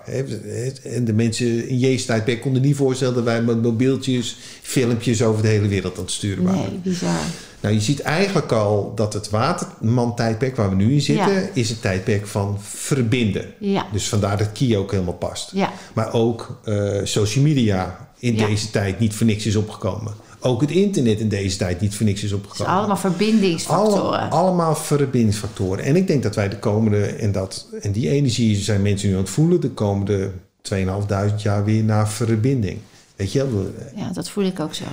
En 0.83 1.05
de 1.05 1.13
mensen 1.13 1.67
in 1.67 1.77
Jezus 1.79 2.05
tijdperk 2.05 2.41
konden 2.41 2.61
niet 2.61 2.75
voorstellen 2.75 3.13
dat 3.13 3.23
wij 3.23 3.41
met 3.41 3.61
mobieltjes, 3.61 4.37
filmpjes 4.61 5.21
over 5.23 5.41
de 5.41 5.47
hele 5.47 5.67
wereld 5.67 5.97
aan 5.97 6.03
het 6.03 6.11
sturen 6.11 6.43
waren. 6.43 6.59
Nee, 6.61 6.79
bizar. 6.83 7.19
Nou, 7.61 7.73
je 7.75 7.81
ziet 7.81 7.99
eigenlijk 8.01 8.51
al 8.51 8.91
dat 8.95 9.13
het 9.13 9.29
Waterman-tijdperk 9.29 10.55
waar 10.55 10.69
we 10.69 10.75
nu 10.75 10.93
in 10.93 11.01
zitten, 11.01 11.33
Ja. 11.33 11.47
is 11.53 11.69
een 11.69 11.79
tijdperk 11.79 12.27
van 12.27 12.57
verbinden. 12.61 13.45
Ja, 13.59 13.85
Dus 13.93 14.07
vandaar 14.09 14.37
dat 14.37 14.51
Key 14.51 14.77
ook 14.77 14.91
helemaal 14.91 15.13
past. 15.13 15.51
ja, 15.53 15.73
Maar 15.93 16.13
ook 16.13 16.59
eh, 16.63 16.99
social 17.03 17.43
media 17.43 18.09
in 18.19 18.35
deze 18.35 18.69
tijd 18.71 18.99
niet 18.99 19.13
voor 19.15 19.25
niks 19.25 19.45
is 19.45 19.55
opgekomen. 19.55 20.13
Ook 20.39 20.61
het 20.61 20.71
internet 20.71 21.19
in 21.19 21.29
deze 21.29 21.57
tijd 21.57 21.81
niet 21.81 21.95
voor 21.95 22.05
niks 22.05 22.23
is 22.23 22.31
opgekomen. 22.33 22.73
allemaal 22.73 22.97
verbindingsfactoren. 22.97 24.01
Alle- 24.19 24.29
allemaal 24.29 24.75
verbindingsfactoren. 24.75 25.83
En 25.83 25.95
ik 25.95 26.07
denk 26.07 26.23
dat 26.23 26.35
wij 26.35 26.49
de 26.49 26.59
komende, 26.59 27.05
en, 27.05 27.31
dat, 27.31 27.67
en 27.81 27.91
die 27.91 28.09
energie 28.09 28.55
zijn 28.55 28.81
mensen 28.81 29.07
nu 29.09 29.13
aan 29.15 29.21
het 29.21 29.29
voelen, 29.29 29.61
de 29.61 29.69
komende 29.69 30.31
2.500 30.61 31.35
jaar 31.37 31.63
weer 31.65 31.83
naar 31.83 32.09
verbinding. 32.09 32.79
Weet 33.15 33.31
je 33.31 33.47
wel? 33.51 33.71
Ja, 33.95 34.11
dat 34.13 34.29
voel 34.29 34.43
ik 34.43 34.59
ook 34.59 34.73
zo. 34.73 34.83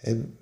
En 0.00 0.34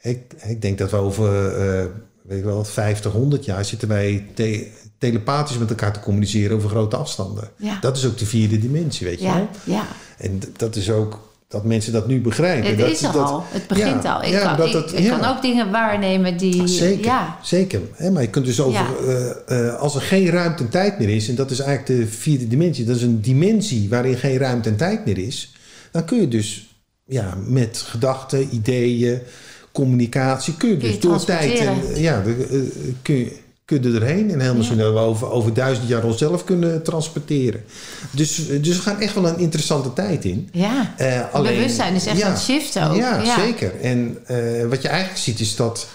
ik, 0.00 0.34
ik 0.46 0.62
denk 0.62 0.78
dat 0.78 0.90
we 0.90 0.96
over, 0.96 1.46
eh, 1.56 1.84
weet 2.22 2.38
ik 2.38 2.44
wel, 2.44 2.64
50, 2.64 3.12
100 3.12 3.44
jaar 3.44 3.64
zitten 3.64 3.88
wij 3.88 4.26
te- 4.34 4.68
telepathisch 4.98 5.58
met 5.58 5.68
elkaar 5.70 5.92
te 5.92 6.00
communiceren 6.00 6.56
over 6.56 6.68
grote 6.68 6.96
afstanden. 6.96 7.50
Ja. 7.56 7.80
Dat 7.80 7.96
is 7.96 8.06
ook 8.06 8.18
de 8.18 8.26
vierde 8.26 8.58
dimensie, 8.58 9.06
weet 9.06 9.18
je 9.18 9.24
Ja, 9.24 9.34
wel? 9.34 9.48
ja. 9.64 9.86
En 10.18 10.40
dat 10.56 10.76
is 10.76 10.90
ook 10.90 11.31
dat 11.52 11.64
mensen 11.64 11.92
dat 11.92 12.06
nu 12.06 12.20
begrijpen. 12.20 12.68
Het 12.70 12.78
dat, 12.78 12.90
is 12.90 13.02
er 13.02 13.12
dat- 13.12 13.26
al. 13.30 13.44
Het 13.48 13.66
begint 13.66 14.02
ja, 14.02 14.12
al. 14.12 14.22
Ik, 14.22 14.28
ja, 14.30 14.40
kan, 14.42 14.56
dat 14.56 14.66
ik, 14.66 14.72
het- 14.72 14.92
ik 14.92 14.98
ja. 14.98 15.18
kan 15.18 15.28
ook 15.36 15.42
dingen 15.42 15.70
waarnemen 15.70 16.36
die... 16.36 16.66
Zeker, 16.68 17.04
Ja, 17.04 17.36
zeker. 17.42 17.80
Hè, 17.94 18.10
maar 18.10 18.22
je 18.22 18.28
kunt 18.30 18.46
dus 18.46 18.60
over, 18.60 18.86
eh, 19.08 19.66
eh, 19.68 19.74
als 19.80 19.94
er 19.94 20.00
geen 20.00 20.30
ruimte 20.30 20.62
en 20.62 20.68
tijd 20.68 20.98
meer 20.98 21.08
is, 21.08 21.28
en 21.28 21.34
dat 21.34 21.50
is 21.50 21.58
eigenlijk 21.60 22.00
de 22.00 22.06
vierde 22.16 22.48
dimensie, 22.48 22.84
dat 22.84 22.96
is 22.96 23.02
een 23.02 23.20
dimensie 23.20 23.88
waarin 23.88 24.16
geen 24.16 24.38
ruimte 24.38 24.68
en 24.68 24.76
tijd 24.76 25.04
meer 25.06 25.18
is, 25.18 25.52
dan 25.90 26.04
kun 26.04 26.20
je 26.20 26.28
dus 26.28 26.66
ja, 27.04 27.34
met 27.46 27.84
gedachten, 27.86 28.48
ideeën, 28.54 29.18
communicatie, 29.72 30.56
kun 30.56 30.68
je 30.68 30.76
Kun 30.76 30.86
je 30.86 30.92
dus 30.94 31.02
door 31.02 31.24
tijd 31.24 31.58
en 31.58 31.74
ja, 31.94 32.22
eh, 32.50 32.58
kun 33.02 33.14
je 33.14 33.36
kun 33.64 33.82
je 33.82 33.88
er 33.88 34.02
erheen 34.02 34.30
en 34.30 34.40
helemaal 34.40 34.62
zo 34.62 34.76
dat 34.76 34.92
we 34.92 34.98
over, 34.98 35.30
over 35.30 35.54
duizend 35.54 35.88
jaar 35.88 36.04
onszelf 36.04 36.44
kunnen 36.44 36.82
transporteren. 36.82 37.64
Dus, 38.10 38.36
dus 38.60 38.76
we 38.76 38.82
gaan 38.82 39.00
echt 39.00 39.14
wel 39.14 39.26
een 39.26 39.38
interessante 39.38 39.92
tijd 39.92 40.24
in. 40.24 40.48
ja. 40.52 40.94
Eh, 40.96 41.20
alleen, 41.32 41.54
Bewustzijn 41.54 41.94
is 41.94 42.06
echt 42.06 42.18
ja, 42.18 42.26
aan 42.26 42.32
het 42.32 42.40
shiften 42.42 42.90
ook. 42.90 42.96
Ja, 42.96 43.20
Ja. 43.22 43.40
zeker. 43.44 43.80
En 43.80 44.18
eh, 44.26 44.36
wat 44.68 44.82
je 44.82 44.88
eigenlijk 44.88 45.20
ziet 45.20 45.40
is 45.40 45.56
dat 45.56 45.86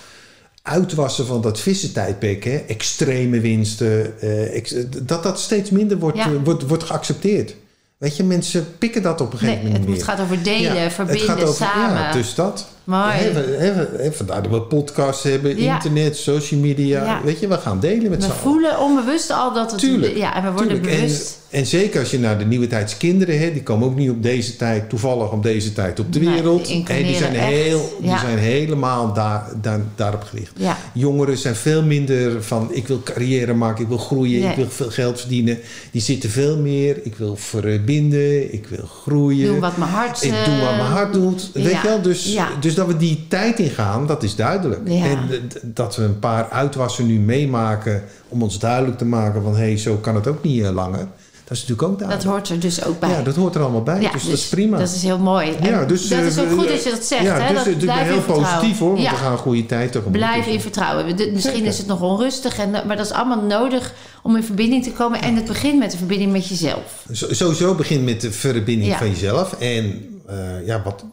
uitwassen 0.62 1.26
van 1.26 1.42
dat 1.42 1.60
vissentijdperk, 1.60 2.44
hè, 2.44 2.56
extreme 2.68 3.40
winsten, 3.40 4.20
eh, 4.22 4.56
ex- 4.56 4.76
dat 5.04 5.24
dat 5.24 5.40
steeds 5.40 5.70
minder 5.70 5.98
wordt, 6.00 6.18
Ja. 6.18 6.32
wordt, 6.44 6.68
wordt 6.68 6.84
geaccepteerd. 6.84 7.56
Weet 7.98 8.18
je, 8.18 8.24
mensen 8.24 8.68
pikken 8.78 9.02
dat 9.02 9.22
op 9.22 9.32
een 9.34 9.38
gegeven 9.40 9.64
Nee, 9.64 9.72
moment 9.72 9.86
het 9.90 9.96
meer. 9.96 10.04
gaat 10.06 10.20
over 10.20 10.44
delen, 10.44 10.76
Ja, 10.76 10.90
verbinden, 10.92 11.28
het 11.28 11.32
gaat 11.40 11.44
over, 11.48 11.66
samen. 11.66 12.02
Ja, 12.02 12.12
dus 12.12 12.34
dat. 12.36 12.68
Mooi. 12.88 13.32
We- 13.34 13.56
hè, 13.60 13.74
we- 13.74 14.04
hè, 14.04 14.12
vandaar 14.12 14.42
dat 14.42 14.52
we 14.52 14.62
podcasts 14.62 15.24
hebben, 15.24 15.62
Ja. 15.62 15.74
internet, 15.74 16.18
social 16.18 16.60
media. 16.60 17.04
Ja. 17.06 17.22
Weet 17.24 17.40
je, 17.40 17.48
we 17.48 17.58
gaan 17.58 17.80
delen 17.80 18.10
met 18.10 18.18
We 18.20 18.24
z'n 18.24 18.30
allen. 18.30 18.42
voelen 18.42 18.80
onbewust 18.80 19.32
al 19.32 19.54
dat 19.54 19.72
het... 19.72 19.80
Tuurlijk. 19.80 20.16
Ja, 20.18 20.36
en 20.36 20.44
we 20.44 20.52
worden 20.52 20.68
Tuurlijk. 20.82 20.96
Bewust. 20.96 21.38
En, 21.47 21.47
zeker 21.52 22.00
als 22.00 22.12
je 22.12 22.20
naar 22.20 22.38
de 22.38 22.46
nieuwe 22.46 22.68
tijds 22.68 22.98
kinderen, 22.98 23.40
hè, 23.40 23.54
die 23.54 23.64
komen 23.64 23.88
ook 23.88 23.96
niet 23.96 24.10
op 24.10 24.24
deze 24.24 24.56
tijd, 24.56 24.90
toevallig 24.90 25.32
op 25.32 25.44
deze 25.44 25.74
tijd 25.74 26.00
op 26.00 26.14
de 26.14 26.20
Nee, 26.20 26.34
wereld. 26.34 26.66
die 26.68 26.84
en 26.88 27.04
die 27.04 27.16
zijn, 27.16 27.36
echt. 27.36 27.46
heel, 27.46 27.98
die 28.02 28.18
zijn 28.18 28.38
helemaal 28.38 29.14
daar, 29.14 29.50
daar, 29.62 29.80
daarop 29.96 30.24
gericht. 30.24 30.52
Ja. 30.58 30.78
Jongeren 30.94 31.38
zijn 31.38 31.56
veel 31.56 31.84
minder 31.84 32.44
van 32.44 32.70
ik 32.72 32.88
wil 32.88 33.02
carrière 33.04 33.54
maken, 33.54 33.82
ik 33.84 33.88
wil 33.90 33.98
groeien, 33.98 34.40
Nee. 34.42 34.50
ik 34.50 34.56
wil 34.56 34.70
veel 34.70 34.90
geld 34.90 35.20
verdienen. 35.20 35.58
Die 35.92 36.02
zitten 36.02 36.30
veel 36.30 36.58
meer, 36.58 37.00
ik 37.04 37.16
wil 37.16 37.36
verbinden, 37.36 38.54
ik 38.54 38.68
wil 38.68 38.86
groeien. 38.86 39.48
Doen 39.48 39.60
wat 39.60 39.78
mijn 39.78 39.92
hart... 39.92 40.24
Ik 40.24 40.32
eh, 40.32 40.46
doe 40.46 40.60
wat 40.60 40.76
mijn 40.76 40.92
hart 40.92 41.14
doet. 41.14 41.50
Weet 41.54 41.72
je 41.72 41.80
wel? 41.84 42.02
Dus, 42.02 42.38
dus 42.60 42.76
dat 42.76 42.88
we 42.88 42.98
die 42.98 43.26
tijd 43.28 43.60
ingaan, 43.60 44.08
dat 44.08 44.24
is 44.24 44.36
duidelijk. 44.36 44.90
En 44.90 45.20
dat 45.64 45.96
we 45.96 46.04
een 46.04 46.20
paar 46.20 46.50
uitwassen 46.50 47.06
nu 47.06 47.20
meemaken 47.20 48.04
om 48.28 48.44
ons 48.44 48.60
duidelijk 48.60 48.98
te 48.98 49.06
maken 49.06 49.44
van 49.44 49.52
hé, 49.56 49.60
hey, 49.60 49.78
zo 49.78 49.96
kan 49.96 50.16
het 50.16 50.28
ook 50.28 50.44
niet 50.44 50.64
eh, 50.64 50.72
langer. 50.72 51.08
Dat 51.48 51.58
is 51.58 51.64
natuurlijk 51.68 51.88
ook 51.94 52.00
Dat 52.00 52.08
duidelijk. 52.10 52.38
hoort 52.38 52.50
er 52.50 52.60
dus 52.60 52.84
ook 52.84 53.00
bij. 53.00 53.10
ja, 53.10 53.22
dat 53.22 53.36
hoort 53.36 53.56
er 53.56 53.62
allemaal 53.62 53.84
bij. 53.84 54.02
Ja, 54.02 54.12
dus, 54.12 54.24
dat 54.24 54.34
is 54.34 54.48
prima. 54.48 54.78
Dat 54.78 54.90
is 54.96 55.02
heel 55.04 55.18
mooi. 55.20 55.56
Ja, 55.62 55.86
dus, 55.86 56.08
dat 56.08 56.20
is 56.24 56.38
ook 56.40 56.46
eh, 56.46 56.52
goed 56.52 56.66
eh, 56.66 56.72
dat 56.72 56.84
je 56.84 56.90
dat 56.90 57.04
zegt. 57.04 57.24
Ja, 57.24 57.40
hè? 57.40 57.48
dus, 57.48 57.56
dat 57.56 57.66
dus 57.66 57.74
ik 57.74 57.86
ben 57.86 57.98
heel 57.98 58.22
positief 58.22 58.80
hoor, 58.80 58.90
want 58.92 59.02
Ja. 59.02 59.10
we 59.12 59.16
gaan 59.18 59.32
een 59.32 59.38
goede 59.38 59.66
tijd 59.66 59.92
tegemoet. 59.92 60.12
Blijf 60.18 60.46
Dus, 60.46 60.54
in 60.54 60.62
vertrouwen. 60.62 61.18
De- 61.18 61.30
Misschien 61.34 61.54
Zeker. 61.56 61.68
is 61.68 61.78
het 61.78 61.88
nog 61.88 62.02
onrustig, 62.02 62.58
en, 62.58 62.70
maar 62.72 62.98
dat 62.98 63.06
is 63.06 63.12
allemaal 63.12 63.42
nodig 63.42 63.94
om 64.24 64.36
in 64.36 64.44
verbinding 64.44 64.84
te 64.84 64.92
komen. 64.92 65.22
En 65.22 65.36
het 65.36 65.46
begint 65.46 65.80
met 65.80 65.92
de 65.92 65.98
verbinding 65.98 66.32
met 66.32 66.48
jezelf. 66.48 67.06
Sowieso 67.12 67.76
begin 67.76 68.04
met 68.04 68.22
de 68.22 68.32
verbinding 68.32 68.96
van 68.96 69.10
jezelf. 69.10 69.54
En 69.54 70.04
eh, 70.28 70.66
ja, 70.66 70.82
wat, 70.84 71.06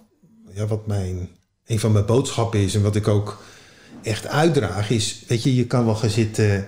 ja, 0.54 0.66
wat 0.66 0.86
mijn, 0.86 1.28
een 1.66 1.80
van 1.80 1.92
mijn 1.92 2.06
boodschappen 2.06 2.60
is 2.60 2.74
en 2.74 2.82
wat 2.82 2.96
ik 2.96 3.08
ook 3.08 3.42
echt 4.02 4.26
uitdraag 4.26 4.90
is... 4.90 5.22
Weet 5.26 5.42
je, 5.42 5.54
je 5.54 5.66
kan 5.66 5.84
wel 5.84 5.94
gaan 5.94 6.10
zitten 6.10 6.66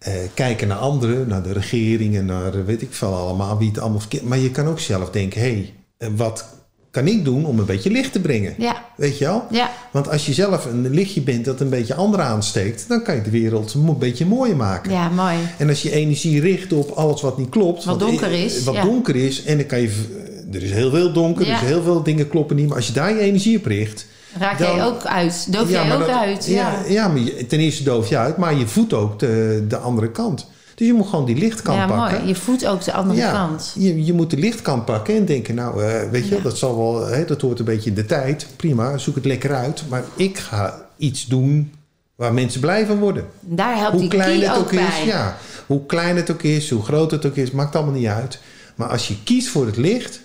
eh, 0.00 0.12
kijken 0.34 0.68
naar 0.68 0.78
anderen, 0.78 1.28
naar 1.28 1.42
de 1.42 1.52
regering 1.52 2.16
en 2.16 2.24
naar 2.26 2.54
eh, 2.54 2.64
weet 2.64 2.82
ik 2.82 2.92
veel 2.92 3.14
allemaal, 3.14 3.58
wie 3.58 3.68
het 3.68 3.78
allemaal 3.78 4.00
verkeerd... 4.00 4.22
Maar 4.24 4.38
je 4.38 4.50
kan 4.50 4.66
ook 4.66 4.80
zelf 4.80 5.10
denken, 5.10 5.40
hé, 5.40 5.72
hey, 5.98 6.10
wat 6.16 6.44
kan 6.90 7.06
ik 7.06 7.24
doen 7.24 7.44
om 7.46 7.58
een 7.58 7.64
beetje 7.64 7.90
licht 7.90 8.12
te 8.12 8.20
brengen? 8.20 8.54
Ja, 8.58 8.84
Weet 8.96 9.18
je 9.18 9.24
wel? 9.24 9.44
ja, 9.50 9.70
Want 9.92 10.08
als 10.10 10.26
je 10.26 10.32
zelf 10.32 10.64
een 10.64 10.90
lichtje 10.90 11.20
bent 11.20 11.44
dat 11.44 11.60
een 11.60 11.68
beetje 11.68 11.94
anderen 11.94 12.24
aansteekt... 12.26 12.88
dan 12.88 13.02
kan 13.02 13.14
je 13.14 13.22
de 13.22 13.30
wereld 13.30 13.74
een 13.74 13.98
beetje 13.98 14.26
mooier 14.26 14.56
maken. 14.56 14.92
ja, 14.92 15.08
mooi. 15.08 15.36
En 15.58 15.68
als 15.68 15.82
je 15.82 15.90
energie 15.92 16.40
richt 16.40 16.72
op 16.72 16.90
alles 16.90 17.20
wat 17.20 17.38
niet 17.38 17.48
klopt. 17.48 17.84
Wat 17.84 18.00
want- 18.00 18.10
donker 18.10 18.30
is, 18.44 18.64
Wat 18.64 18.74
ja. 18.74 18.82
donker 18.84 19.16
is. 19.16 19.44
En 19.44 19.56
dan 19.56 19.66
kan 19.66 19.80
je. 19.80 20.18
Er 20.52 20.62
is 20.62 20.70
heel 20.70 20.90
veel 20.90 21.12
donker. 21.12 21.46
Ja. 21.46 21.56
Er 21.56 21.62
is 21.62 21.68
heel 21.68 21.82
veel 21.82 22.02
dingen 22.02 22.28
kloppen 22.28 22.56
niet. 22.56 22.66
Maar 22.66 22.76
als 22.76 22.86
je 22.86 22.92
daar 22.92 23.14
je 23.14 23.20
energie 23.20 23.56
op 23.58 23.66
richt. 23.66 24.06
Raak 24.38 24.58
Dan- 24.58 24.74
jij 24.76 24.84
ook 24.84 25.04
uit? 25.04 25.52
Doof 25.52 25.70
jij 25.70 25.86
maar 25.88 25.96
ook 26.00 26.06
dat- 26.06 26.16
uit? 26.16 26.46
Ja. 26.46 26.54
Ja, 26.72 26.88
ja 26.88 27.08
maar 27.08 27.18
je- 27.18 27.46
ten 27.46 27.58
eerste 27.58 27.82
doof 27.82 28.08
je 28.08 28.16
uit. 28.18 28.36
Maar 28.36 28.54
je 28.54 28.66
voedt 28.66 28.92
ook 28.92 29.18
de, 29.18 29.64
de 29.68 29.76
andere 29.76 30.10
kant. 30.10 30.46
Dus 30.74 30.86
je 30.88 30.94
moet 30.94 31.08
gewoon 31.08 31.24
die 31.24 31.36
lichtkant 31.36 31.78
Ja, 31.78 31.86
pakken. 31.86 32.16
mooi. 32.16 32.28
Je 32.28 32.34
voelt 32.34 32.66
ook 32.66 32.84
de 32.84 32.92
andere 32.92 33.18
ja, 33.18 33.32
kant. 33.32 33.72
Je, 33.78 34.04
je 34.04 34.12
moet 34.12 34.30
de 34.30 34.36
lichtkant 34.36 34.84
pakken 34.84 35.14
en 35.16 35.24
denken, 35.24 35.54
nou, 35.54 35.84
eh, 35.84 36.10
weet 36.10 36.28
je, 36.28 36.34
Ja. 36.36 36.40
dat 36.42 36.58
zal 36.58 36.76
wel, 36.76 37.06
hè, 37.06 37.24
dat 37.24 37.40
hoort 37.40 37.58
een 37.58 37.64
beetje 37.64 37.90
in 37.90 37.96
de 37.96 38.06
tijd. 38.06 38.46
Prima, 38.56 38.98
zoek 38.98 39.14
het 39.14 39.24
lekker 39.24 39.54
uit. 39.54 39.82
Maar 39.88 40.02
ik 40.16 40.38
ga 40.38 40.82
iets 40.96 41.26
doen 41.26 41.72
waar 42.14 42.32
mensen 42.34 42.60
blij 42.60 42.86
van 42.86 42.98
worden. 42.98 43.26
Daar 43.40 43.76
helpt 43.76 43.90
Hoe 43.92 44.00
die 44.00 44.10
klein 44.10 44.40
het 44.40 44.50
ook 44.50 44.56
ook 44.56 44.70
bij. 44.70 44.86
is, 44.86 45.04
ja. 45.04 45.36
Hoe 45.66 45.86
klein 45.86 46.16
het 46.16 46.30
ook 46.30 46.42
is, 46.42 46.70
hoe 46.70 46.82
groot 46.82 47.10
het 47.10 47.26
ook 47.26 47.36
is, 47.36 47.50
maakt 47.50 47.76
allemaal 47.76 47.94
niet 47.94 48.06
uit. 48.06 48.40
Maar 48.74 48.88
als 48.88 49.08
je 49.08 49.22
kiest 49.24 49.48
voor 49.48 49.66
het 49.66 49.76
licht, 49.76 50.20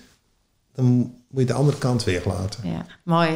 dan 0.76 0.86
moet 0.86 1.14
je 1.42 1.46
de 1.46 1.54
andere 1.54 1.78
kant 1.78 2.04
weglaten. 2.04 2.60
Ja, 2.70 2.86
mooi. 3.04 3.30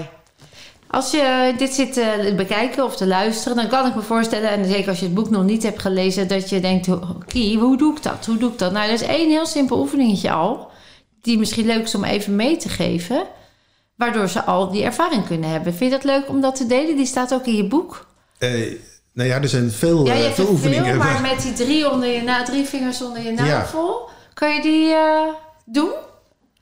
Als 0.91 1.11
je 1.11 1.53
dit 1.57 1.73
zit 1.73 1.93
te 1.93 2.33
bekijken 2.37 2.83
of 2.83 2.95
te 2.95 3.07
luisteren, 3.07 3.57
dan 3.57 3.67
kan 3.67 3.85
ik 3.85 3.95
me 3.95 4.01
voorstellen, 4.01 4.49
en 4.49 4.65
zeker 4.65 4.89
als 4.89 4.99
je 4.99 5.05
het 5.05 5.13
boek 5.13 5.29
nog 5.29 5.43
niet 5.43 5.63
hebt 5.63 5.81
gelezen, 5.81 6.27
dat 6.27 6.49
je 6.49 6.59
denkt: 6.59 6.87
Kie, 7.27 7.57
hoe 7.57 7.77
doe 7.77 7.95
ik 7.95 8.03
dat? 8.03 8.25
Hoe 8.25 8.37
doe 8.37 8.51
ik 8.51 8.59
dat? 8.59 8.71
Nou, 8.71 8.87
er 8.87 8.93
is 8.93 9.01
één 9.01 9.29
heel 9.29 9.45
simpel 9.45 9.79
oefeningetje 9.79 10.31
al, 10.31 10.71
die 11.21 11.37
misschien 11.37 11.65
leuk 11.65 11.83
is 11.83 11.95
om 11.95 12.03
even 12.03 12.35
mee 12.35 12.57
te 12.57 12.69
geven, 12.69 13.23
waardoor 13.95 14.29
ze 14.29 14.43
al 14.43 14.71
die 14.71 14.83
ervaring 14.83 15.25
kunnen 15.25 15.49
hebben. 15.49 15.73
Vind 15.73 15.91
je 15.91 15.97
dat 15.97 16.05
leuk 16.05 16.29
om 16.29 16.41
dat 16.41 16.55
te 16.55 16.65
delen? 16.65 16.95
Die 16.95 17.05
staat 17.05 17.33
ook 17.33 17.45
in 17.45 17.55
je 17.55 17.67
boek. 17.67 18.07
Eh, 18.37 18.49
nou 19.13 19.29
ja, 19.29 19.41
er 19.41 19.49
zijn 19.49 19.71
veel, 19.71 20.05
Ja, 20.05 20.13
je 20.13 20.19
eh, 20.19 20.23
hebt 20.23 20.35
veel 20.35 20.49
oefeningen. 20.49 20.85
veel, 20.85 20.95
maar 20.95 21.21
met 21.21 21.41
die 21.41 21.53
drie, 21.53 21.91
onder 21.91 22.09
je 22.09 22.21
na, 22.21 22.43
drie 22.43 22.65
vingers 22.65 23.01
onder 23.01 23.23
je 23.23 23.31
navel, 23.31 24.09
kan 24.33 24.53
je 24.53 24.61
die 24.61 24.93
eh, 24.93 25.27
doen? 25.65 25.91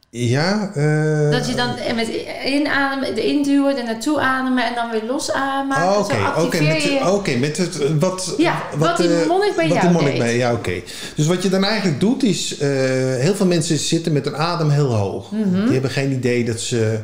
Ja, 0.09 0.71
eh, 0.75 1.31
Dat 1.31 1.47
je 1.47 1.55
dan 1.55 1.69
met 1.95 2.07
inademen, 2.45 3.13
erin 3.15 3.43
duwen, 3.43 3.77
er 3.77 3.83
naartoe 3.83 4.19
ademen 4.19 4.65
en 4.65 4.75
dan 4.75 4.89
weer 4.91 5.03
los 5.07 5.31
maken. 5.67 5.83
Oh, 5.83 5.99
Oké, 5.99 6.13
oké, 6.13 6.23
activeer 6.23 6.67
met, 6.73 6.83
je... 6.83 7.11
oké, 7.11 7.35
met 7.35 7.57
het, 7.57 7.79
eh, 7.81 7.89
wat, 7.99 8.33
Ja, 8.37 8.61
wat 8.77 8.97
die 8.97 9.19
eh, 9.21 9.27
monnik 9.27 9.55
bij 9.55 9.67
wat 9.67 9.73
jou 9.77 9.79
die 9.87 9.89
monnik 9.95 10.11
deed. 10.11 10.21
bij- 10.21 10.37
ja, 10.37 10.53
oké. 10.53 10.81
Dus 11.15 11.25
wat 11.27 11.43
je 11.43 11.49
dan 11.49 11.63
eigenlijk 11.63 11.99
doet 11.99 12.23
is, 12.23 12.55
heel 13.17 13.35
veel 13.35 13.45
mensen 13.45 13.77
zitten 13.77 14.13
met 14.13 14.25
een 14.25 14.35
adem 14.37 14.69
heel 14.69 14.93
hoog. 14.93 15.31
Mhm. 15.31 15.63
Die 15.63 15.73
hebben 15.73 15.91
geen 15.91 16.11
idee 16.11 16.45
dat 16.45 16.59
ze... 16.59 16.99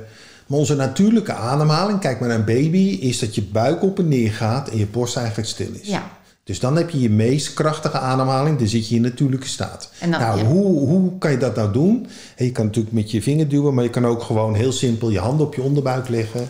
Maar 0.47 0.59
onze 0.59 0.75
natuurlijke 0.75 1.33
ademhaling, 1.33 1.99
kijk 1.99 2.19
maar 2.19 2.29
naar 2.29 2.37
een 2.37 2.45
baby, 2.45 2.97
is 3.01 3.19
dat 3.19 3.35
je 3.35 3.41
buik 3.41 3.83
op 3.83 3.99
en 3.99 4.07
neer 4.07 4.31
gaat 4.31 4.69
en 4.69 4.77
je 4.77 4.85
borst 4.87 5.17
eigenlijk 5.17 5.47
stil 5.47 5.67
is. 5.81 5.87
Ja. 5.87 6.03
Dus 6.43 6.59
dan 6.59 6.75
heb 6.77 6.89
je 6.89 6.99
je 6.99 7.09
meest 7.09 7.53
krachtige 7.53 7.97
ademhaling, 7.99 8.57
dan 8.57 8.67
zit 8.67 8.87
je 8.89 8.95
in 8.95 9.01
natuurlijke 9.01 9.47
staat. 9.47 9.89
Dan- 9.99 10.09
nou, 10.09 10.37
ja. 10.39 10.45
hoe, 10.45 10.87
hoe 10.87 11.17
kan 11.17 11.31
je 11.31 11.37
dat 11.37 11.55
nou 11.55 11.71
doen? 11.73 12.07
En 12.35 12.45
je 12.45 12.51
kan 12.51 12.65
natuurlijk 12.65 12.93
met 12.95 13.11
je 13.11 13.21
vinger 13.21 13.47
duwen, 13.47 13.73
maar 13.73 13.83
je 13.83 13.89
kan 13.89 14.05
ook 14.05 14.21
gewoon 14.23 14.55
heel 14.55 14.71
simpel 14.71 15.09
je 15.09 15.19
handen 15.19 15.45
op 15.45 15.55
je 15.55 15.61
onderbuik 15.61 16.09
leggen. 16.09 16.47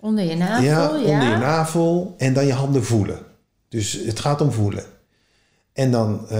Onder 0.00 0.24
je 0.24 0.36
navel, 0.36 0.64
Ja, 0.64 0.80
ja. 0.80 0.90
onder 0.90 1.28
je 1.30 1.36
navel 1.36 2.14
en 2.18 2.32
dan 2.32 2.46
je 2.46 2.52
handen 2.52 2.84
voelen. 2.84 3.18
Dus 3.68 4.00
het 4.06 4.20
gaat 4.20 4.40
om 4.40 4.52
voelen. 4.52 4.84
En 5.72 5.90
dan, 5.90 6.28
eh, 6.28 6.38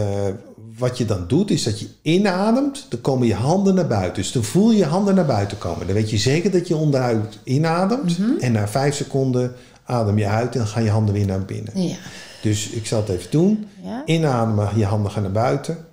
wat 0.78 0.98
je 0.98 1.04
dan 1.04 1.24
doet, 1.28 1.50
is 1.50 1.62
dat 1.62 1.80
je 1.80 1.86
inademt, 2.02 2.86
dan 2.88 3.00
komen 3.00 3.26
je 3.26 3.34
handen 3.34 3.74
naar 3.74 3.86
buiten. 3.86 4.22
Dus 4.22 4.32
dan 4.32 4.44
voel 4.44 4.70
je 4.70 4.76
je 4.76 4.84
handen 4.84 5.14
naar 5.14 5.26
buiten 5.26 5.58
komen. 5.58 5.86
Dan 5.86 5.94
weet 5.94 6.10
je 6.10 6.18
zeker 6.18 6.50
dat 6.50 6.68
je 6.68 6.76
onderuit 6.76 7.38
inademt. 7.44 8.18
Mhm. 8.18 8.30
En 8.40 8.52
na 8.52 8.68
vijf 8.68 8.94
seconden 8.94 9.54
adem 9.84 10.18
je 10.18 10.26
uit 10.26 10.52
en 10.52 10.58
dan 10.58 10.66
gaan 10.68 10.82
je 10.84 10.90
handen 10.90 11.14
weer 11.14 11.26
naar 11.26 11.44
binnen. 11.44 11.82
Ja. 11.82 11.96
Dus 12.44 12.70
ik 12.70 12.86
zal 12.86 13.00
het 13.00 13.08
even 13.08 13.30
doen. 13.30 13.68
Ja. 13.82 14.06
Inademen, 14.06 14.78
je 14.78 14.84
handen 14.84 15.10
gaan 15.12 15.22
naar 15.22 15.32
buiten. 15.32 15.88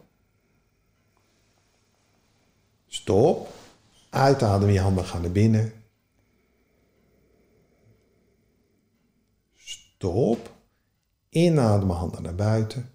Stop. 2.87 3.53
Uitademen, 4.09 4.73
je 4.73 4.79
handen 4.79 5.05
gaan 5.05 5.21
naar 5.21 5.31
binnen. 5.31 5.73
Stop. 9.55 10.51
Inademen, 11.29 11.95
handen 11.95 12.23
naar 12.23 12.35
buiten. 12.35 12.89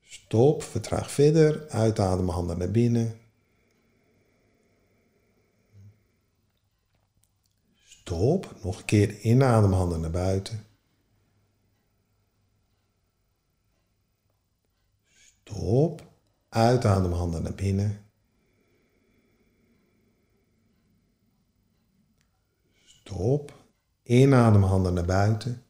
Stop, 0.00 0.62
vertraag 0.62 1.10
verder. 1.10 1.68
Uitademen, 1.68 2.34
handen 2.34 2.58
naar 2.58 2.70
binnen. 2.70 3.19
Stop. 8.10 8.62
Nog 8.62 8.78
een 8.78 8.84
keer 8.84 9.20
inademen, 9.20 9.78
handen 9.78 10.00
naar 10.00 10.10
buiten. 10.10 10.66
Stop. 15.08 16.12
Uitademen, 16.48 17.18
handen 17.18 17.42
naar 17.42 17.54
binnen. 17.54 18.10
Stop. 22.84 23.54
Inademen, 24.02 24.68
handen 24.68 24.94
naar 24.94 25.04
buiten. 25.04 25.64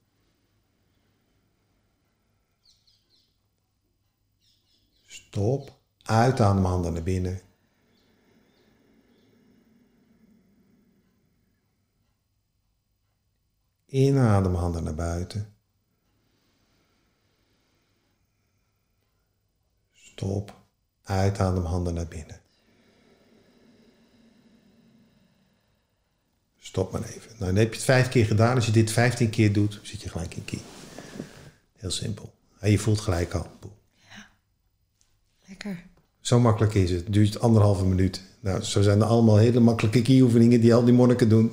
Stop. 5.07 5.79
Uitademen, 6.03 6.71
handen 6.71 6.93
naar 6.93 7.03
binnen. 7.03 7.50
Inademen, 13.91 14.61
handen 14.61 14.85
naar 14.85 14.95
buiten. 14.95 15.55
Stop. 19.93 20.59
Uitademen, 21.03 21.71
handen 21.71 21.95
naar 21.95 22.09
binnen. 22.09 22.41
Stop 26.59 26.93
maar 26.93 27.03
even. 27.03 27.31
Nou, 27.39 27.53
dan 27.53 27.57
heb 27.57 27.69
je 27.69 27.75
het 27.75 27.85
vijf 27.85 28.09
keer 28.09 28.27
gedaan. 28.27 28.55
Als 28.55 28.67
je 28.67 28.73
dit 28.73 28.91
vijftien 28.91 29.31
keer 29.31 29.53
doet, 29.53 29.81
zit 29.83 30.03
je 30.03 30.09
gelijk 30.09 30.35
in 30.35 30.45
kie. 30.45 30.63
Heel 31.77 31.91
simpel. 31.91 32.33
En 32.59 32.71
je 32.71 32.79
voelt 32.79 33.01
gelijk 33.01 33.35
al. 33.35 33.47
boem. 33.61 33.73
Lekker. 35.47 35.85
Zo 36.21 36.41
makkelijk 36.41 36.75
is 36.75 36.91
het. 36.91 37.05
Het 37.05 37.13
duurt 37.13 37.41
anderhalve 37.41 37.85
minuut. 37.85 38.23
Nou, 38.41 38.63
zo 38.63 38.83
zijn 38.83 39.01
er 39.01 39.07
allemaal 39.07 39.37
hele 39.37 39.61
makkelijke 39.61 40.03
kie-oefeningen 40.03 40.61
die 40.61 40.75
al 40.75 40.85
die 40.85 40.95
monniken 40.95 41.29
doen. 41.29 41.53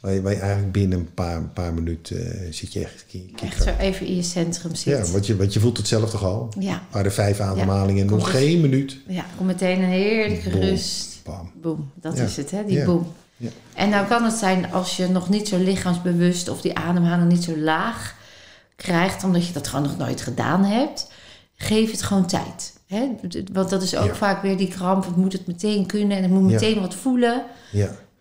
Waar 0.00 0.12
je, 0.12 0.22
waar 0.22 0.32
je 0.32 0.38
eigenlijk 0.40 0.72
binnen 0.72 0.98
een 0.98 1.14
paar, 1.14 1.36
een 1.36 1.52
paar 1.52 1.74
minuten 1.74 2.40
eh, 2.44 2.52
zit 2.52 2.72
je 2.72 2.80
echt 2.84 3.04
Echt 3.42 3.62
zo 3.62 3.70
even 3.78 4.06
in 4.06 4.16
je 4.16 4.22
centrum 4.22 4.70
Ja, 4.72 4.76
zitten. 4.76 5.12
want 5.12 5.26
je, 5.26 5.36
want 5.36 5.52
je 5.52 5.60
voelt 5.60 5.76
het 5.76 5.86
zelf 5.88 6.10
toch 6.10 6.24
al? 6.24 6.52
Ja. 6.58 6.82
Maar 6.92 7.02
de 7.02 7.10
vijf 7.10 7.40
ademhalingen, 7.40 8.06
Komt 8.06 8.20
nog 8.20 8.30
geen 8.30 8.60
minuut. 8.60 8.96
Ja, 9.06 9.24
kom 9.36 9.46
meteen 9.46 9.78
een 9.82 9.88
heerlijke 9.88 10.50
Boom. 10.50 10.60
rust. 10.60 11.20
Bam. 11.24 11.50
Boom, 11.62 11.90
dat 11.94 12.16
Ja. 12.16 12.24
is 12.24 12.36
het, 12.36 12.50
hè? 12.50 12.64
Die 12.64 12.76
Ja. 12.78 12.84
boom. 12.84 13.12
Ja. 13.36 13.48
En 13.74 13.88
nou 13.88 14.06
kan 14.06 14.24
het 14.24 14.34
zijn 14.34 14.72
als 14.72 14.96
je 14.96 15.08
nog 15.08 15.28
niet 15.28 15.48
zo 15.48 15.58
lichaamsbewust 15.58 16.48
of 16.48 16.60
die 16.60 16.76
ademhaling 16.78 17.30
niet 17.32 17.44
zo 17.44 17.56
laag 17.56 18.14
krijgt, 18.76 19.24
omdat 19.24 19.46
je 19.46 19.52
dat 19.52 19.68
gewoon 19.68 19.84
nog 19.84 19.96
nooit 19.98 20.20
gedaan 20.20 20.64
hebt. 20.64 21.10
Geef 21.56 21.90
het 21.90 22.02
gewoon 22.02 22.26
tijd. 22.26 22.72
Hè? 22.86 23.08
Want 23.52 23.70
dat 23.70 23.82
is 23.82 23.96
ook 23.96 24.06
Ja. 24.06 24.14
vaak 24.14 24.42
weer 24.42 24.56
die 24.56 24.68
kramp. 24.68 25.04
Het 25.04 25.16
moet 25.16 25.32
het 25.32 25.46
meteen 25.46 25.86
kunnen 25.86 26.16
en 26.16 26.22
het 26.22 26.32
moet 26.32 26.50
Ja. 26.50 26.54
meteen 26.60 26.80
wat 26.80 26.94
voelen. 26.94 27.42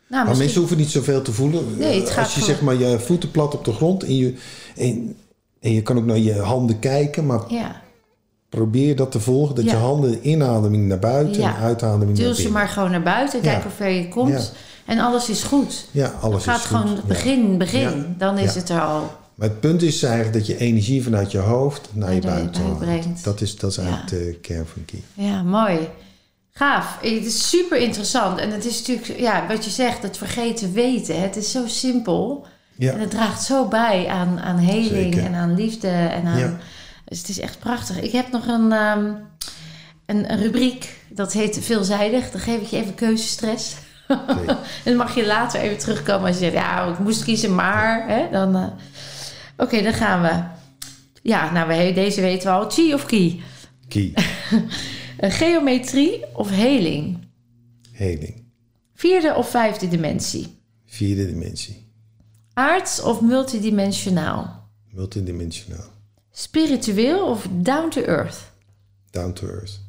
Nou, 0.10 0.26
Maar 0.26 0.38
misschien- 0.38 0.38
mensen 0.38 0.60
hoeven 0.60 0.78
niet 0.78 0.90
zoveel 0.92 1.22
te 1.22 1.34
voelen. 1.34 1.78
Nee, 1.78 2.00
het 2.00 2.10
gaat 2.10 2.24
Als 2.26 2.34
je 2.34 2.40
gewoon- 2.42 2.56
zeg 2.56 2.62
maar 2.64 2.76
je 2.76 3.00
voeten 3.00 3.32
plat 3.32 3.54
op 3.54 3.66
de 3.66 3.74
grond 3.74 4.04
en 4.04 4.16
je, 4.18 4.34
en, 4.76 5.16
en 5.60 5.74
je 5.74 5.82
kan 5.82 5.98
ook 5.98 6.06
naar 6.06 6.18
je 6.18 6.34
handen 6.40 6.80
kijken, 6.80 7.26
maar 7.26 7.42
Ja, 7.48 7.82
probeer 8.50 8.96
dat 8.96 9.12
te 9.12 9.20
volgen. 9.20 9.56
Dat 9.56 9.64
Ja. 9.66 9.72
je 9.72 9.78
handen 9.78 10.28
inademing 10.30 10.88
naar 10.88 11.00
buiten 11.00 11.42
Ja. 11.42 11.56
en 11.56 11.62
uitademing 11.62 12.10
naar 12.18 12.18
duw 12.26 12.30
ze 12.34 12.36
binnen. 12.36 12.54
maar 12.54 12.68
gewoon 12.68 12.92
naar 12.92 13.04
buiten. 13.04 13.42
Kijk 13.42 13.64
hoe 13.64 13.72
ver 13.72 13.90
je 13.90 14.08
komt. 14.08 14.54
En 14.86 15.00
alles 15.00 15.30
is 15.30 15.44
goed. 15.44 15.86
Ja, 15.92 16.14
alles 16.22 16.44
Gaat 16.44 16.58
is 16.58 16.66
goed. 16.66 16.78
gewoon 16.78 16.96
Ja. 16.96 17.02
begin, 17.08 17.58
begin. 17.58 18.16
Dan 18.18 18.38
is 18.38 18.56
het 18.56 18.70
er 18.70 18.82
al. 18.82 19.12
Maar 19.36 19.48
het 19.48 19.60
punt 19.60 19.82
is 19.82 20.04
eigenlijk 20.04 20.34
dat 20.34 20.48
je 20.48 20.58
energie 20.58 21.04
vanuit 21.04 21.32
je 21.32 21.38
hoofd 21.38 21.90
naar 21.94 22.14
je 22.14 22.28
haalt. 22.28 22.80
brengt. 22.80 23.24
Dat 23.24 23.42
is, 23.42 23.56
dat 23.56 23.72
is 23.72 23.78
eigenlijk 23.78 24.10
de 24.10 24.38
kern 24.42 24.66
van 24.74 24.86
Ki. 24.86 25.04
Ja, 25.14 25.44
mooi. 25.44 25.78
Gaaf. 26.58 26.98
Het 27.02 27.26
is 27.26 27.50
super 27.50 27.78
interessant. 27.78 28.40
En 28.40 28.52
het 28.52 28.66
is 28.66 28.78
natuurlijk, 28.80 29.20
ja, 29.20 29.48
wat 29.48 29.66
je 29.66 29.70
zegt, 29.72 30.04
het 30.04 30.18
vergeten 30.18 30.74
weten. 30.74 31.22
Het 31.22 31.36
is 31.36 31.52
zo 31.52 31.68
simpel. 31.68 32.48
Ja. 32.76 32.92
En 32.94 33.00
het 33.00 33.10
draagt 33.10 33.44
zo 33.44 33.68
bij 33.68 34.08
aan, 34.08 34.40
aan 34.40 34.58
heling 34.58 35.14
Zeker. 35.14 35.24
en 35.24 35.34
aan 35.34 35.56
liefde. 35.56 35.88
En 35.88 36.26
aan, 36.26 36.38
Ja. 36.38 36.58
Dus 37.06 37.18
het 37.18 37.30
is 37.30 37.40
echt 37.40 37.60
prachtig. 37.60 38.00
Ik 38.00 38.12
heb 38.12 38.32
nog 38.32 38.48
een, 38.48 38.72
ehm, 38.72 39.14
een, 40.06 40.32
een 40.32 40.42
rubriek, 40.42 40.96
dat 41.10 41.34
heet 41.34 41.60
veelzijdig. 41.62 42.32
Dan 42.32 42.42
geef 42.42 42.62
ik 42.62 42.68
je 42.68 42.78
even 42.78 42.96
keuzestress. 42.96 43.76
En 44.08 44.46
dan 44.86 44.96
mag 44.96 45.16
je 45.16 45.26
later 45.26 45.60
even 45.60 45.78
terugkomen 45.78 46.28
als 46.28 46.38
je 46.38 46.44
zegt, 46.44 46.54
ja, 46.54 46.86
ik 46.86 47.00
moest 47.00 47.24
kiezen, 47.24 47.56
maar. 47.56 48.08
Hè, 48.08 48.28
dan, 48.32 48.56
eh, 48.56 48.68
Oké, 49.58 49.82
dan 49.82 49.94
gaan 49.94 50.22
we. 50.22 50.44
Ja, 51.22 51.52
nou, 51.52 51.68
we, 51.68 51.94
deze 51.94 52.22
weten 52.22 52.48
we 52.52 52.58
al. 52.58 52.70
Chi 52.70 52.94
of 52.94 53.06
ki? 53.06 53.44
Ki. 53.88 54.14
Geometrie 55.20 56.26
of 56.34 56.50
heling? 56.50 57.28
Heling. 57.92 58.46
Vierde 58.94 59.36
of 59.36 59.50
vijfde 59.50 59.88
dimensie? 59.88 60.48
Vierde 60.86 61.26
dimensie. 61.26 61.86
Aards 62.54 63.02
of 63.02 63.22
multidimensionaal? 63.22 64.70
Multidimensionaal. 64.92 65.92
Spiritueel 66.32 67.28
of 67.28 67.48
down 67.52 67.90
to 67.90 68.02
earth? 68.02 68.52
Down 69.10 69.34
to 69.34 69.48
earth. 69.48 69.80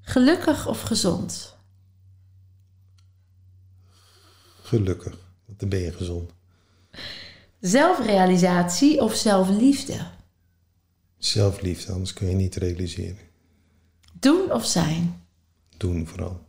Gelukkig 0.00 0.66
of 0.66 0.80
gezond? 0.82 1.56
Gelukkig. 4.62 5.18
Want 5.46 5.60
dan 5.60 5.68
ben 5.68 5.80
je 5.80 5.92
gezond. 5.92 6.30
Zelfrealisatie 7.60 9.00
of 9.00 9.14
zelfliefde? 9.14 10.06
Zelfliefde, 11.18 11.92
anders 11.92 12.12
kun 12.12 12.28
je 12.28 12.34
niet 12.34 12.54
realiseren. 12.54 13.18
Doen 14.24 14.52
of 14.52 14.66
zijn? 14.66 15.24
Doen 15.76 16.06
vooral. 16.06 16.40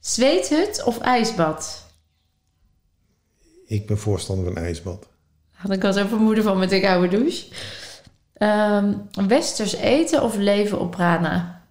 Zweethut 0.00 0.82
of 0.84 0.98
ijsbad? 0.98 1.86
Ik 3.66 3.86
ben 3.86 3.98
voorstander 3.98 4.52
van 4.52 4.62
ijsbad. 4.62 5.08
Had 5.50 5.70
ik 5.70 5.84
al 5.84 5.92
zo'n 5.92 6.08
vermoeden 6.08 6.44
van 6.44 6.58
met 6.58 6.70
de 6.70 6.80
koude 6.80 7.08
douche. 7.08 7.46
Ehm, 8.32 8.94
westers 9.28 9.74
eten 9.74 10.22
of 10.22 10.36
leven 10.36 10.80
op 10.80 10.90
prana? 10.90 11.62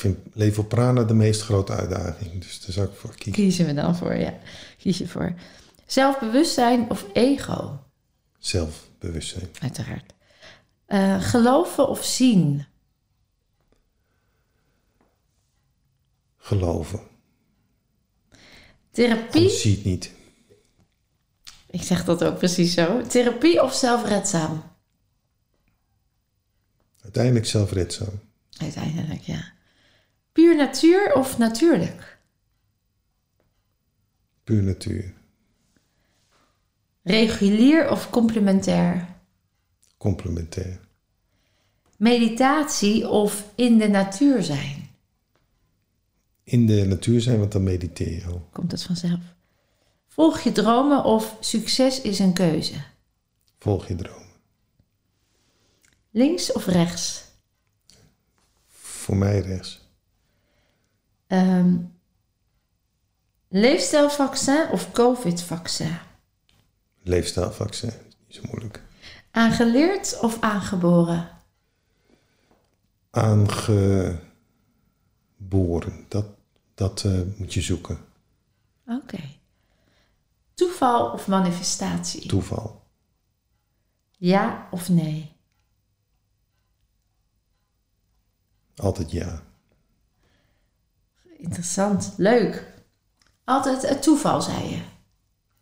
vind 0.00 0.18
leven 0.32 0.62
op 0.62 0.68
prana 0.68 1.04
de 1.04 1.14
meest 1.14 1.42
grote 1.42 1.72
uitdaging. 1.72 2.42
Dus 2.42 2.60
daar 2.60 2.72
zou 2.72 2.86
ik 2.86 2.94
voor 2.94 3.14
kiezen. 3.14 3.32
Kiezen 3.32 3.66
we 3.66 3.74
dan 3.74 3.96
voor, 3.96 4.14
ja. 4.14 4.34
Kies 4.78 4.98
je 4.98 5.08
voor. 5.08 5.34
Zelfbewustzijn 5.86 6.90
of 6.90 7.06
ego? 7.12 7.78
Zelfbewustzijn. 8.38 9.48
Uiteraard. 9.60 10.12
Eh, 10.90 11.22
geloven 11.22 11.88
of 11.88 12.04
zien? 12.04 12.64
Geloven. 16.36 17.00
Therapie? 18.90 19.40
Anders 19.40 19.60
zie 19.60 19.74
het 19.74 19.84
niet. 19.84 20.12
Ik 21.66 21.82
zeg 21.82 22.04
dat 22.04 22.24
ook 22.24 22.38
precies 22.38 22.74
zo. 22.74 23.06
Therapie 23.06 23.62
of 23.62 23.74
zelfredzaam? 23.74 24.62
Uiteindelijk 27.02 27.46
zelfredzaam. 27.46 28.20
Uiteindelijk, 28.58 29.22
ja. 29.22 29.52
Puur 30.32 30.56
natuur 30.56 31.14
of 31.14 31.38
natuurlijk? 31.38 32.18
Puur 34.44 34.62
natuur. 34.62 35.14
Regulier 37.02 37.90
of 37.90 38.10
complementair? 38.10 39.09
Complementair. 40.00 40.80
Meditatie 41.96 43.08
of 43.08 43.52
in 43.54 43.78
de 43.78 43.88
natuur 43.88 44.42
zijn? 44.42 44.90
In 46.44 46.66
de 46.66 46.86
natuur 46.86 47.20
zijn, 47.20 47.38
want 47.38 47.52
dan 47.52 47.62
mediteer 47.62 48.12
je 48.12 48.26
al. 48.26 48.48
Komt 48.52 48.70
het 48.70 48.82
vanzelf. 48.82 49.20
Volg 50.08 50.40
je 50.40 50.52
dromen 50.52 51.04
of 51.04 51.36
succes 51.40 52.00
is 52.00 52.18
een 52.18 52.32
keuze? 52.32 52.74
Volg 53.58 53.88
je 53.88 53.94
droom. 53.94 54.24
Links 56.10 56.52
of 56.52 56.66
rechts? 56.66 57.24
Voor 58.68 59.16
mij 59.16 59.40
rechts. 59.40 59.80
Ehm, 61.26 61.76
leefstijlvaccin 63.48 64.68
of 64.70 64.92
covid-vaccin? 64.92 65.98
Leefstijlvaccin. 67.02 67.92
Niet 68.26 68.36
zo 68.36 68.42
moeilijk. 68.46 68.88
Aangeleerd 69.40 70.18
of 70.20 70.40
aangeboren? 70.40 71.28
Aangeboren. 73.10 74.24
Dat, 76.08 76.26
dat 76.74 77.04
eh, 77.04 77.20
moet 77.36 77.54
je 77.54 77.60
zoeken. 77.60 77.98
Oké. 78.86 79.20
Toeval 80.54 81.10
of 81.10 81.28
manifestatie? 81.28 82.26
Toeval. 82.26 82.82
Ja 84.18 84.68
of 84.70 84.88
nee? 84.88 85.32
Altijd 88.76 89.10
ja. 89.10 89.42
Interessant, 91.36 92.14
leuk. 92.16 92.72
Altijd 93.44 93.88
het 93.88 94.02
toeval, 94.02 94.42
zei 94.42 94.68
je. 94.68 94.82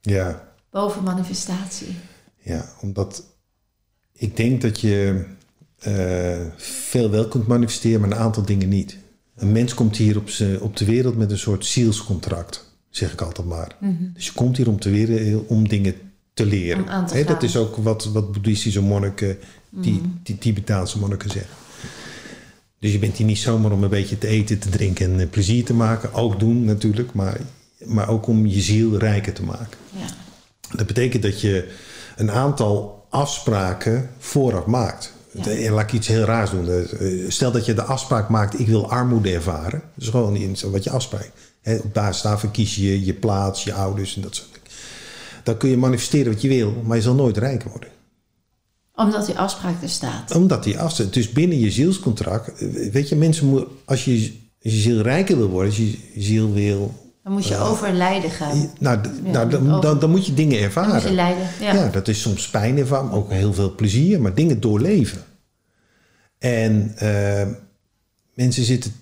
Ja. 0.01 0.53
Boven 0.71 1.03
manifestatie. 1.03 2.01
Ja, 2.37 2.65
omdat 2.81 3.37
ik 4.19 4.37
denk 4.37 4.61
dat 4.61 4.81
je 4.81 5.25
eh, 5.79 6.41
veel 6.57 7.11
wel 7.11 7.29
kunt 7.29 7.47
manifesteren, 7.47 8.01
maar 8.01 8.11
een 8.11 8.17
aantal 8.17 8.45
dingen 8.45 8.69
niet. 8.69 8.97
Een 9.37 9.53
mens 9.53 9.75
komt 9.75 9.97
hier 9.97 10.17
op, 10.17 10.29
op 10.61 10.77
de 10.77 10.85
wereld 10.85 11.17
met 11.17 11.31
een 11.31 11.39
soort 11.39 11.67
zielscontract, 11.67 12.75
zeg 12.91 13.13
ik 13.13 13.21
altijd 13.21 13.47
maar. 13.47 13.77
Dus 14.15 14.27
je 14.27 14.33
komt 14.33 14.57
hier 14.57 14.69
om, 14.69 14.81
te 14.81 14.91
wereld, 14.91 15.47
om 15.47 15.69
dingen 15.69 15.95
te 16.35 16.47
leren. 16.47 17.07
Te 17.07 17.25
dat 17.25 17.43
is 17.43 17.57
ook 17.57 17.77
wat, 17.77 18.05
wat 18.05 18.33
boeddhistische 18.33 18.83
monniken, 18.83 19.39
die, 19.71 20.03
die 20.23 20.39
Tibetaanse 20.39 20.99
monniken 20.99 21.31
zeggen. 21.31 21.57
Dus 22.79 22.93
je 22.93 22.99
bent 22.99 23.17
hier 23.17 23.27
niet 23.27 23.39
zomaar 23.39 23.73
om 23.73 23.83
een 23.83 23.89
beetje 23.89 24.19
te 24.19 24.27
eten, 24.27 24.59
te 24.59 24.69
drinken 24.69 25.13
en 25.13 25.21
eh, 25.21 25.29
plezier 25.31 25.65
te 25.65 25.75
maken. 25.75 26.13
Ook 26.13 26.41
doen 26.41 26.65
natuurlijk, 26.65 27.13
maar, 27.13 27.41
maar 27.85 28.09
ook 28.09 28.27
om 28.27 28.47
je 28.47 28.61
ziel 28.61 28.99
rijker 28.99 29.33
te 29.33 29.43
maken. 29.43 29.79
Ja. 29.91 30.07
Dat 30.77 30.87
betekent 30.87 31.23
dat 31.23 31.41
je 31.41 31.73
een 32.17 32.31
aantal 32.31 32.98
afspraken 33.09 34.11
vooraf 34.19 34.67
maakt. 34.67 35.13
Ja. 35.33 35.51
En 35.51 35.73
laat 35.73 35.83
ik 35.85 35.93
iets 35.93 36.07
heel 36.07 36.25
raars 36.25 36.51
doen. 36.51 36.69
Eh, 36.71 36.81
Stel 37.29 37.53
dat 37.53 37.67
je 37.67 37.75
de 37.75 37.83
afspraak 37.83 38.29
maakt, 38.29 38.59
ik 38.61 38.67
wil 38.67 38.91
armoede 38.91 39.31
ervaren. 39.33 39.83
Dat 39.95 40.05
is 40.05 40.09
gewoon 40.09 40.37
iets 40.37 40.63
wat 40.63 40.85
je 40.85 40.91
afspreekt. 40.91 41.33
Hè, 41.63 41.77
Op 41.77 41.93
basis 41.95 42.23
daarvan 42.23 42.51
kies 42.51 42.75
je 42.75 43.05
je 43.05 43.15
plaats, 43.15 43.65
je 43.65 43.73
ouders 43.73 44.17
en 44.17 44.23
dat 44.23 44.35
soort 44.35 44.49
dingen. 44.53 44.69
Dan 45.43 45.57
kun 45.57 45.69
je 45.71 45.77
manifesteren 45.77 46.33
wat 46.33 46.43
je 46.43 46.49
wil, 46.49 46.83
maar 46.85 46.97
je 46.97 47.03
zal 47.03 47.15
nooit 47.15 47.37
rijk 47.37 47.63
worden. 47.63 47.89
Omdat 48.95 49.27
die 49.27 49.39
afspraak 49.39 49.83
er 49.83 49.89
staat. 49.89 50.35
Omdat 50.35 50.65
die 50.65 50.79
afzet. 50.79 51.15
Dus 51.15 51.33
binnen 51.33 51.59
je 51.61 51.71
zielscontract, 51.71 52.59
eh, 52.59 52.93
weet 52.93 53.09
je, 53.09 53.17
mensen 53.17 53.47
moeten, 53.47 53.69
als 53.85 54.05
je, 54.05 54.33
als 54.63 54.73
je 54.73 54.81
ziel 54.81 55.01
rijker 55.01 55.37
wil 55.37 55.49
worden, 55.49 55.71
als 55.71 55.79
je 55.79 55.99
ziel 56.17 56.53
wil. 56.53 56.95
Dan 57.29 57.37
moet 57.37 57.47
je 57.47 57.57
over 57.57 57.93
lijden 57.93 58.31
gaan. 58.31 58.71
Nou, 58.79 58.99
Ja, 59.25 59.31
nou 59.31 59.51
dan, 59.51 59.81
dan, 59.81 59.99
dan 59.99 60.11
moet 60.11 60.27
je 60.27 60.35
dingen 60.35 60.61
ervaren. 60.61 60.91
Dan 60.91 60.99
moet 61.01 61.09
je 61.09 61.15
lijden. 61.15 61.47
Ja. 61.61 61.75
Ja. 61.75 61.89
dat 61.89 62.09
is 62.09 62.21
soms 62.21 62.49
pijn 62.51 62.79
ervan, 62.79 63.07
maar 63.07 63.15
ook 63.17 63.31
heel 63.31 63.55
veel 63.55 63.75
plezier, 63.75 64.21
maar 64.21 64.35
dingen 64.35 64.61
doorleven. 64.61 65.25
En 66.39 66.93
eh, 66.97 67.47
mensen 68.35 68.65
zitten 68.65 68.93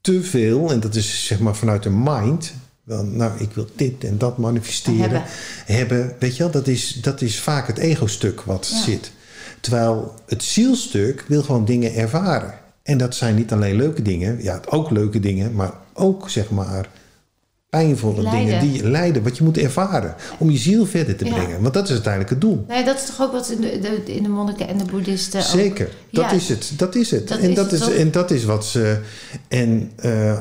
te 0.00 0.22
veel, 0.22 0.70
en 0.70 0.80
dat 0.80 0.94
is 0.94 1.26
zeg 1.26 1.38
maar 1.38 1.56
vanuit 1.56 1.84
een 1.84 2.02
mind. 2.02 2.52
Dan, 2.84 3.16
nou, 3.16 3.32
ik 3.40 3.50
wil 3.52 3.66
dit 3.76 4.04
en 4.04 4.18
dat 4.18 4.38
manifesteren. 4.38 5.00
Hebben. 5.00 5.22
Hebben, 5.66 6.14
weet 6.18 6.36
je 6.36 6.42
wel, 6.42 6.52
dat 6.52 6.66
is, 6.66 6.92
dat 7.02 7.20
is 7.20 7.40
vaak 7.40 7.66
het 7.66 7.78
ego-stuk 7.78 8.40
wat 8.40 8.68
Ja. 8.72 8.82
zit. 8.82 9.12
Terwijl 9.60 10.14
het 10.26 10.42
zielstuk 10.42 11.24
wil 11.28 11.42
gewoon 11.42 11.64
dingen 11.64 11.94
ervaren. 11.94 12.54
En 12.82 12.98
dat 12.98 13.14
zijn 13.14 13.34
niet 13.34 13.52
alleen 13.52 13.76
leuke 13.76 14.02
dingen, 14.02 14.42
ja, 14.42 14.60
ook 14.68 14.90
leuke 14.90 15.20
dingen, 15.20 15.54
maar 15.54 15.72
ook 15.92 16.30
zeg 16.30 16.50
maar 16.50 16.88
pijnvolle 17.76 18.22
Lijden. 18.22 18.44
dingen 18.44 18.60
die 18.60 18.72
je 18.82 18.90
lijden, 18.90 19.22
wat 19.22 19.36
je 19.36 19.44
moet 19.44 19.58
ervaren 19.58 20.14
om 20.38 20.50
je 20.50 20.58
ziel 20.58 20.86
verder 20.86 21.16
te 21.16 21.24
Ja. 21.24 21.34
brengen. 21.34 21.62
Want 21.62 21.74
dat 21.74 21.84
is 21.84 21.90
uiteindelijk 21.90 22.30
het 22.30 22.40
doel. 22.40 22.64
Nee, 22.68 22.84
dat 22.84 22.96
is 22.96 23.06
toch 23.06 23.20
ook 23.20 23.32
wat 23.32 23.50
in 23.50 23.60
de, 23.60 23.78
de, 24.04 24.14
in 24.14 24.22
de 24.22 24.28
monniken 24.28 24.68
en 24.68 24.78
de 24.78 24.84
boeddhisten 24.84 25.40
ook- 25.40 25.46
Zeker, 25.46 25.88
dat 26.10 26.24
Ja, 26.24 26.32
is 26.32 26.48
het. 26.48 26.72
Dat 26.76 26.94
is 26.94 27.10
het. 27.10 27.28
dat 27.28 27.38
en, 27.38 27.48
is 27.50 27.54
dat 27.56 27.70
het 27.70 27.80
is, 27.80 27.94
en 27.94 28.10
dat 28.10 28.30
is 28.30 28.44
wat 28.44 28.66
ze. 28.66 28.98
En 29.48 29.90
eh, 29.96 30.40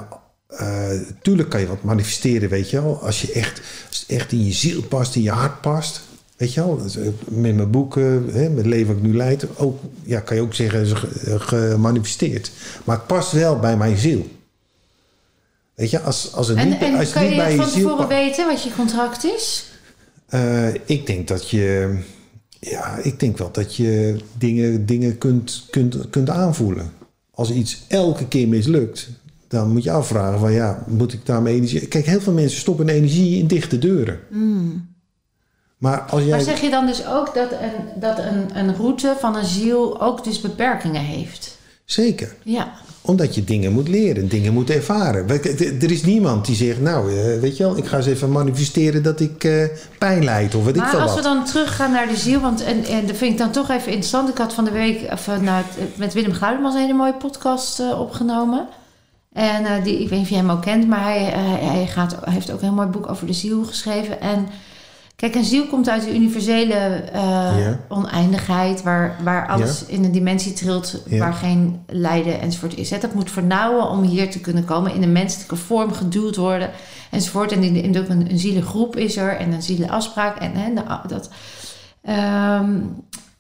tuurlijk 1.22 1.50
kan 1.50 1.60
je 1.60 1.68
wat 1.68 1.84
manifesteren, 1.84 2.50
weet 2.50 2.70
je 2.70 2.82
wel. 2.82 3.00
Als 3.04 3.22
je 3.22 3.32
echt, 3.32 3.62
als 3.90 4.00
het 4.08 4.18
echt 4.18 4.32
in 4.32 4.46
je 4.46 4.54
ziel 4.54 4.82
past, 4.84 5.16
in 5.16 5.22
je 5.22 5.32
hart 5.32 5.62
past. 5.62 6.02
Weet 6.38 6.54
je 6.54 6.60
wel, 6.62 6.80
eh, 6.86 7.02
met 7.28 7.56
mijn 7.56 7.72
boeken, 7.72 8.26
hè, 8.32 8.50
met 8.50 8.58
het 8.58 8.66
leven 8.66 8.88
wat 8.88 8.98
ik 8.98 9.04
nu 9.04 9.16
leid, 9.16 9.46
ook, 9.58 9.80
ja, 10.04 10.20
kan 10.20 10.36
je 10.36 10.42
ook 10.42 10.54
zeggen, 10.54 10.88
gemanifesteerd. 11.42 12.52
Maar 12.84 12.96
het 12.96 13.08
past 13.08 13.32
wel 13.32 13.60
bij 13.60 13.78
mijn 13.78 13.98
ziel. 13.98 14.28
Weet 15.76 15.90
je, 15.90 16.02
als, 16.02 16.34
als 16.34 16.48
het 16.48 16.58
En, 16.58 16.70
niet, 16.70 16.82
en 16.82 16.96
als 16.96 17.04
het 17.04 17.12
kan 17.12 17.22
niet 17.22 17.32
je 17.32 17.38
bij 17.38 17.52
je 17.52 17.58
van 17.58 17.70
tevoren 17.70 18.08
weten 18.08 18.48
wat 18.48 18.64
je 18.64 18.76
contract 18.76 19.24
is? 19.24 19.66
Eh, 20.28 20.74
ik 20.74 21.06
denk 21.06 21.28
dat 21.28 21.50
je. 21.50 21.98
Ja, 22.60 22.98
ik 22.98 23.20
denk 23.20 23.38
wel 23.38 23.52
dat 23.52 23.76
je 23.76 24.18
dingen, 24.38 24.86
dingen 24.86 25.18
kunt, 25.18 25.66
kunt, 25.70 26.10
kunt 26.10 26.30
aanvoelen. 26.30 26.92
Als 27.32 27.52
iets 27.52 27.84
elke 27.88 28.28
keer 28.28 28.48
mislukt, 28.48 29.10
dan 29.48 29.72
moet 29.72 29.84
je 29.84 29.92
afvragen: 29.92 30.40
van 30.40 30.52
ja, 30.52 30.84
moet 30.88 31.14
ik 31.14 31.26
daarmee 31.26 31.56
energie. 31.56 31.88
Kijk, 31.88 32.06
heel 32.06 32.22
veel 32.22 32.34
mensen 32.34 32.60
stoppen 32.60 32.90
energie 32.90 33.40
in 33.40 33.48
dichte 33.48 33.80
deuren. 33.80 34.20
Maar 35.78 36.00
als 36.00 36.22
jij. 36.22 36.22
Hmm. 36.22 36.30
Maar 36.30 36.42
zeg 36.56 36.62
je 36.62 36.70
dan 36.70 36.86
dus 36.86 37.06
ook 37.06 37.34
dat, 37.34 37.52
een, 37.52 38.00
dat 38.00 38.18
een, 38.18 38.58
een 38.58 38.76
route 38.76 39.16
van 39.20 39.36
een 39.36 39.46
ziel 39.46 40.02
ook 40.02 40.24
dus 40.24 40.42
beperkingen 40.42 41.02
heeft? 41.02 41.58
Zeker. 41.86 42.36
Ja. 42.44 42.74
Omdat 43.06 43.36
je 43.36 43.44
dingen 43.44 43.72
moet 43.74 43.88
leren, 43.88 44.28
dingen 44.28 44.54
moet 44.54 44.70
ervaren. 44.70 45.30
Er 45.82 45.92
is 45.92 46.04
niemand 46.04 46.46
die 46.46 46.56
zegt: 46.56 46.82
Nou, 46.82 47.18
eh, 47.18 47.40
weet 47.40 47.58
je 47.58 47.64
wel, 47.64 47.78
ik 47.78 47.86
ga 47.86 47.98
eens 47.98 48.06
even 48.06 48.32
manifesteren 48.32 49.04
dat 49.04 49.20
ik 49.20 49.44
eh, 49.44 49.64
pijn 49.98 50.24
lijd. 50.24 50.56
Of 50.56 50.64
weet 50.66 50.76
ik 50.76 50.82
Maar 50.82 50.90
veel 50.90 51.00
als 51.00 51.10
wat. 51.14 51.20
we 51.20 51.24
dan 51.30 51.46
teruggaan 51.46 51.92
naar 51.92 52.08
de 52.08 52.18
ziel, 52.18 52.40
want 52.40 52.64
en, 52.64 52.84
en 52.84 53.06
dat 53.08 53.16
vind 53.18 53.32
ik 53.32 53.38
dan 53.38 53.52
toch 53.52 53.70
even 53.70 53.88
interessant. 53.88 54.30
Ik 54.30 54.38
had 54.38 54.54
van 54.54 54.66
de 54.66 54.72
week 54.72 55.12
even 55.12 55.44
naar 55.44 55.64
het- 55.68 55.98
met 55.98 56.14
Willem 56.14 56.34
Guidemans 56.34 56.74
een 56.76 56.82
hele 56.82 56.94
mooie 56.94 57.14
podcast 57.14 57.80
eh, 57.80 58.00
opgenomen. 58.00 58.68
En 59.34 59.66
eh, 59.66 59.84
die, 59.84 59.94
ik 60.02 60.10
weet 60.10 60.12
niet 60.20 60.22
of 60.22 60.30
je 60.30 60.36
hem 60.36 60.50
ook 60.50 60.62
kent, 60.62 60.88
maar 60.88 61.04
hij, 61.04 61.34
eh, 61.34 61.40
hij, 61.72 61.88
gaat, 61.88 62.16
hij 62.24 62.34
heeft 62.34 62.52
ook 62.52 62.58
een 62.62 62.66
heel 62.66 62.76
mooi 62.76 62.88
boek 62.88 63.10
over 63.10 63.28
de 63.28 63.34
ziel 63.34 63.64
geschreven. 63.64 64.22
En 64.22 64.48
kijk, 65.32 65.36
een 65.44 65.50
ziel 65.50 65.66
komt 65.66 65.90
uit 65.90 66.04
de 66.04 66.16
universele 66.16 66.74
eh, 66.74 67.22
Ja. 67.60 67.80
oneindigheid, 67.90 68.84
waar, 68.84 69.16
waar 69.24 69.48
alles 69.48 69.86
in 69.86 70.04
een 70.04 70.12
dimensie 70.12 70.54
trilt, 70.54 71.02
Ja. 71.10 71.18
waar 71.18 71.34
geen 71.34 71.84
lijden 71.88 72.42
enzovoort 72.42 72.78
is. 72.78 72.90
Hè. 72.90 72.98
Dat 72.98 73.14
moet 73.14 73.32
vernauwen 73.32 73.90
om 73.90 74.02
hier 74.02 74.32
te 74.32 74.40
kunnen 74.40 74.66
komen, 74.66 74.94
in 74.94 75.04
een 75.04 75.12
menselijke 75.12 75.56
vorm 75.56 75.94
geduwd 75.94 76.36
worden 76.36 76.70
enzovoort. 77.12 77.52
En 77.52 77.64
in, 77.64 77.76
in 77.76 77.98
ook 78.00 78.10
een, 78.10 78.32
een 78.32 78.40
zielengroep 78.40 78.96
is 78.96 79.18
er 79.18 79.38
en 79.38 79.52
een 79.52 79.62
zielenafspraak. 79.64 80.38
En 80.38 80.52
hè, 80.56 80.74
dat, 81.08 81.30
Ehm, 82.06 82.80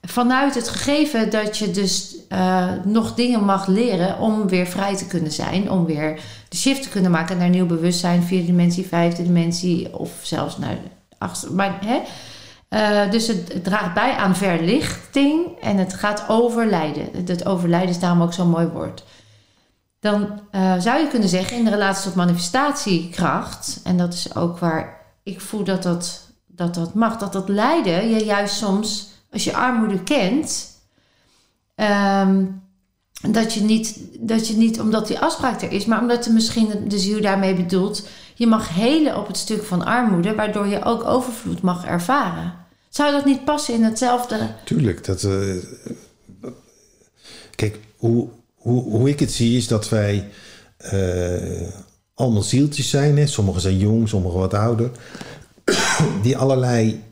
vanuit 0.01 0.55
het 0.55 0.69
gegeven 0.69 1.29
dat 1.29 1.57
je 1.57 1.71
dus 1.71 2.15
eh, 2.29 2.71
nog 2.83 3.13
dingen 3.13 3.45
mag 3.45 3.67
leren 3.67 4.19
om 4.19 4.47
weer 4.47 4.65
vrij 4.65 4.95
te 4.95 5.07
kunnen 5.07 5.31
zijn, 5.31 5.71
om 5.71 5.86
weer 5.86 6.19
de 6.49 6.57
shift 6.57 6.83
te 6.83 6.89
kunnen 6.89 7.11
maken 7.11 7.38
naar 7.38 7.49
nieuw 7.49 7.65
bewustzijn, 7.65 8.23
vierde 8.23 8.45
dimensie, 8.45 8.88
vijfde 8.88 9.23
dimensie 9.23 9.97
of 9.97 10.11
zelfs 10.21 10.57
naar 10.57 10.77
Maar, 11.51 11.78
hè? 11.86 12.01
Eh, 12.67 13.11
dus 13.11 13.28
het, 13.28 13.63
draagt 13.63 13.93
bij 13.93 14.15
aan 14.15 14.36
verlichting 14.36 15.59
en 15.61 15.78
het 15.78 15.93
gaat 15.93 16.26
over 16.28 16.65
lijden. 16.65 17.09
Het 17.26 17.45
overlijden 17.45 17.89
is 17.89 17.99
daarom 17.99 18.21
ook 18.21 18.34
zo'n 18.34 18.49
mooi 18.49 18.67
woord. 18.67 19.03
dan 19.99 20.39
eh, 20.51 20.80
zou 20.80 20.99
je 20.99 21.07
kunnen 21.07 21.30
zeggen 21.30 21.57
in 21.57 21.63
de 21.63 21.69
relatie 21.69 22.03
tot 22.03 22.15
manifestatiekracht, 22.15 23.80
en 23.84 23.97
dat 23.97 24.13
is 24.13 24.36
ook 24.36 24.59
waar 24.59 25.01
ik 25.23 25.41
voel 25.41 25.63
dat 25.63 25.84
dat, 25.84 26.30
dat, 26.47 26.73
dat 26.73 26.93
mag, 26.93 27.17
dat 27.17 27.34
dat 27.34 27.49
lijden 27.49 28.09
je 28.09 28.26
juist 28.26 28.55
soms, 28.55 29.07
als 29.32 29.43
je 29.43 29.55
armoede 29.55 30.03
kent, 30.03 30.67
ehm, 31.76 32.45
dat, 33.21 33.53
je 33.53 33.61
niet, 33.61 33.99
dat 34.19 34.47
je 34.47 34.55
niet 34.55 34.80
omdat 34.80 35.07
die 35.07 35.19
afspraak 35.19 35.61
er 35.61 35.71
is, 35.71 35.86
maar 35.86 36.01
omdat 36.01 36.26
er 36.26 36.34
misschien 36.34 36.86
de 36.88 36.99
ziel 36.99 37.21
daarmee 37.21 37.53
bedoelt, 37.53 38.07
je 38.36 38.47
mag 38.47 38.69
helen 38.69 39.17
op 39.17 39.27
het 39.27 39.38
stuk 39.38 39.63
van 39.63 39.86
armoede, 39.86 40.36
waardoor 40.36 40.67
je 40.67 40.83
ook 40.83 41.03
overvloed 41.03 41.61
mag 41.61 41.86
ervaren. 41.86 42.53
Zou 42.89 43.11
dat 43.11 43.25
niet 43.25 43.45
passen 43.45 43.73
in 43.73 43.83
hetzelfde? 43.83 44.49
Tuurlijk. 44.65 45.05
Dat, 45.05 45.23
eh, 45.23 45.55
kijk, 47.55 47.79
hoe, 47.95 48.27
hoe, 48.55 48.83
hoe 48.83 49.09
ik 49.09 49.19
het 49.19 49.31
zie 49.31 49.57
is 49.57 49.67
dat 49.67 49.89
wij 49.89 50.29
eh, 50.77 51.67
allemaal 52.13 52.41
zieltjes 52.41 52.89
zijn. 52.89 53.17
Hè? 53.17 53.27
Sommigen 53.27 53.61
zijn 53.61 53.77
jong, 53.77 54.09
sommigen 54.09 54.39
wat 54.39 54.53
ouder. 54.53 54.91
die 56.23 56.38
allerlei 56.38 57.03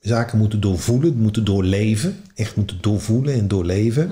zaken 0.00 0.38
moeten 0.38 0.60
doorvoelen, 0.60 1.18
moeten 1.18 1.44
doorleven. 1.44 2.20
Echt 2.34 2.56
moeten 2.56 2.78
doorvoelen 2.80 3.34
en 3.34 3.48
doorleven. 3.48 4.10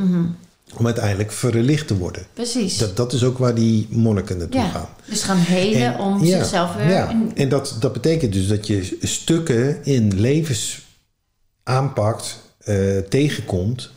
Om 0.77 0.87
uiteindelijk 0.87 1.33
verlicht 1.33 1.87
te 1.87 1.97
worden. 1.97 2.23
Precies. 2.35 2.79
Dat, 2.79 2.97
dat 2.97 3.13
is 3.13 3.25
ook 3.25 3.39
waar 3.39 3.55
die 3.55 3.87
monniken 3.91 4.39
naartoe 4.39 4.61
ja. 4.61 4.69
gaan. 4.69 4.89
Dus 5.09 5.23
gaan 5.23 5.37
helen 5.39 5.83
En- 5.95 5.99
om 5.99 6.25
ja, 6.25 6.39
zichzelf 6.39 6.75
weer... 6.75 6.89
Ja, 6.89 7.11
in- 7.11 7.33
en 7.35 7.49
dat, 7.49 7.77
dat 7.81 7.93
betekent 7.93 8.33
dus 8.33 8.49
dat 8.49 8.67
je 8.67 8.97
stukken 9.03 9.85
in 9.85 10.21
levens 10.21 10.83
aanpakt, 11.63 12.39
eh, 12.59 12.99
tegenkomt, 13.09 13.91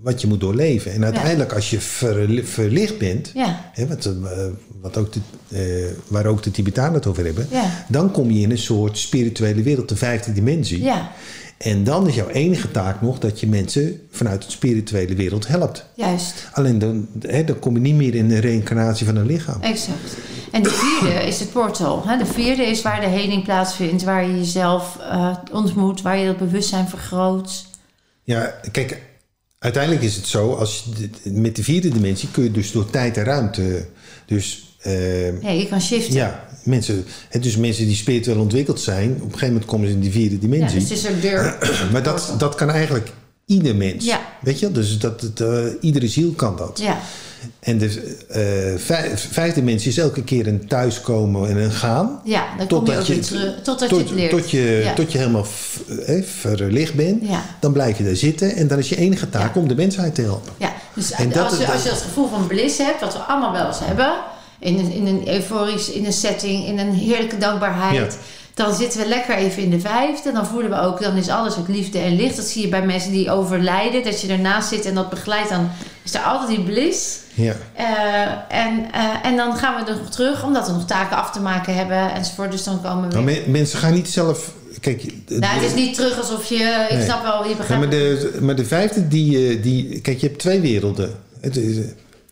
wat 0.00 0.20
je 0.20 0.26
moet 0.26 0.40
doorleven. 0.40 0.92
En 0.92 1.04
uiteindelijk, 1.04 1.52
als 1.52 1.70
je 1.70 1.80
verli- 1.80 2.44
verlicht 2.44 2.98
bent, 2.98 3.30
ja, 3.34 3.70
hè, 3.72 3.86
wat, 3.86 4.04
eh, 4.06 4.12
wat 4.80 4.96
ook 4.96 5.12
de, 5.12 5.20
eh, 5.48 5.96
waar 6.08 6.26
ook 6.26 6.42
de 6.42 6.50
Tibetanen 6.50 6.94
het 6.94 7.06
over 7.06 7.24
hebben, 7.24 7.48
ja, 7.50 7.84
dan 7.88 8.10
kom 8.10 8.30
je 8.30 8.40
in 8.40 8.50
een 8.50 8.58
soort 8.58 8.98
spirituele 8.98 9.62
wereld, 9.62 9.88
de 9.88 9.96
vijfde 9.96 10.32
dimensie. 10.32 10.82
ja, 10.82 11.10
En 11.58 11.84
dan 11.84 12.08
is 12.08 12.14
jouw 12.14 12.28
enige 12.28 12.70
taak 12.70 13.00
nog 13.02 13.18
dat 13.18 13.40
je 13.40 13.46
mensen 13.46 14.00
vanuit 14.10 14.44
de 14.44 14.50
spirituele 14.50 15.14
wereld 15.14 15.46
helpt. 15.46 15.86
juist. 15.94 16.48
Alleen 16.52 16.78
dan, 16.78 17.08
hè, 17.20 17.44
dan 17.44 17.58
kom 17.58 17.74
je 17.74 17.80
niet 17.80 17.94
meer 17.94 18.14
in 18.14 18.28
de 18.28 18.38
reïncarnatie 18.38 19.06
van 19.06 19.16
een 19.16 19.26
lichaam. 19.26 19.60
Exact. 19.62 20.16
En 20.52 20.62
de 20.62 20.70
vierde 20.70 21.14
is 21.28 21.40
het 21.40 21.52
portal. 21.52 22.06
Hè? 22.06 22.16
De 22.16 22.26
vierde 22.26 22.62
is 22.62 22.82
waar 22.82 23.00
de 23.00 23.06
heling 23.06 23.44
plaatsvindt, 23.44 24.02
waar 24.04 24.26
je 24.26 24.36
jezelf 24.36 24.98
eh, 25.00 25.36
ontmoet, 25.52 26.02
waar 26.02 26.18
je 26.18 26.26
dat 26.26 26.38
bewustzijn 26.38 26.88
vergroot. 26.88 27.66
Ja, 28.22 28.54
kijk, 28.72 29.02
uiteindelijk 29.58 30.02
is 30.04 30.16
het 30.16 30.26
zo, 30.26 30.54
als 30.54 30.88
je, 30.96 31.30
met 31.30 31.56
de 31.56 31.62
vierde 31.62 31.88
dimensie 31.88 32.28
kun 32.30 32.42
je 32.44 32.50
dus 32.50 32.72
door 32.72 32.90
tijd 32.90 33.16
en 33.16 33.24
ruimte. 33.24 33.86
Dus 34.26 34.76
Ja, 35.42 35.50
je 35.50 35.66
kan 35.68 35.80
shiften. 35.80 36.14
ja, 36.14 36.44
mensen, 36.66 37.04
hè, 37.28 37.40
dus 37.40 37.56
mensen 37.56 37.86
die 37.86 37.96
spiritueel 37.96 38.38
ontwikkeld 38.40 38.80
zijn, 38.80 39.10
op 39.14 39.16
een 39.22 39.24
gegeven 39.24 39.46
moment 39.48 39.64
komen 39.64 39.86
ze 39.88 39.92
in 39.94 40.00
die 40.00 40.10
vierde 40.12 40.34
Ja, 40.34 40.40
dimensie. 40.40 40.78
dus 40.80 40.88
het 40.88 40.98
is 40.98 41.04
een 41.04 41.20
deur. 41.20 41.58
maar 41.92 42.02
dat, 42.02 42.34
dat 42.38 42.54
kan 42.54 42.70
eigenlijk 42.70 43.08
ieder 43.46 43.76
mens. 43.76 44.04
Ja. 44.04 44.20
Weet 44.40 44.58
je, 44.60 44.72
dus 44.72 44.98
dat, 44.98 45.22
eh, 45.40 45.58
iedere 45.80 46.08
ziel 46.08 46.30
kan 46.36 46.56
dat. 46.56 46.78
Ja, 46.82 46.98
En 47.60 47.78
de 47.78 48.16
eh, 48.28 48.80
vijf, 48.80 49.28
vijfde 49.30 49.60
dimensie 49.60 49.90
is 49.90 49.98
elke 49.98 50.22
keer 50.24 50.46
een 50.46 50.66
thuiskomen 50.66 51.48
en 51.50 51.56
een 51.56 51.70
gaan. 51.72 52.20
ja 52.24 52.44
dan 52.58 52.66
kom 52.66 52.86
je 52.86 52.96
ook 52.98 53.02
je- 53.04 53.12
weer 53.14 53.22
terug. 53.22 53.54
Totdat 53.62 53.90
je 53.90 53.96
Tot, 53.96 54.04
het 54.04 54.10
leert. 54.18 54.30
tot, 54.30 54.50
je, 54.50 54.80
Ja. 54.84 54.92
tot 54.94 55.12
je 55.12 55.18
helemaal 55.18 55.44
f- 55.44 55.80
eh, 56.06 56.22
verlicht 56.22 56.94
bent. 56.94 57.28
Ja. 57.28 57.44
Dan 57.60 57.72
blijf 57.72 57.98
je 57.98 58.04
daar 58.04 58.16
zitten. 58.16 58.54
En 58.56 58.68
dan 58.68 58.78
is 58.78 58.88
je 58.88 58.96
enige 58.96 59.28
taak 59.30 59.54
Ja. 59.54 59.60
om 59.60 59.68
de 59.68 59.74
mensheid 59.74 60.14
te 60.14 60.22
helpen. 60.22 60.52
Ja, 60.56 60.72
dus 60.94 61.12
En 61.12 61.28
dat 61.28 61.44
als, 61.44 61.52
is 61.52 61.58
je, 61.66 61.72
als 61.72 61.82
je 61.82 61.88
dat 61.88 61.98
gevoel 62.02 62.28
van 62.28 62.46
bliss 62.46 62.78
hebt, 62.78 63.00
wat 63.00 63.12
we 63.12 63.18
allemaal 63.18 63.52
wel 63.52 63.66
eens 63.66 63.78
hebben, 63.82 64.12
in 64.58 64.78
een, 64.78 64.92
in 64.92 65.06
een 65.06 65.28
euforisch, 65.28 65.90
in 65.90 66.04
een 66.04 66.12
setting, 66.12 66.66
in 66.66 66.78
een 66.78 66.92
heerlijke 66.92 67.38
dankbaarheid, 67.38 67.94
Ja. 68.12 68.18
dan 68.54 68.74
zitten 68.74 69.00
we 69.00 69.08
lekker 69.08 69.36
even 69.36 69.62
in 69.62 69.70
de 69.70 69.80
vijfde. 69.80 70.32
Dan 70.32 70.46
voelen 70.46 70.70
we 70.70 70.80
ook, 70.80 71.02
dan 71.02 71.16
is 71.16 71.28
alles 71.28 71.56
ook 71.56 71.68
liefde 71.68 71.98
en 71.98 72.16
licht. 72.16 72.36
Dat 72.36 72.44
zie 72.44 72.62
je 72.62 72.68
bij 72.68 72.86
mensen 72.86 73.10
die 73.12 73.30
overlijden, 73.30 74.04
dat 74.04 74.20
je 74.20 74.28
ernaast 74.28 74.68
zit 74.68 74.84
en 74.84 74.94
dat 74.94 75.10
begeleidt, 75.10 75.48
dan 75.48 75.68
is 76.04 76.14
er 76.14 76.20
altijd 76.20 76.48
die 76.48 76.62
bliss. 76.64 77.16
Ja. 77.34 77.54
Eh, 77.74 77.86
en, 78.66 78.86
eh, 78.92 79.04
en 79.22 79.36
dan 79.36 79.56
gaan 79.56 79.84
we 79.84 79.90
er 79.90 79.96
nog 79.96 80.10
terug, 80.10 80.44
omdat 80.44 80.66
we 80.66 80.72
nog 80.72 80.86
taken 80.86 81.16
af 81.16 81.30
te 81.30 81.40
maken 81.40 81.74
hebben 81.74 82.14
enzovoort. 82.14 82.50
Dus 82.50 82.64
dan 82.64 82.82
komen 82.82 83.10
we 83.10 83.20
me- 83.20 83.44
mensen 83.46 83.78
gaan 83.78 83.94
niet 83.94 84.08
zelf. 84.08 84.52
Kijk, 84.80 85.02
de- 85.26 85.38
Nou, 85.38 85.54
het 85.54 85.62
is 85.64 85.74
niet 85.74 85.94
terug 85.94 86.18
alsof 86.18 86.44
je. 86.48 86.86
Ik 86.90 86.96
Nee. 86.96 87.04
snap 87.04 87.22
wel, 87.22 87.42
je 87.44 87.50
Ja, 87.50 87.56
begrijpt. 87.56 87.82
maar, 87.82 87.90
de, 87.92 88.38
maar 88.40 88.54
de 88.54 88.64
vijfde, 88.64 89.08
die, 89.08 89.48
eh, 89.56 89.62
die. 89.62 90.00
Kijk, 90.00 90.20
je 90.20 90.26
hebt 90.26 90.38
twee 90.38 90.60
werelden. 90.60 91.14
Het 91.40 91.56
is, 91.56 91.76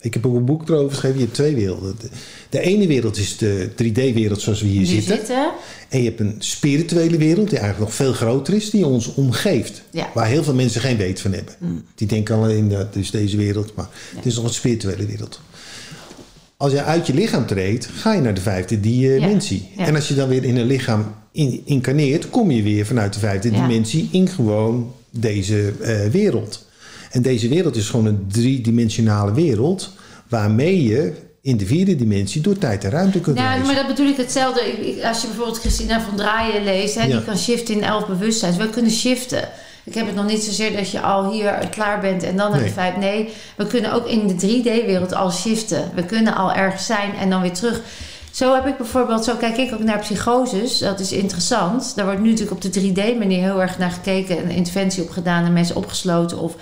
ik 0.05 0.15
heb 0.15 0.27
ook 0.27 0.35
een 0.35 0.45
boek 0.45 0.69
erover 0.69 0.91
geschreven. 0.91 1.19
Je 1.19 1.25
hebt 1.25 1.35
twee 1.35 1.55
werelden. 1.55 1.97
De, 2.49 2.61
ene 2.61 2.87
wereld 2.87 3.17
is 3.17 3.37
de 3.37 3.69
3D-wereld 3.71 4.41
zoals 4.41 4.61
we 4.61 4.67
hier 4.67 4.87
zitten. 4.87 5.17
zitten. 5.17 5.53
En 5.89 5.99
je 5.99 6.05
hebt 6.05 6.21
een 6.21 6.35
spirituele 6.39 7.17
wereld 7.17 7.51
die 7.51 7.59
eigenlijk 7.59 7.91
nog 7.91 7.95
veel 7.95 8.13
groter 8.13 8.55
is, 8.55 8.71
die 8.71 8.87
ons 8.87 9.15
omgeeft. 9.15 9.83
Ja. 9.91 10.11
Waar 10.15 10.27
heel 10.27 10.45
veel 10.45 10.55
mensen 10.55 10.81
geen 10.81 10.97
weet 10.97 11.21
van 11.21 11.33
hebben. 11.33 11.55
Die 11.95 12.09
denken 12.09 12.37
alleen 12.37 12.69
dat 12.69 12.97
is 12.97 13.11
deze 13.11 13.37
wereld, 13.37 13.75
maar 13.75 13.89
het 14.17 14.27
is 14.27 14.37
nog 14.37 14.45
een 14.45 14.55
spirituele 14.55 15.07
wereld. 15.07 15.41
Als 16.57 16.73
je 16.73 16.83
uit 16.83 17.07
je 17.07 17.15
lichaam 17.15 17.47
treedt, 17.47 17.87
ga 17.87 18.13
je 18.13 18.21
naar 18.21 18.35
de 18.35 18.41
vijfde 18.41 18.81
dimensie. 18.81 19.69
Ja. 19.77 19.87
En 19.87 19.95
als 19.95 20.09
je 20.09 20.15
dan 20.15 20.29
weer 20.29 20.45
in 20.45 20.57
een 20.57 20.67
lichaam 20.67 21.15
in, 21.33 21.63
incarneert, 21.65 22.31
kom 22.31 22.51
je 22.51 22.63
weer 22.63 22.87
vanuit 22.87 23.13
de 23.13 23.21
vijfde 23.21 23.51
dimensie 23.51 24.09
in 24.13 24.29
gewoon 24.29 24.93
deze 25.11 25.73
eh, 25.81 26.07
wereld. 26.07 26.67
En 27.15 27.23
deze 27.23 27.49
wereld 27.49 27.77
is 27.77 27.89
gewoon 27.89 28.07
een 28.07 28.25
driedimensionale 28.33 29.33
wereld, 29.33 29.91
waarmee 30.29 30.83
je 30.83 31.13
in 31.43 31.57
de 31.57 31.67
vierde 31.67 31.97
dimensie 31.97 32.41
door 32.41 32.59
tijd 32.59 32.85
en 32.85 32.91
ruimte 32.91 33.21
kunt 33.21 33.39
Ja, 33.39 33.45
reizen. 33.47 33.67
maar 33.67 33.75
dat 33.75 33.87
bedoel 33.87 34.07
ik 34.09 34.17
hetzelfde. 34.17 34.61
Als 35.05 35.21
je 35.21 35.27
bijvoorbeeld 35.27 35.59
Christina 35.61 36.01
van 36.01 36.17
Draaien 36.17 36.65
leest, 36.65 36.95
hè, 36.95 37.05
Ja. 37.05 37.17
die 37.17 37.25
kan 37.25 37.39
shiften 37.39 37.75
in 37.75 37.83
elf 37.83 38.07
bewustzijn. 38.07 38.57
We 38.57 38.69
kunnen 38.71 38.91
shiften. 38.91 39.49
Ik 39.85 39.95
heb 39.95 40.07
het 40.07 40.15
nog 40.15 40.27
niet 40.27 40.43
zozeer 40.43 40.77
dat 40.77 40.91
je 40.91 41.01
al 41.01 41.31
hier 41.33 41.69
klaar 41.71 42.01
bent 42.01 42.23
en 42.23 42.37
dan 42.37 42.49
naar 42.51 42.59
de 42.59 42.65
Nee. 42.65 42.73
vijf. 42.75 42.97
Nee, 42.97 43.29
we 43.57 43.67
kunnen 43.67 43.93
ook 43.93 44.07
in 44.09 44.27
de 44.27 44.35
3D-wereld 44.37 45.15
al 45.15 45.31
shiften. 45.31 45.91
We 45.95 46.05
kunnen 46.05 46.35
al 46.35 46.53
ergens 46.53 46.87
zijn 46.87 47.15
en 47.21 47.31
dan 47.31 47.41
weer 47.43 47.53
terug. 47.53 47.81
Zo 48.35 48.55
heb 48.55 48.67
ik 48.67 48.77
bijvoorbeeld, 48.77 49.25
zo 49.25 49.35
kijk 49.37 49.57
ik 49.57 49.73
ook 49.73 49.83
naar 49.83 49.99
psychoses. 49.99 50.79
Dat 50.79 51.01
is 51.01 51.13
interessant. 51.13 51.93
Daar 51.97 52.05
wordt 52.05 52.21
nu 52.21 52.31
natuurlijk 52.31 52.65
op 52.65 52.73
de 52.73 52.81
3D-manier 52.81 53.43
heel 53.43 53.61
erg 53.61 53.79
naar 53.79 53.91
gekeken. 53.91 54.39
Een 54.39 54.51
interventie 54.51 55.03
op 55.03 55.11
gedaan 55.11 55.45
en 55.45 55.53
mensen 55.53 55.77
opgesloten. 55.77 56.39
Of, 56.39 56.55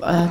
eh, 0.00 0.22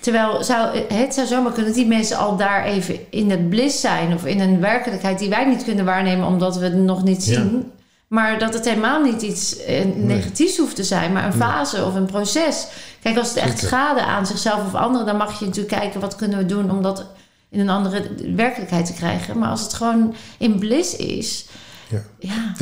terwijl 0.00 0.44
zou, 0.44 0.78
het 0.88 1.14
zou 1.14 1.26
zomaar 1.26 1.52
kunnen 1.52 1.70
dat 1.70 1.80
die 1.80 1.86
mensen 1.88 2.16
al 2.16 2.36
daar 2.36 2.64
even 2.64 2.96
in 3.10 3.30
het 3.30 3.48
bliss 3.48 3.80
zijn. 3.80 4.14
Of 4.14 4.24
in 4.26 4.40
een 4.40 4.60
werkelijkheid 4.60 5.18
die 5.18 5.28
wij 5.28 5.44
niet 5.44 5.64
kunnen 5.64 5.84
waarnemen 5.84 6.26
omdat 6.26 6.56
we 6.56 6.64
het 6.64 6.74
nog 6.74 7.02
niet 7.02 7.26
Ja. 7.26 7.34
zien. 7.34 7.72
Maar 8.08 8.38
dat 8.38 8.54
het 8.54 8.64
helemaal 8.68 9.02
niet 9.02 9.22
iets 9.22 9.64
eh, 9.64 9.84
negatiefs 9.96 10.58
hoeft 10.58 10.76
te 10.76 10.84
zijn, 10.84 11.12
maar 11.12 11.24
een 11.24 11.32
fase 11.32 11.84
of 11.84 11.94
een 11.94 12.06
proces. 12.06 12.66
Kijk, 13.02 13.18
als 13.18 13.28
het 13.28 13.36
echt 13.36 13.58
schade 13.58 14.02
aan 14.02 14.26
zichzelf 14.26 14.66
of 14.66 14.74
anderen, 14.74 15.06
dan 15.06 15.16
mag 15.16 15.38
je 15.38 15.44
natuurlijk 15.46 15.80
kijken 15.80 16.00
wat 16.00 16.16
kunnen 16.16 16.38
we 16.38 16.46
doen 16.46 16.70
om 16.70 16.82
dat 16.82 17.04
in 17.50 17.60
een 17.60 17.68
andere 17.68 18.02
werkelijkheid 18.36 18.86
te 18.86 18.92
krijgen. 18.92 19.38
Maar 19.38 19.48
als 19.50 19.62
het 19.62 19.74
gewoon 19.74 20.14
in 20.38 20.58
bliss 20.58 20.96
is, 20.96 21.46
Ja. 21.88 22.02
ja, 22.18 22.54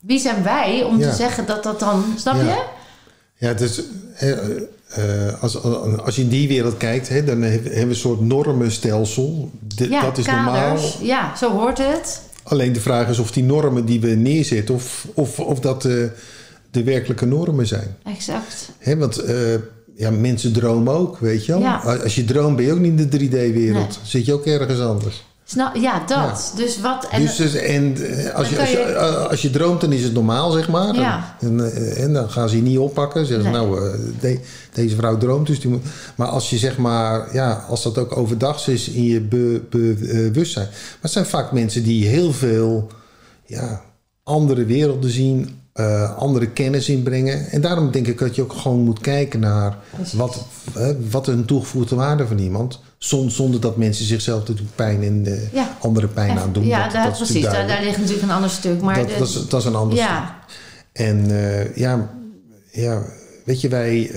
wie 0.00 0.18
zijn 0.18 0.42
wij 0.42 0.82
om 0.82 0.98
Ja. 0.98 1.10
te 1.10 1.16
zeggen 1.16 1.46
dat 1.46 1.62
dat 1.62 1.80
dan, 1.80 2.04
snap 2.16 2.34
Ja. 2.36 2.42
je? 2.42 2.64
Ja, 3.36 3.48
het 3.48 3.60
is, 3.60 3.82
eh, 4.16 4.32
als, 5.42 5.62
als 6.04 6.16
je 6.16 6.22
in 6.22 6.28
die 6.28 6.48
wereld 6.48 6.76
kijkt, 6.76 7.08
hè, 7.08 7.24
dan 7.24 7.42
hebben 7.42 7.72
we 7.72 7.80
een 7.80 7.94
soort 7.94 8.20
normenstelsel. 8.20 9.50
De- 9.76 9.88
dat 9.88 10.18
is 10.18 10.26
normaal. 10.26 10.54
kaders. 10.54 10.98
Ja, 11.00 11.36
zo 11.36 11.50
hoort 11.50 11.78
het. 11.78 12.20
Alleen 12.42 12.72
de 12.72 12.80
vraag 12.80 13.08
is 13.08 13.18
of 13.18 13.30
die 13.30 13.44
normen 13.44 13.84
die 13.84 14.00
we 14.00 14.08
neerzetten, 14.08 14.74
of, 14.74 15.06
of, 15.14 15.40
of 15.40 15.60
dat 15.60 15.82
de, 15.82 16.10
de 16.70 16.82
werkelijke 16.82 17.26
normen 17.26 17.66
zijn. 17.66 17.96
Exact. 18.04 18.70
Hè, 18.78 18.96
want 18.96 19.22
ja, 19.94 20.10
mensen 20.10 20.52
dromen 20.52 20.94
ook, 20.94 21.18
weet 21.18 21.46
je 21.46 21.52
wel. 21.52 21.60
Ja. 21.60 21.76
Als 22.02 22.14
je 22.14 22.24
droomt 22.24 22.56
ben 22.56 22.64
je 22.64 22.72
ook 22.72 22.78
niet 22.78 23.00
in 23.00 23.08
de 23.10 23.18
3D-wereld. 23.28 23.88
Nee. 23.88 23.98
Zit 24.02 24.24
je 24.26 24.32
ook 24.32 24.46
ergens 24.46 24.80
anders. 24.80 25.24
Snap, 25.44 25.74
ja, 25.76 26.02
dat. 26.06 26.52
Dus 26.56 26.80
wat. 26.80 27.08
En, 27.10 27.20
dus, 27.20 27.36
dus- 27.36 27.54
en 27.54 27.96
eh, 27.96 28.34
als, 28.34 28.48
je, 28.48 28.54
Dan 28.56 28.64
als, 28.64 28.72
kan 28.74 28.82
je, 28.82 28.86
je- 28.88 28.92
eh, 28.94 29.26
als 29.28 29.42
je 29.42 29.50
droomt, 29.50 29.80
dan 29.80 29.92
is 29.92 30.02
het 30.04 30.12
normaal, 30.12 30.50
zeg 30.50 30.68
maar. 30.68 30.94
Ja. 30.94 31.36
En, 31.40 31.72
eh, 31.72 32.02
en 32.02 32.12
dan 32.12 32.30
gaan 32.30 32.48
ze 32.48 32.56
je 32.56 32.62
niet 32.62 32.78
oppakken. 32.78 33.26
Zeggen 33.26 33.52
Nee. 33.52 33.60
nou, 33.60 33.80
de- 34.20 34.40
deze 34.72 34.96
vrouw 34.96 35.16
droomt, 35.18 35.46
dus 35.46 35.60
die 35.60 35.70
moet... 35.70 35.82
Maar 36.16 36.28
als 36.28 36.50
je 36.50 36.58
zeg 36.58 36.78
maar, 36.78 37.34
ja, 37.34 37.64
als 37.68 37.82
dat 37.82 37.98
ook 37.98 38.16
overdags 38.16 38.68
is 38.68 38.88
in 38.88 39.04
je 39.04 39.20
be- 39.20 39.62
be- 39.70 39.96
bewustzijn. 40.00 40.66
Maar 40.66 40.98
het 41.00 41.10
zijn 41.12 41.26
vaak 41.26 41.52
mensen 41.52 41.82
die 41.82 42.06
heel 42.06 42.32
veel, 42.32 42.86
ja, 43.46 43.82
andere 44.22 44.64
werelden 44.64 45.10
zien, 45.10 45.60
eh, 45.72 46.16
andere 46.18 46.46
kennis 46.50 46.88
inbrengen. 46.88 47.50
En 47.50 47.60
daarom 47.60 47.90
denk 47.90 48.06
ik 48.06 48.18
dat 48.18 48.34
je 48.34 48.42
ook 48.42 48.52
gewoon 48.52 48.80
moet 48.80 49.00
kijken 49.00 49.40
naar 49.40 49.78
Precies. 49.94 50.12
wat, 50.12 50.44
eh, 50.74 50.88
wat 51.10 51.26
een 51.26 51.44
toegevoegde 51.44 51.94
waarde 51.96 52.26
van 52.26 52.38
iemand. 52.38 52.80
Zon- 52.98 53.30
Zonder 53.30 53.60
dat 53.60 53.76
mensen 53.76 54.04
zichzelf 54.04 54.38
natuurlijk 54.40 54.74
pijn 54.76 55.02
en 55.02 55.48
Ja. 55.52 55.76
andere 55.80 56.08
pijn 56.08 56.38
aan 56.38 56.52
doen. 56.52 56.66
ja, 56.66 56.82
dat, 56.82 56.92
daar, 56.92 57.02
dat 57.04 57.12
is 57.12 57.18
precies. 57.18 57.44
Daar, 57.44 57.82
ligt 57.82 57.96
natuurlijk 57.98 58.22
een 58.22 58.30
ander 58.30 58.50
stuk. 58.50 58.80
Maar 58.80 58.94
dat, 58.94 59.08
de- 59.08 59.18
dat, 59.18 59.28
is, 59.28 59.48
dat 59.48 59.60
is 59.60 59.66
een 59.66 59.74
ander 59.74 59.98
stuk. 59.98 60.08
En 60.92 61.30
eh, 61.30 61.76
ja, 61.76 62.10
ja, 62.70 63.02
weet 63.44 63.60
je, 63.60 63.68
wij 63.68 64.10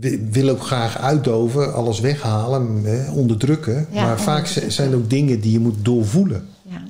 wi- 0.00 0.28
willen 0.30 0.54
ook 0.54 0.64
graag 0.66 0.98
uitdoven, 0.98 1.74
alles 1.74 2.00
weghalen, 2.00 2.84
onderdrukken. 3.14 3.86
Ja, 3.90 4.04
maar 4.04 4.20
vaak 4.20 4.46
zijn 4.68 4.90
er 4.90 4.96
ook 4.96 5.10
dingen 5.10 5.40
die 5.40 5.52
je 5.52 5.60
moet 5.60 5.84
doorvoelen. 5.84 6.46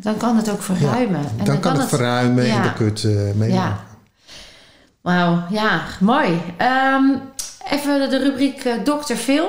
Dan 0.06 0.16
kan 0.16 0.36
het 0.36 0.50
ook 0.50 0.62
verruimen. 0.62 1.20
Ja, 1.20 1.28
En 1.36 1.44
dan, 1.44 1.60
kan 1.60 1.78
het 1.78 1.88
verruimen 1.88 2.44
en 2.44 2.62
dan 2.62 2.74
kun 2.74 2.84
je 2.84 2.90
het 2.90 3.02
uh, 3.02 3.34
meemaken. 3.34 3.84
Wauw, 5.00 5.42
ja, 5.50 5.80
mooi. 6.00 6.42
Ehm, 6.56 7.04
even 7.70 8.10
de 8.10 8.18
rubriek 8.18 8.64
eh, 8.64 8.74
Dr. 8.82 9.14
Phil. 9.14 9.46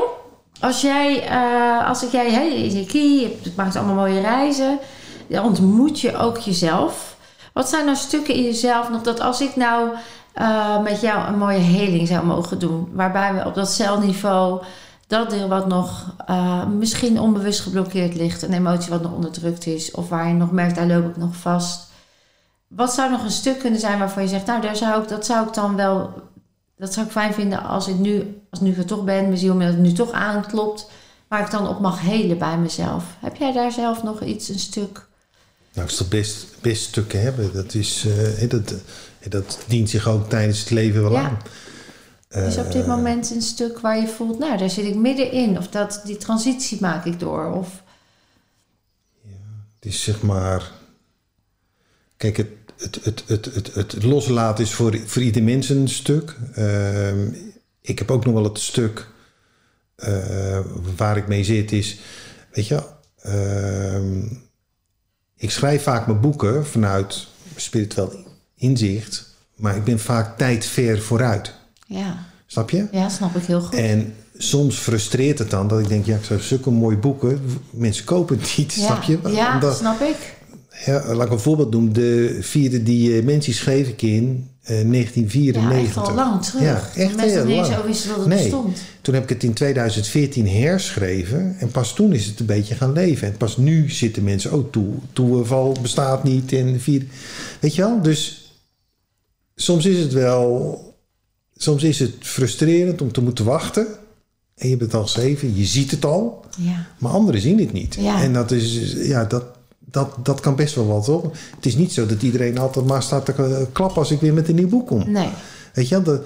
Als 0.59 0.81
jij, 0.81 1.27
eh, 1.27 1.87
als 1.87 2.03
ik 2.03 2.11
jij, 2.11 2.31
hè, 2.31 2.41
je 2.41 3.37
maakt 3.55 3.75
allemaal 3.75 3.95
mooie 3.95 4.21
reizen. 4.21 4.79
Dan 5.27 5.45
ontmoet 5.45 6.01
je 6.01 6.17
ook 6.17 6.37
jezelf. 6.37 7.15
Wat 7.53 7.69
zijn 7.69 7.85
nou 7.85 7.97
stukken 7.97 8.33
in 8.33 8.43
jezelf 8.43 8.89
nog 8.89 9.01
dat 9.01 9.19
als 9.19 9.41
ik 9.41 9.55
nou 9.55 9.89
eh, 10.33 10.81
met 10.81 11.01
jou 11.01 11.27
een 11.27 11.37
mooie 11.37 11.57
heling 11.57 12.07
zou 12.07 12.25
mogen 12.25 12.59
doen, 12.59 12.89
waarbij 12.93 13.33
we 13.33 13.45
op 13.45 13.55
dat 13.55 13.71
celniveau 13.71 14.61
dat 15.07 15.29
deel 15.29 15.47
wat 15.47 15.67
nog 15.67 16.13
eh, 16.25 16.67
misschien 16.67 17.19
onbewust 17.19 17.59
geblokkeerd 17.59 18.15
ligt, 18.15 18.41
een 18.41 18.53
emotie 18.53 18.89
wat 18.89 19.01
nog 19.01 19.11
onderdrukt 19.11 19.65
is, 19.65 19.91
of 19.91 20.09
waar 20.09 20.27
je 20.27 20.33
nog 20.33 20.51
merkt, 20.51 20.75
daar 20.75 20.87
loop 20.87 21.09
ik 21.09 21.17
nog 21.17 21.35
vast. 21.35 21.85
Wat 22.67 22.93
zou 22.93 23.11
nog 23.11 23.23
een 23.23 23.31
stuk 23.31 23.59
kunnen 23.59 23.79
zijn 23.79 23.99
waarvan 23.99 24.23
je 24.23 24.29
zegt, 24.29 24.45
nou, 24.45 24.61
daar 24.61 24.75
zou 24.75 25.01
ik, 25.03 25.09
dat 25.09 25.25
zou 25.25 25.47
ik 25.47 25.53
dan 25.53 25.75
wel, 25.75 26.13
dat 26.77 26.93
zou 26.93 27.05
ik 27.05 27.11
fijn 27.11 27.33
vinden 27.33 27.63
als 27.63 27.87
ik 27.87 27.97
nu, 27.97 28.41
als 28.49 28.59
nu 28.59 28.71
ik 28.71 28.77
er 28.77 28.85
toch 28.85 29.03
ben, 29.03 29.25
mijn 29.25 29.37
ziel 29.37 29.55
me 29.55 29.71
nu 29.71 29.91
toch 29.91 30.11
aanklopt, 30.11 30.89
waar 31.27 31.41
ik 31.41 31.51
dan 31.51 31.67
op 31.67 31.79
mag 31.79 32.01
helen 32.01 32.37
bij 32.37 32.57
mezelf. 32.57 33.03
Heb 33.19 33.35
jij 33.35 33.51
daar 33.53 33.71
zelf 33.71 34.03
nog 34.03 34.21
iets, 34.21 34.49
een 34.49 34.59
stuk? 34.59 35.05
Nou, 35.73 35.87
ik 35.87 35.93
zal 35.93 36.05
best, 36.09 36.45
best 36.61 36.83
stukken 36.83 37.21
hebben. 37.21 37.53
Dat, 37.53 37.73
is, 37.73 38.05
eh, 38.39 38.49
dat, 38.49 38.73
dat 39.29 39.59
dient 39.67 39.89
zich 39.89 40.07
ook 40.07 40.29
tijdens 40.29 40.59
het 40.59 40.69
leven 40.69 41.01
wel 41.01 41.11
Ja. 41.11 41.21
aan. 41.23 41.37
Is 42.29 42.57
op 42.57 42.71
dit 42.71 42.81
Eh, 42.81 42.87
moment 42.87 43.31
een 43.31 43.41
stuk 43.41 43.79
waar 43.79 43.99
je 43.99 44.07
voelt, 44.07 44.39
nou, 44.39 44.57
daar 44.57 44.69
zit 44.69 44.85
ik 44.85 44.95
middenin, 44.95 45.57
of 45.57 45.67
dat, 45.67 46.01
die 46.05 46.17
transitie 46.17 46.77
maak 46.81 47.05
ik 47.05 47.19
door, 47.19 47.53
of... 47.53 47.83
Het 49.75 49.85
is 49.85 50.03
zeg 50.03 50.21
maar. 50.21 50.71
Kijk, 52.17 52.37
het, 52.37 52.49
het, 52.77 52.99
het, 53.03 53.23
het, 53.27 53.45
het, 53.73 53.91
het 53.91 54.03
loslaten 54.03 54.63
is 54.63 54.73
voor, 54.73 54.99
voor 55.05 55.21
ieder 55.21 55.43
mens 55.43 55.69
een 55.69 55.87
stuk. 55.89 56.35
Ehm, 56.53 57.27
ik 57.81 57.99
heb 57.99 58.11
ook 58.11 58.25
nog 58.25 58.33
wel 58.33 58.43
het 58.43 58.59
stuk 58.59 59.07
eh, 59.95 60.59
waar 60.95 61.17
ik 61.17 61.27
mee 61.27 61.43
zit, 61.43 61.71
is. 61.71 61.99
Weet 62.51 62.67
je, 62.67 62.83
ehm, 63.17 64.21
ik 65.35 65.51
schrijf 65.51 65.83
vaak 65.83 66.07
mijn 66.07 66.19
boeken 66.19 66.65
vanuit 66.65 67.27
spiritueel 67.55 68.25
inzicht, 68.55 69.35
maar 69.55 69.75
ik 69.75 69.83
ben 69.83 69.99
vaak 69.99 70.37
tijd 70.37 70.65
ver 70.65 71.01
vooruit. 71.01 71.53
Ja, 71.87 72.25
Snap 72.45 72.69
je? 72.69 72.87
ja 72.91 73.09
snap 73.09 73.35
ik 73.35 73.43
heel 73.43 73.61
goed. 73.61 73.75
En 73.79 74.13
soms 74.37 74.75
frustreert 74.77 75.39
het 75.39 75.49
dan 75.49 75.67
dat 75.67 75.79
ik 75.79 75.87
denk, 75.87 76.05
ja, 76.05 76.15
ik 76.15 76.23
zou 76.23 76.39
zulke 76.39 76.69
mooie 76.69 76.97
boeken, 76.97 77.41
mensen 77.69 78.05
kopen 78.05 78.39
het 78.39 78.53
niet, 78.57 78.73
ja, 78.73 78.85
snap 78.85 79.03
je? 79.03 79.19
Ja, 79.31 79.53
Omdat- 79.53 79.77
snap 79.77 80.01
ik. 80.01 80.35
ja, 80.85 81.13
laat 81.15 81.25
ik 81.25 81.31
een 81.31 81.39
voorbeeld 81.39 81.71
doen. 81.71 81.93
De 81.93 82.37
vierde 82.41 82.83
dimensie 82.83 83.53
schreef 83.53 83.87
ik 83.87 84.01
in 84.01 84.49
eh, 84.61 84.77
Ja, 84.77 84.83
1994. 84.89 85.85
echt 86.03 86.09
al 86.09 86.15
lang 86.15 86.43
terug. 86.45 86.61
Ja, 86.61 86.89
echt 86.95 87.15
Mensen 87.15 87.47
heel 87.47 87.55
lang. 87.55 87.73
zo 87.73 87.85
wisten 87.85 88.09
dat 88.09 88.17
het 88.17 88.27
Nee. 88.27 88.41
bestond. 88.43 88.77
Toen 89.01 89.13
heb 89.13 89.23
ik 89.23 89.29
het 89.29 89.43
in 89.43 89.53
2014 89.53 90.47
herschreven. 90.49 91.55
En 91.59 91.71
pas 91.71 91.93
toen 91.95 92.13
is 92.13 92.25
het 92.25 92.39
een 92.39 92.45
beetje 92.45 92.75
gaan 92.75 92.93
leven. 92.93 93.27
En 93.27 93.37
pas 93.37 93.57
nu 93.57 93.89
zitten 93.89 94.23
mensen, 94.23 94.51
oh, 94.53 94.71
toe, 94.71 94.93
toeval 95.13 95.75
bestaat 95.81 96.23
niet. 96.23 96.53
En 96.53 96.73
de 96.73 96.79
vierde... 96.79 97.05
Weet 97.59 97.75
je 97.75 97.81
wel? 97.81 98.01
Dus 98.01 98.51
soms 99.55 99.85
is 99.85 99.99
het 99.99 100.13
wel... 100.13 100.85
Soms 101.57 101.83
is 101.83 101.99
het 101.99 102.13
frustrerend 102.19 103.01
om 103.01 103.11
te 103.11 103.21
moeten 103.21 103.45
wachten. 103.45 103.85
En 104.55 104.65
je 104.65 104.69
hebt 104.69 104.81
het 104.81 104.93
al 104.93 105.01
geschreven, 105.01 105.55
je 105.55 105.65
ziet 105.65 105.91
het 105.91 106.05
al. 106.05 106.45
Ja. 106.57 106.85
Maar 106.99 107.11
anderen 107.11 107.41
zien 107.41 107.59
het 107.59 107.73
niet. 107.73 107.95
Ja. 107.99 108.21
En 108.21 108.33
dat, 108.33 108.51
is, 108.51 108.93
ja, 108.97 109.23
dat, 109.25 109.43
dat, 109.91 110.15
dat 110.23 110.39
kan 110.39 110.55
best 110.55 110.75
wel 110.75 110.87
wat 110.87 111.09
op. 111.09 111.35
Het 111.55 111.65
is 111.65 111.75
niet 111.75 111.91
zo 111.91 112.05
dat 112.05 112.21
iedereen 112.21 112.57
altijd 112.57 112.85
maar 112.85 113.03
staat 113.03 113.25
te 113.25 113.33
eh, 113.33 113.57
klappen 113.71 113.97
als 113.97 114.11
ik 114.11 114.19
weer 114.19 114.33
met 114.33 114.47
een 114.49 114.55
nieuw 114.55 114.67
boek 114.69 114.87
kom. 114.87 115.11
Nee. 115.11 115.29
Weet 115.73 115.87
je, 115.87 116.01
de 116.01 116.21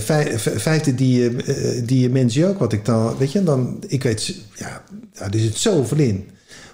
v- 0.00 0.62
vijfde 0.62 0.94
die, 0.94 1.36
eh, 1.36 1.82
die 1.86 2.08
mensen 2.10 2.48
ook, 2.48 2.58
wat 2.58 2.72
ik 2.72 2.84
dan, 2.84 3.16
weet 3.18 3.32
je, 3.32 3.42
dan, 3.42 3.76
ik 3.86 4.02
weet, 4.02 4.34
ja, 4.54 4.82
daar 5.12 5.30
zit 5.32 5.56
zoveel 5.56 5.98
in. 5.98 6.28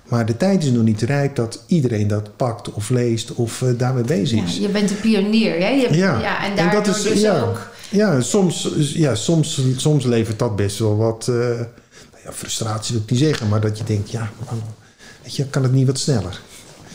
Maar 0.09 0.27
de 0.27 0.37
tijd 0.37 0.65
is 0.65 0.71
nog 0.71 0.83
niet 0.85 1.03
rijp 1.03 1.37
dat 1.37 1.63
iedereen 1.67 2.09
dat 2.09 2.37
pakt 2.37 2.73
of 2.73 2.91
leest 2.91 3.33
of 3.35 3.65
daarmee 3.77 4.05
bezig 4.05 4.39
Ja, 4.39 4.45
is. 4.45 4.57
je 4.57 4.69
bent 4.69 4.91
een 4.91 5.01
pionier, 5.01 5.53
hè? 5.61 5.69
Je 5.69 5.83
hebt- 5.83 5.95
Ja. 5.95 6.21
ja. 6.21 6.57
En 6.57 6.71
dat 6.75 6.87
is, 6.97 7.03
dus 7.03 7.21
ja. 7.21 7.41
ook... 7.41 7.71
Ja, 7.91 8.21
soms, 8.21 8.71
ja 8.77 9.15
soms, 9.15 9.61
soms 9.77 10.05
levert 10.05 10.39
dat 10.39 10.57
best 10.57 10.79
wel 10.79 10.97
wat 10.97 11.27
eh, 11.29 11.35
nou 11.35 12.23
ja, 12.25 12.33
frustratie, 12.33 12.95
wil 12.95 13.03
ik 13.03 13.11
niet 13.11 13.21
zeggen, 13.21 13.49
maar 13.49 13.61
dat 13.61 13.79
je 13.79 13.85
denkt, 13.85 14.11
ja, 14.11 14.31
man, 14.47 14.63
weet 15.23 15.37
je, 15.37 15.47
kan 15.47 15.63
het 15.63 15.73
niet 15.73 15.87
wat 15.87 15.99
sneller? 15.99 16.41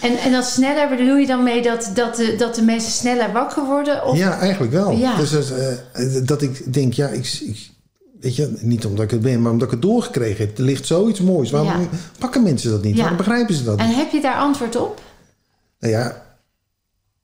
En, 0.02 0.18
en 0.18 0.32
dat 0.32 0.46
sneller 0.46 0.89
bedoel 0.89 1.16
je 1.16 1.28
dan 1.28 1.44
mee 1.44 1.62
dat, 1.62 1.91
dat, 1.94 2.16
de, 2.16 2.36
dat 2.38 2.56
de 2.56 2.62
mensen 2.62 2.91
sneller 2.91 3.32
wakker 3.32 3.66
worden? 3.66 4.06
Of... 4.06 4.18
Ja, 4.18 4.39
eigenlijk 4.39 4.72
wel. 4.74 4.91
Ja. 4.91 5.16
Dus 5.18 5.32
dat, 5.32 5.52
eh, 5.52 6.06
dat 6.24 6.41
ik 6.41 6.74
denk, 6.74 6.94
ja, 6.94 7.08
ik, 7.08 7.39
ik, 7.41 7.70
weet 8.22 8.36
je, 8.36 8.54
niet 8.60 8.86
omdat 8.86 9.04
ik 9.04 9.12
het 9.12 9.22
ben, 9.22 9.41
maar 9.41 9.52
omdat 9.52 9.68
ik 9.68 9.74
het 9.74 9.82
doorgekregen 9.82 10.46
heb. 10.46 10.58
Er 10.58 10.64
ligt 10.64 10.86
zoiets 10.86 11.20
moois. 11.22 11.52
Waarom 11.52 11.82
Ja. 11.82 11.88
pakken 12.20 12.44
mensen 12.44 12.72
dat 12.72 12.84
niet? 12.84 12.94
Ja. 12.94 13.00
Waarom 13.00 13.18
begrijpen 13.18 13.56
ze 13.56 13.64
dat 13.64 13.80
En 13.80 13.88
niet? 13.88 13.96
heb 13.96 14.12
je 14.12 14.22
daar 14.22 14.38
antwoord 14.38 14.76
op? 14.76 15.02
Nou 15.80 15.94
ja, 15.94 16.24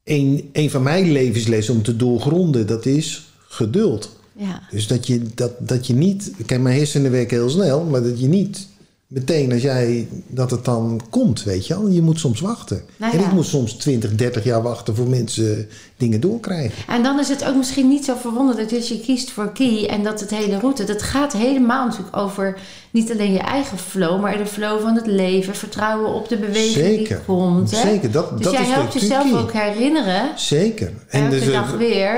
een, 0.03 0.49
een 0.53 0.69
van 0.69 0.83
mijn 0.83 1.11
levenslessen 1.11 1.73
om 1.73 1.83
te 1.83 1.95
doorgronden, 1.95 2.67
dat 2.67 2.85
is 2.85 3.28
geduld. 3.49 4.09
Ja. 4.33 4.61
Dus 4.71 4.87
dat 4.87 5.07
je, 5.07 5.21
dat, 5.35 5.51
dat 5.59 5.87
je 5.87 5.93
niet... 5.93 6.31
Kijk, 6.45 6.61
mijn 6.61 6.77
hersenen 6.77 7.11
werken 7.11 7.37
heel 7.37 7.49
snel, 7.49 7.83
maar 7.83 8.03
dat 8.03 8.19
je 8.19 8.27
niet 8.27 8.67
meteen 9.07 9.51
als 9.51 9.61
jij... 9.61 10.07
dat 10.27 10.51
het 10.51 10.65
dan 10.65 11.01
komt, 11.09 11.43
weet 11.43 11.67
je 11.67 11.73
wel. 11.73 11.87
Je 11.87 12.01
moet 12.01 12.19
soms 12.19 12.39
wachten. 12.39 12.81
Nou 12.97 13.13
en 13.13 13.19
ik 13.19 13.31
moet 13.31 13.45
soms 13.45 13.73
20, 13.73 14.15
30 14.15 14.43
jaar 14.43 14.61
wachten 14.61 14.95
voor 14.95 15.07
mensen 15.07 15.69
dingen 15.97 16.21
doorkrijgen. 16.21 16.87
En 16.87 17.03
dan 17.03 17.19
is 17.19 17.29
het 17.29 17.45
ook 17.45 17.55
misschien 17.55 17.87
niet 17.87 18.05
zo 18.05 18.15
verwonderlijk 18.15 18.69
dat 18.69 18.87
je 18.87 18.99
kiest 18.99 19.31
voor 19.31 19.51
Key 19.51 19.87
en 19.87 20.03
dat 20.03 20.19
het 20.19 20.29
hele 20.29 20.59
route, 20.59 20.83
dat 20.83 21.01
gaat 21.01 21.33
helemaal 21.33 21.85
natuurlijk 21.85 22.17
over 22.17 22.59
niet 22.91 23.11
alleen 23.11 23.31
je 23.31 23.39
eigen 23.39 23.77
flow, 23.77 24.21
maar 24.21 24.37
de 24.37 24.45
flow 24.45 24.81
van 24.81 24.95
het 24.95 25.07
leven, 25.07 25.55
vertrouwen 25.55 26.13
op 26.13 26.29
de 26.29 26.37
beweging 26.37 27.07
die 27.07 27.17
komt. 27.25 27.71
Hè? 27.71 27.81
Zeker, 27.81 28.11
dat, 28.11 28.29
Dus 28.29 28.41
dat 28.41 28.53
jij 28.53 28.61
is 28.61 28.69
helpt 28.69 28.93
jezelf 28.93 29.33
ook 29.33 29.53
herinneren, 29.53 30.29
Zeker. 30.35 30.93
elke 31.09 31.29
dus, 31.29 31.51
dag 31.51 31.77
weer. 31.77 32.17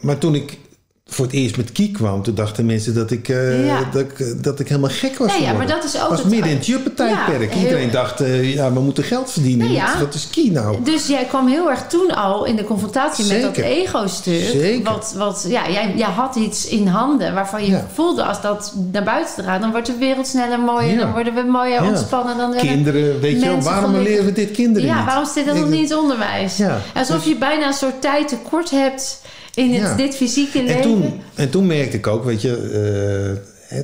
Maar 0.00 0.18
toen 0.18 0.34
ik 0.34 0.58
voor 1.12 1.24
het 1.24 1.34
eerst 1.34 1.56
met 1.56 1.72
Kiek 1.72 1.92
kwam, 1.92 2.22
toen 2.22 2.34
dachten 2.34 2.66
mensen 2.66 2.94
dat 2.94 3.10
ik, 3.10 3.28
eh, 3.28 3.66
Ja. 3.66 3.78
dat, 3.92 4.00
ik, 4.02 4.42
dat 4.44 4.60
ik 4.60 4.68
helemaal 4.68 4.90
gek 4.90 5.18
was 5.18 5.32
Nee, 5.32 5.42
ja, 5.42 5.52
maar 5.52 5.66
dat 5.66 5.84
is 5.84 6.02
ook 6.02 6.08
was 6.08 6.22
midden 6.22 6.50
in 6.50 6.56
het 6.56 6.66
juppentijdperk. 6.66 7.52
Ja, 7.52 7.56
heel- 7.58 7.62
Iedereen 7.66 7.90
dacht, 7.90 8.20
eh, 8.20 8.54
ja, 8.54 8.72
we 8.72 8.80
moeten 8.80 9.04
geld 9.04 9.30
verdienen. 9.32 9.66
Nee, 9.66 9.76
ja. 9.76 9.92
Wat- 9.92 10.00
Wat 10.00 10.14
is 10.14 10.28
Kie 10.30 10.52
nou? 10.52 10.82
Dus 10.84 11.06
jij 11.06 11.24
kwam 11.24 11.48
heel 11.48 11.70
erg 11.70 11.86
toen 11.86 12.14
al 12.16 12.44
in 12.44 12.56
de 12.56 12.64
confrontatie 12.64 13.24
met 13.32 13.42
dat 13.42 13.56
ego-stuk. 13.56 14.44
Zeker. 14.52 14.92
Wat, 14.92 15.14
wat, 15.16 15.44
ja, 15.48 15.70
jij, 15.70 15.92
jij 15.96 16.08
had 16.10 16.36
iets 16.36 16.66
in 16.66 16.86
handen 16.86 17.34
waarvan 17.34 17.66
je 17.66 17.80
voelde 17.94 18.24
als 18.24 18.40
dat 18.42 18.74
naar 18.92 19.02
buiten 19.04 19.44
gaat, 19.44 19.60
dan 19.60 19.70
wordt 19.70 19.86
de 19.86 19.96
wereld 19.98 20.26
sneller 20.26 20.60
mooier, 20.60 20.98
dan 20.98 21.12
worden 21.12 21.34
we 21.34 21.42
mooier 21.42 21.82
ontspannen. 21.84 22.36
Dan 22.36 22.54
Kinderen, 22.56 23.20
weet 23.20 23.40
je 23.40 23.46
wel, 23.46 23.60
waarom 23.62 23.96
leren 23.96 24.24
we 24.24 24.32
dit 24.32 24.50
kinderen 24.50 24.88
Ja, 24.88 24.96
niet? 24.96 25.04
waarom 25.06 25.26
zit 25.26 25.46
dat 25.46 25.56
nog 25.56 25.68
niet 25.68 25.74
in 25.78 25.82
het 25.84 25.96
onderwijs? 25.98 26.58
Alsof 26.94 27.16
dus- 27.16 27.24
je 27.26 27.36
bijna 27.36 27.66
een 27.66 27.72
soort 27.72 28.00
tijd 28.00 28.28
tekort 28.28 28.70
hebt 28.70 29.20
in 29.54 29.72
het, 29.72 29.82
Ja. 29.82 29.94
dit 29.94 30.16
fysieke 30.16 30.62
leven. 30.62 30.76
En 30.76 30.82
toen, 30.82 31.20
en 31.34 31.50
toen 31.50 31.66
merkte 31.66 31.96
ik 31.96 32.06
ook, 32.06 32.24
weet 32.24 32.42
je, 32.42 32.56
eh, 33.68 33.78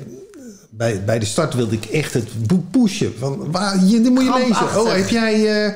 bij, 0.70 1.04
bij 1.04 1.18
de 1.18 1.26
start 1.26 1.54
wilde 1.54 1.74
ik 1.74 1.84
echt 1.84 2.14
het 2.14 2.46
boek 2.46 2.70
pushen. 2.70 3.12
Van, 3.18 3.50
waar, 3.50 3.84
je, 3.84 4.00
dit 4.00 4.10
moet 4.12 4.24
je 4.24 4.44
lezen. 4.48 4.80
Oh, 4.80 4.92
heb 4.94 5.08
jij 5.08 5.64
eh, 5.64 5.72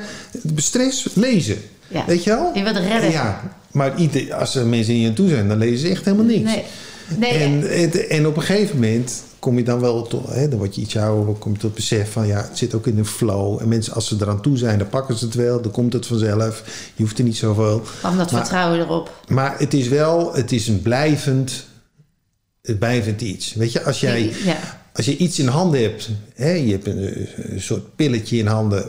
stress? 0.57 1.09
Lezen. 1.15 1.57
Ja. 1.89 2.05
Weet 2.07 2.25
je 2.25 2.31
wel? 2.31 2.51
Je 2.55 2.63
wilt 2.63 2.77
redden. 2.77 3.11
Ja, 3.11 3.41
maar 3.71 3.93
als 4.39 4.55
er 4.55 4.67
mensen 4.67 4.95
in 4.95 5.01
je 5.01 5.13
toe 5.13 5.29
zijn, 5.29 5.49
dan 5.49 5.59
lezen 5.59 5.79
ze 5.79 5.89
echt 5.89 6.05
helemaal 6.05 6.27
niks. 6.27 6.43
Nee. 6.43 6.63
Nee, 7.19 7.31
En, 7.31 8.09
en 8.09 8.27
op 8.27 8.37
een 8.37 8.43
gegeven 8.43 8.75
moment 8.75 9.23
kom 9.43 9.57
je 9.59 9.65
dan 9.65 9.81
wel 9.81 10.03
tot, 10.03 10.27
hè, 10.29 10.49
dan 10.49 10.59
word 10.59 10.75
je 10.75 10.81
iets 10.81 10.97
ouder, 10.97 11.35
kom 11.35 11.53
je 11.53 11.59
tot 11.59 11.67
het 11.67 11.75
besef 11.79 12.13
van 12.13 12.27
ja, 12.27 12.43
het 12.49 12.59
zit 12.59 12.75
ook 12.75 12.87
in 12.87 12.99
een 12.99 13.07
flow. 13.07 13.61
En 13.61 13.69
mensen, 13.69 13.93
als 13.95 14.07
ze 14.07 14.17
eraan 14.21 14.43
toe 14.43 14.57
zijn, 14.57 14.79
dan 14.79 14.89
pakken 14.89 15.17
ze 15.19 15.25
het 15.25 15.35
wel, 15.35 15.61
dan 15.63 15.71
komt 15.73 15.93
het 15.93 16.07
vanzelf. 16.07 16.63
Je 16.95 17.03
hoeft 17.03 17.19
er 17.19 17.25
niet 17.25 17.37
zoveel. 17.37 17.83
kwam 17.99 18.17
dat 18.17 18.31
Maar- 18.31 18.41
vertrouwen 18.41 18.79
erop. 18.81 19.25
Maar 19.29 19.59
het 19.59 19.75
is 19.75 19.89
wel, 19.89 20.35
het 20.35 20.53
is 20.53 20.69
een 20.69 20.83
blijvend, 20.83 21.65
het 22.63 22.79
blijvend 22.79 23.21
iets. 23.21 23.55
Weet 23.55 23.73
je, 23.73 23.83
als 23.83 24.01
jij, 24.01 24.33
Ja. 24.45 24.57
als 24.95 25.07
je 25.07 25.17
iets 25.17 25.39
in 25.39 25.47
handen 25.47 25.83
hebt, 25.83 26.09
hè, 26.35 26.51
je 26.51 26.71
hebt 26.73 26.87
een, 26.87 27.27
een 27.37 27.61
soort 27.61 27.97
pilletje 27.97 28.37
in 28.37 28.47
handen. 28.47 28.85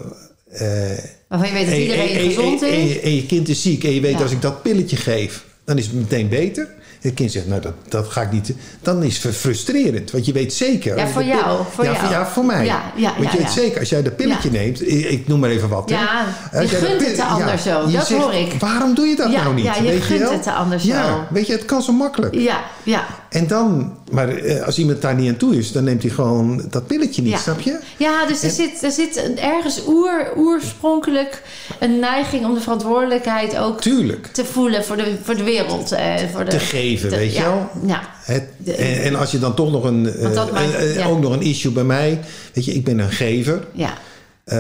eh, 0.49 0.97
Waarvan 1.28 1.47
je 1.47 1.54
weet 1.54 1.66
dat 1.66 1.74
en- 1.76 1.82
iedereen 1.82 2.10
en- 2.10 2.18
en- 2.20 2.26
gezond 2.30 2.62
en- 2.62 2.70
is. 2.82 2.95
En, 2.95 3.01
en 3.04 3.16
je 3.16 3.26
kind 3.26 3.49
is 3.49 3.62
ziek 3.62 3.84
en 3.84 3.91
je 3.93 4.01
weet 4.01 4.18
Ja. 4.18 4.22
als 4.22 4.32
ik 4.32 4.41
dat 4.41 4.62
pilletje 4.62 4.95
geef, 4.95 5.45
dan 5.66 5.78
is 5.78 5.86
het 5.86 5.95
meteen 5.95 6.30
beter. 6.30 6.68
Het 7.04 7.14
kind 7.14 7.32
zegt, 7.32 7.47
nou 7.47 7.62
dat, 7.62 7.74
dat 7.88 8.08
ga 8.08 8.22
ik 8.22 8.32
niet. 8.32 8.54
Dan 8.82 9.04
is 9.04 9.24
het 9.24 9.36
frustrerend. 9.36 10.12
Want 10.12 10.26
je 10.26 10.32
weet 10.32 10.54
zeker. 10.54 10.97
Ja, 10.97 11.08
voor 11.08 11.24
jou, 11.24 11.62
voor 11.72 11.84
ja, 11.84 11.91
jou. 11.91 12.04
Voor, 12.04 12.12
ja, 12.14 12.26
voor 12.28 12.45
mij. 12.45 12.66
Ja, 12.66 12.82
ja, 12.95 13.14
want 13.18 13.32
je 13.32 13.38
weet 13.38 13.49
zeker, 13.51 13.80
als 13.80 13.89
jij 13.89 14.04
dat 14.04 14.16
pilletje 14.16 14.51
neemt. 14.51 14.88
Ik, 14.88 15.28
noem 15.28 15.39
maar 15.39 15.49
even 15.49 15.70
wat. 15.70 15.89
hè. 15.89 15.95
Ja, 15.95 16.26
je 16.62 16.68
gunt 16.68 17.06
het 17.06 17.16
de 17.16 17.24
ander 17.24 17.58
zo, 17.58 17.88
je 17.88 17.97
dat 17.97 18.08
zegt, 18.08 18.22
hoor 18.22 18.34
ik. 18.34 18.54
Waarom 18.60 18.95
doe 18.95 19.06
je 19.08 19.16
dat 19.16 19.32
nou 19.32 19.54
niet? 19.54 19.64
ja, 19.64 19.76
je 19.76 19.82
weet 19.82 20.01
gunt 20.04 20.20
wel? 20.20 20.32
het 20.32 20.43
de 20.43 20.51
ander 20.51 20.80
zo. 20.80 20.88
Ja, 20.88 21.28
weet 21.30 21.47
je, 21.47 21.54
het 21.54 21.66
kan 21.66 21.82
zo 21.82 21.91
makkelijk. 21.93 22.34
Ja, 22.36 22.64
ja. 22.84 23.06
En 23.30 23.47
dan, 23.47 23.97
maar 24.12 24.30
eh, 24.30 24.64
als 24.66 24.78
iemand 24.78 25.01
daar 25.01 25.16
niet 25.16 25.30
aan 25.30 25.38
toe 25.38 25.58
is, 25.58 25.72
dan 25.72 25.84
neemt 25.84 26.01
hij 26.01 26.12
gewoon 26.12 26.66
dat 26.70 26.88
pilletje 26.88 27.22
niet, 27.22 27.32
Ja. 27.32 27.38
snap 27.38 27.60
je? 27.60 27.80
Ja, 27.97 28.26
dus 28.26 28.38
er 28.43 28.49
En- 28.49 28.56
zit, 28.56 28.84
er 28.84 28.91
zit 28.91 29.24
ergens 29.36 29.82
oer, 29.88 30.32
oorspronkelijk 30.36 31.41
een 31.80 31.99
neiging 31.99 32.45
om 32.45 32.54
de 32.54 32.60
verantwoordelijkheid 32.62 33.58
ook 33.58 33.82
Tuurlijk. 33.82 34.28
te 34.28 34.45
voelen 34.45 34.86
voor 34.86 34.97
de, 34.97 35.16
voor 35.24 35.36
de 35.36 35.43
wereld. 35.43 35.91
Eh, 35.91 36.14
voor 36.34 36.45
de, 36.45 36.49
Te 36.51 36.60
geven, 36.60 36.91
weet 37.01 37.35
je 37.35 37.41
wel? 37.41 37.69
Ja, 37.85 38.01
Het, 38.23 38.43
en, 38.77 39.01
en 39.03 39.15
als 39.15 39.31
je 39.31 39.39
dan 39.39 39.53
toch 39.55 39.71
nog 39.71 39.83
een, 39.83 40.13
eh, 40.13 40.31
maakt- 40.51 40.75
eh, 40.75 40.95
ja. 40.95 41.05
ook 41.05 41.21
nog 41.21 41.33
een 41.33 41.41
issue 41.41 41.71
bij 41.71 41.83
mij, 41.83 42.19
weet 42.53 42.65
je, 42.65 42.73
ik 42.73 42.83
ben 42.83 42.99
een 42.99 43.11
gever, 43.11 43.67
ja. 43.73 43.93
eh, 44.43 44.57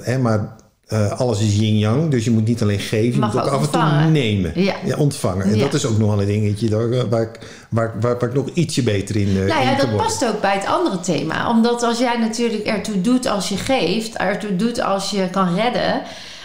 hè, 0.00 0.18
maar 0.18 0.58
eh, 0.86 1.20
alles 1.20 1.40
is 1.40 1.56
yin-yang, 1.56 2.10
dus 2.10 2.24
je 2.24 2.30
moet 2.30 2.46
niet 2.46 2.62
alleen 2.62 2.78
geven, 2.80 3.12
je 3.12 3.18
Mag 3.18 3.32
moet 3.32 3.42
ook 3.42 3.48
af 3.48 3.62
en 3.62 3.70
toe 3.70 4.10
nemen. 4.10 4.52
Ja. 4.54 4.74
ontvangen. 4.96 5.44
En 5.46 5.54
Ja. 5.56 5.60
dat 5.64 5.74
is 5.74 5.86
ook 5.86 5.98
nog 5.98 6.18
een 6.18 6.26
dingetje 6.26 6.68
daar, 6.68 7.08
waar, 7.08 7.22
ik, 7.22 7.38
waar, 7.70 7.92
waar, 8.00 8.18
waar 8.18 8.28
ik 8.28 8.34
nog 8.34 8.48
ietsje 8.54 8.82
beter 8.82 9.16
in, 9.16 9.28
eh 9.28 9.34
Nou 9.34 9.62
ja, 9.64 9.70
dat 9.70 9.80
worden. 9.88 9.96
past 10.06 10.26
ook 10.28 10.40
bij 10.40 10.54
het 10.54 10.66
andere 10.66 11.00
thema. 11.00 11.50
Omdat 11.50 11.82
als 11.82 11.98
jij 11.98 12.18
natuurlijk 12.18 12.64
ertoe 12.66 13.00
doet 13.00 13.26
als 13.26 13.48
je 13.48 13.56
geeft, 13.56 14.16
ertoe 14.16 14.56
doet 14.56 14.80
als 14.82 15.10
je 15.10 15.28
kan 15.30 15.54
redden, 15.54 16.02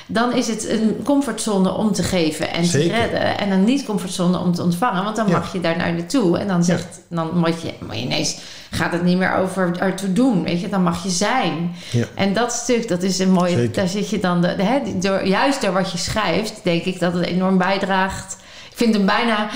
dan 0.07 0.33
is 0.33 0.47
het 0.47 0.69
een 0.69 0.99
comfortzone 1.03 1.73
om 1.73 1.91
te 1.91 2.03
geven 2.03 2.51
en 2.53 2.65
Zeker. 2.65 2.89
te 2.89 2.95
redden. 3.01 3.37
En 3.37 3.51
een 3.51 3.63
niet-comfortzone 3.63 4.37
om 4.39 4.53
te 4.53 4.63
ontvangen, 4.63 5.03
want 5.03 5.15
dan 5.15 5.27
Ja. 5.27 5.37
mag 5.37 5.53
je 5.53 5.59
daar 5.61 5.77
naar 5.77 5.93
naartoe. 5.93 6.37
En 6.37 6.47
dan, 6.47 6.63
zegt, 6.63 7.01
dan 7.09 7.29
moet, 7.39 7.61
je, 7.61 7.73
moet 7.85 7.95
je 7.95 8.01
ineens, 8.01 8.37
gaat 8.71 8.91
het 8.91 9.03
niet 9.03 9.17
meer 9.17 9.35
over 9.35 9.77
ertoe 9.79 10.13
doen, 10.13 10.43
weet 10.43 10.61
je, 10.61 10.69
dan 10.69 10.83
mag 10.83 11.03
je 11.03 11.09
zijn. 11.09 11.75
Ja. 11.91 12.05
En 12.15 12.33
dat 12.33 12.51
stuk, 12.53 12.87
dat 12.87 13.03
is 13.03 13.19
een 13.19 13.31
mooie, 13.31 13.55
Zeker. 13.55 13.73
daar 13.73 13.87
zit 13.87 14.09
je 14.09 14.19
dan, 14.19 14.41
de, 14.41 14.55
de- 14.55 14.63
hè, 14.63 14.79
door, 14.99 15.25
juist 15.27 15.61
door 15.61 15.73
wat 15.73 15.91
je 15.91 15.97
schrijft, 15.97 16.59
denk 16.63 16.83
ik 16.83 16.99
dat 16.99 17.13
het 17.13 17.25
enorm 17.25 17.57
bijdraagt. 17.57 18.37
Ik 18.71 18.77
vind 18.77 18.93
hem 18.93 19.05
bijna 19.05 19.47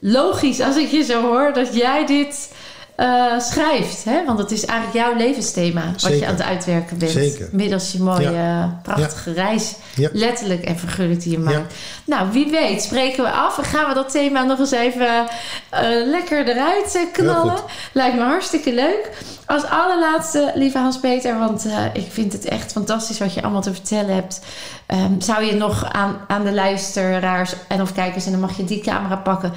logisch 0.00 0.60
als 0.60 0.76
ik 0.76 0.88
je 0.90 1.02
zo 1.02 1.22
hoor 1.22 1.52
dat 1.54 1.74
jij 1.74 2.06
dit 2.06 2.52
eh, 2.96 3.38
schrijft. 3.38 4.04
Hè? 4.04 4.24
Want 4.24 4.38
het 4.38 4.50
is 4.50 4.64
eigenlijk 4.64 5.06
jouw 5.06 5.16
levensthema 5.16 5.84
wat 5.98 6.18
je 6.18 6.26
aan 6.26 6.34
het 6.34 6.42
uitwerken 6.42 6.98
bent. 6.98 7.10
Zeker. 7.10 7.48
Middels 7.52 7.92
je 7.92 8.02
mooie, 8.02 8.70
prachtige 8.82 9.32
reis. 9.32 9.74
Ja. 9.94 10.08
Letterlijk 10.12 10.64
en 10.64 10.78
figuurlijk 10.78 11.22
die 11.22 11.32
je 11.32 11.38
maakt. 11.38 11.74
Nou, 12.04 12.32
wie 12.32 12.50
weet 12.50 12.82
spreken 12.82 13.24
we 13.24 13.30
af 13.30 13.58
en 13.58 13.64
gaan 13.64 13.88
we 13.88 13.94
dat 13.94 14.10
thema 14.10 14.42
nog 14.42 14.58
eens 14.58 14.70
even 14.70 15.26
eh, 15.70 15.88
lekker 16.06 16.48
eruit 16.48 16.94
eh, 16.94 17.02
knallen. 17.12 17.58
Lijkt 17.92 18.16
me 18.16 18.22
hartstikke 18.22 18.74
leuk. 18.74 19.10
Als 19.46 19.64
allerlaatste, 19.64 20.52
lieve 20.54 20.78
Hans-Peter, 20.78 21.38
want 21.38 21.66
eh, 21.66 21.84
ik 21.92 22.06
vind 22.12 22.32
het 22.32 22.44
echt 22.44 22.72
fantastisch 22.72 23.18
wat 23.18 23.34
je 23.34 23.42
allemaal 23.42 23.62
te 23.62 23.74
vertellen 23.74 24.14
hebt. 24.14 24.40
Ehm, 24.86 25.20
zou 25.20 25.44
je 25.44 25.54
nog 25.54 25.92
aan, 25.92 26.16
aan 26.28 26.44
de 26.44 26.52
luisteraars 26.52 27.54
en 27.68 27.80
of 27.80 27.92
kijkers, 27.92 28.24
en 28.24 28.30
dan 28.30 28.40
mag 28.40 28.56
je 28.56 28.64
die 28.64 28.80
camera 28.80 29.16
pakken, 29.16 29.52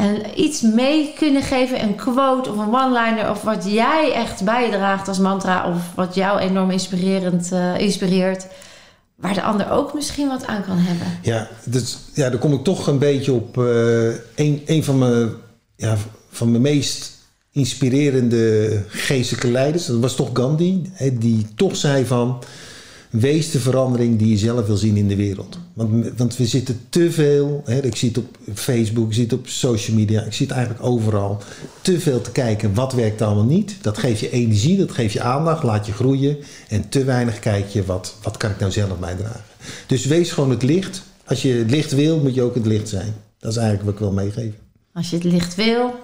en 0.00 0.40
iets 0.40 0.60
mee 0.60 1.12
kunnen 1.18 1.42
geven, 1.42 1.82
een 1.82 1.94
quote 1.94 2.50
of 2.50 2.56
een 2.56 2.74
one-liner, 2.74 3.30
of 3.30 3.42
wat 3.42 3.64
jij 3.72 4.12
echt 4.12 4.44
bijdraagt 4.44 5.08
als 5.08 5.18
mantra, 5.18 5.70
of 5.70 5.94
wat 5.94 6.14
jou 6.14 6.38
enorm 6.38 6.70
inspirerend 6.70 7.52
eh, 7.52 7.78
inspireert, 7.78 8.46
waar 9.14 9.34
de 9.34 9.42
ander 9.42 9.70
ook 9.70 9.94
misschien 9.94 10.28
wat 10.28 10.46
aan 10.46 10.64
kan 10.64 10.76
hebben. 10.78 11.06
Ja, 11.22 11.48
dus, 11.64 11.98
ja, 12.14 12.30
dan 12.30 12.38
kom 12.38 12.52
ik 12.52 12.64
toch 12.64 12.86
een 12.86 12.98
beetje 12.98 13.32
op 13.32 13.58
eh, 13.58 14.06
een, 14.34 14.62
een 14.66 14.84
van 14.84 14.98
mijn, 14.98 15.30
ja, 15.76 15.96
van 16.30 16.50
mijn 16.50 16.62
meest 16.62 17.18
inspirerende 17.52 18.82
geestelijke 18.88 19.50
leiders. 19.50 19.86
Dat 19.86 20.00
was 20.00 20.16
toch 20.16 20.30
Gandhi, 20.32 20.90
hè, 20.92 21.18
die 21.18 21.46
toch 21.54 21.76
zei 21.76 22.06
van... 22.06 22.42
Wees 23.10 23.50
de 23.50 23.60
verandering 23.60 24.18
die 24.18 24.28
je 24.28 24.38
zelf 24.38 24.66
wil 24.66 24.76
zien 24.76 24.96
in 24.96 25.08
de 25.08 25.16
wereld. 25.16 25.58
Want, 25.72 26.08
want 26.16 26.36
we 26.36 26.46
zitten 26.46 26.80
te 26.88 27.12
veel, 27.12 27.62
hè, 27.64 27.80
ik 27.80 27.96
zie 27.96 28.08
het 28.08 28.18
op 28.18 28.36
Facebook, 28.54 29.06
ik 29.08 29.14
zie 29.14 29.22
het 29.22 29.32
op 29.32 29.48
social 29.48 29.96
media, 29.96 30.22
ik 30.22 30.32
zie 30.32 30.46
het 30.46 30.54
eigenlijk 30.54 30.86
overal. 30.86 31.38
Te 31.80 32.00
veel 32.00 32.20
te 32.20 32.32
kijken 32.32 32.74
wat 32.74 32.92
werkt 32.92 33.22
allemaal 33.22 33.44
niet. 33.44 33.76
Dat 33.80 33.98
geeft 33.98 34.20
je 34.20 34.30
energie, 34.30 34.76
dat 34.76 34.92
geeft 34.92 35.12
je 35.12 35.20
aandacht, 35.20 35.62
laat 35.62 35.86
je 35.86 35.92
groeien. 35.92 36.36
En 36.68 36.88
te 36.88 37.04
weinig 37.04 37.38
kijk 37.38 37.68
je 37.68 37.84
wat, 37.84 38.16
wat 38.22 38.36
kan 38.36 38.50
ik 38.50 38.58
nou 38.58 38.72
zelf 38.72 38.98
bijdragen. 38.98 39.44
Dus 39.86 40.04
wees 40.04 40.32
gewoon 40.32 40.50
het 40.50 40.62
licht. 40.62 41.02
Als 41.24 41.42
je 41.42 41.52
het 41.52 41.70
licht 41.70 41.92
wil, 41.92 42.18
moet 42.18 42.34
je 42.34 42.42
ook 42.42 42.54
het 42.54 42.66
licht 42.66 42.88
zijn. 42.88 43.14
Dat 43.38 43.50
is 43.50 43.56
eigenlijk 43.56 43.84
wat 43.84 43.94
ik 43.94 44.00
wil 44.00 44.24
meegeven. 44.24 44.58
Als 44.92 45.10
je 45.10 45.16
het 45.16 45.24
licht 45.24 45.54
wil, 45.54 45.94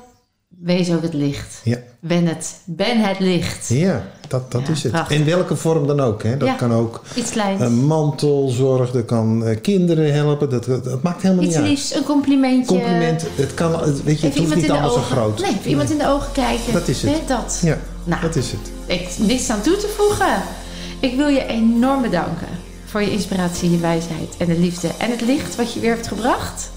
wees 0.48 0.90
ook 0.92 1.02
het 1.02 1.14
licht. 1.14 1.60
Ja, 1.64 1.78
Ben 2.00 2.26
het, 2.26 2.54
ben 2.64 3.00
het 3.04 3.18
licht. 3.18 3.68
ja 3.68 4.06
dat, 4.28 4.52
dat 4.52 4.66
Ja, 4.66 4.72
is 4.72 4.82
het. 4.82 4.92
prachtig. 4.92 5.16
In 5.18 5.24
welke 5.24 5.56
vorm 5.56 5.86
dan 5.86 6.00
ook. 6.00 6.22
Hè. 6.22 6.36
Dat 6.36 6.48
Ja. 6.48 6.54
kan 6.54 6.72
ook 6.72 7.02
Iets 7.14 7.30
kleins. 7.30 7.60
een 7.60 7.84
mantelzorg, 7.84 8.90
dat 8.90 9.04
kan 9.04 9.44
eh, 9.44 9.60
kinderen 9.60 10.12
helpen. 10.14 10.50
Dat, 10.50 10.64
dat, 10.64 10.84
dat 10.84 11.02
maakt 11.02 11.22
helemaal 11.22 11.44
Iets 11.44 11.54
niet 11.54 11.62
uit. 11.62 11.70
liefs, 11.72 11.94
een 11.94 12.02
complimentje. 12.04 12.66
Compliment, 12.66 13.24
het 13.34 13.54
kan, 13.54 13.80
het- 13.82 14.02
weet 14.02 14.20
je, 14.20 14.26
het 14.26 14.38
hoeft 14.38 14.54
niet 14.54 14.70
allemaal 14.70 14.90
zo 14.90 15.00
groot. 15.00 15.40
Nee, 15.40 15.50
even 15.50 15.70
iemand 15.70 15.90
in 15.90 15.98
de 15.98 16.08
ogen 16.08 16.32
kijken. 16.32 16.72
Dat 16.72 16.88
is 16.88 17.02
het. 17.02 17.10
Hè, 17.12 17.18
dat. 17.26 17.58
Ja, 17.62 17.78
Nou. 18.04 18.20
dat 18.22 18.36
is 18.36 18.50
het. 18.50 18.60
Ik 18.86 19.08
niks 19.18 19.50
aan 19.50 19.60
toe 19.62 19.76
te 19.76 19.88
voegen. 19.96 20.42
Ik 21.00 21.16
wil 21.16 21.28
je 21.28 21.46
enorm 21.46 22.02
bedanken 22.02 22.48
voor 22.84 23.02
je 23.02 23.10
inspiratie, 23.10 23.70
je 23.70 23.78
wijsheid 23.78 24.36
en 24.38 24.46
de 24.46 24.58
liefde 24.58 24.88
en 24.98 25.10
het 25.10 25.20
licht 25.20 25.56
wat 25.56 25.72
je 25.72 25.80
weer 25.80 25.94
hebt 25.94 26.06
gebracht. 26.06 26.70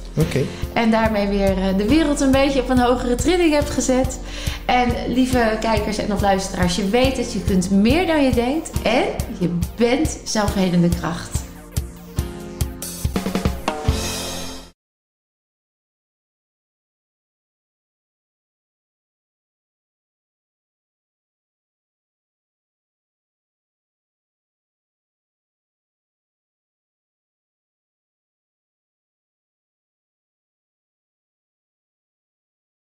En 0.74 0.92
daarmee 0.92 1.28
weer 1.28 1.58
eh, 1.58 1.78
de 1.78 1.88
wereld 1.88 2.20
een 2.20 2.32
beetje 2.32 2.62
op 2.62 2.70
een 2.70 2.80
hogere 2.80 3.16
trilling 3.16 3.54
hebt 3.54 3.70
gezet. 3.70 4.20
En 4.66 4.88
lieve 5.08 5.58
kijkers 5.60 5.98
en 5.98 6.14
of 6.14 6.22
luisteraars, 6.22 6.76
je 6.76 6.90
weet 6.90 7.18
het, 7.18 7.34
je 7.34 7.44
kunt 7.44 7.72
meer 7.72 8.08
dan 8.08 8.24
je 8.24 8.34
denkt. 8.34 8.72
En 8.84 9.04
je 9.40 9.58
bent 9.76 10.20
zelfhelende 10.24 10.90
kracht. 10.90 11.49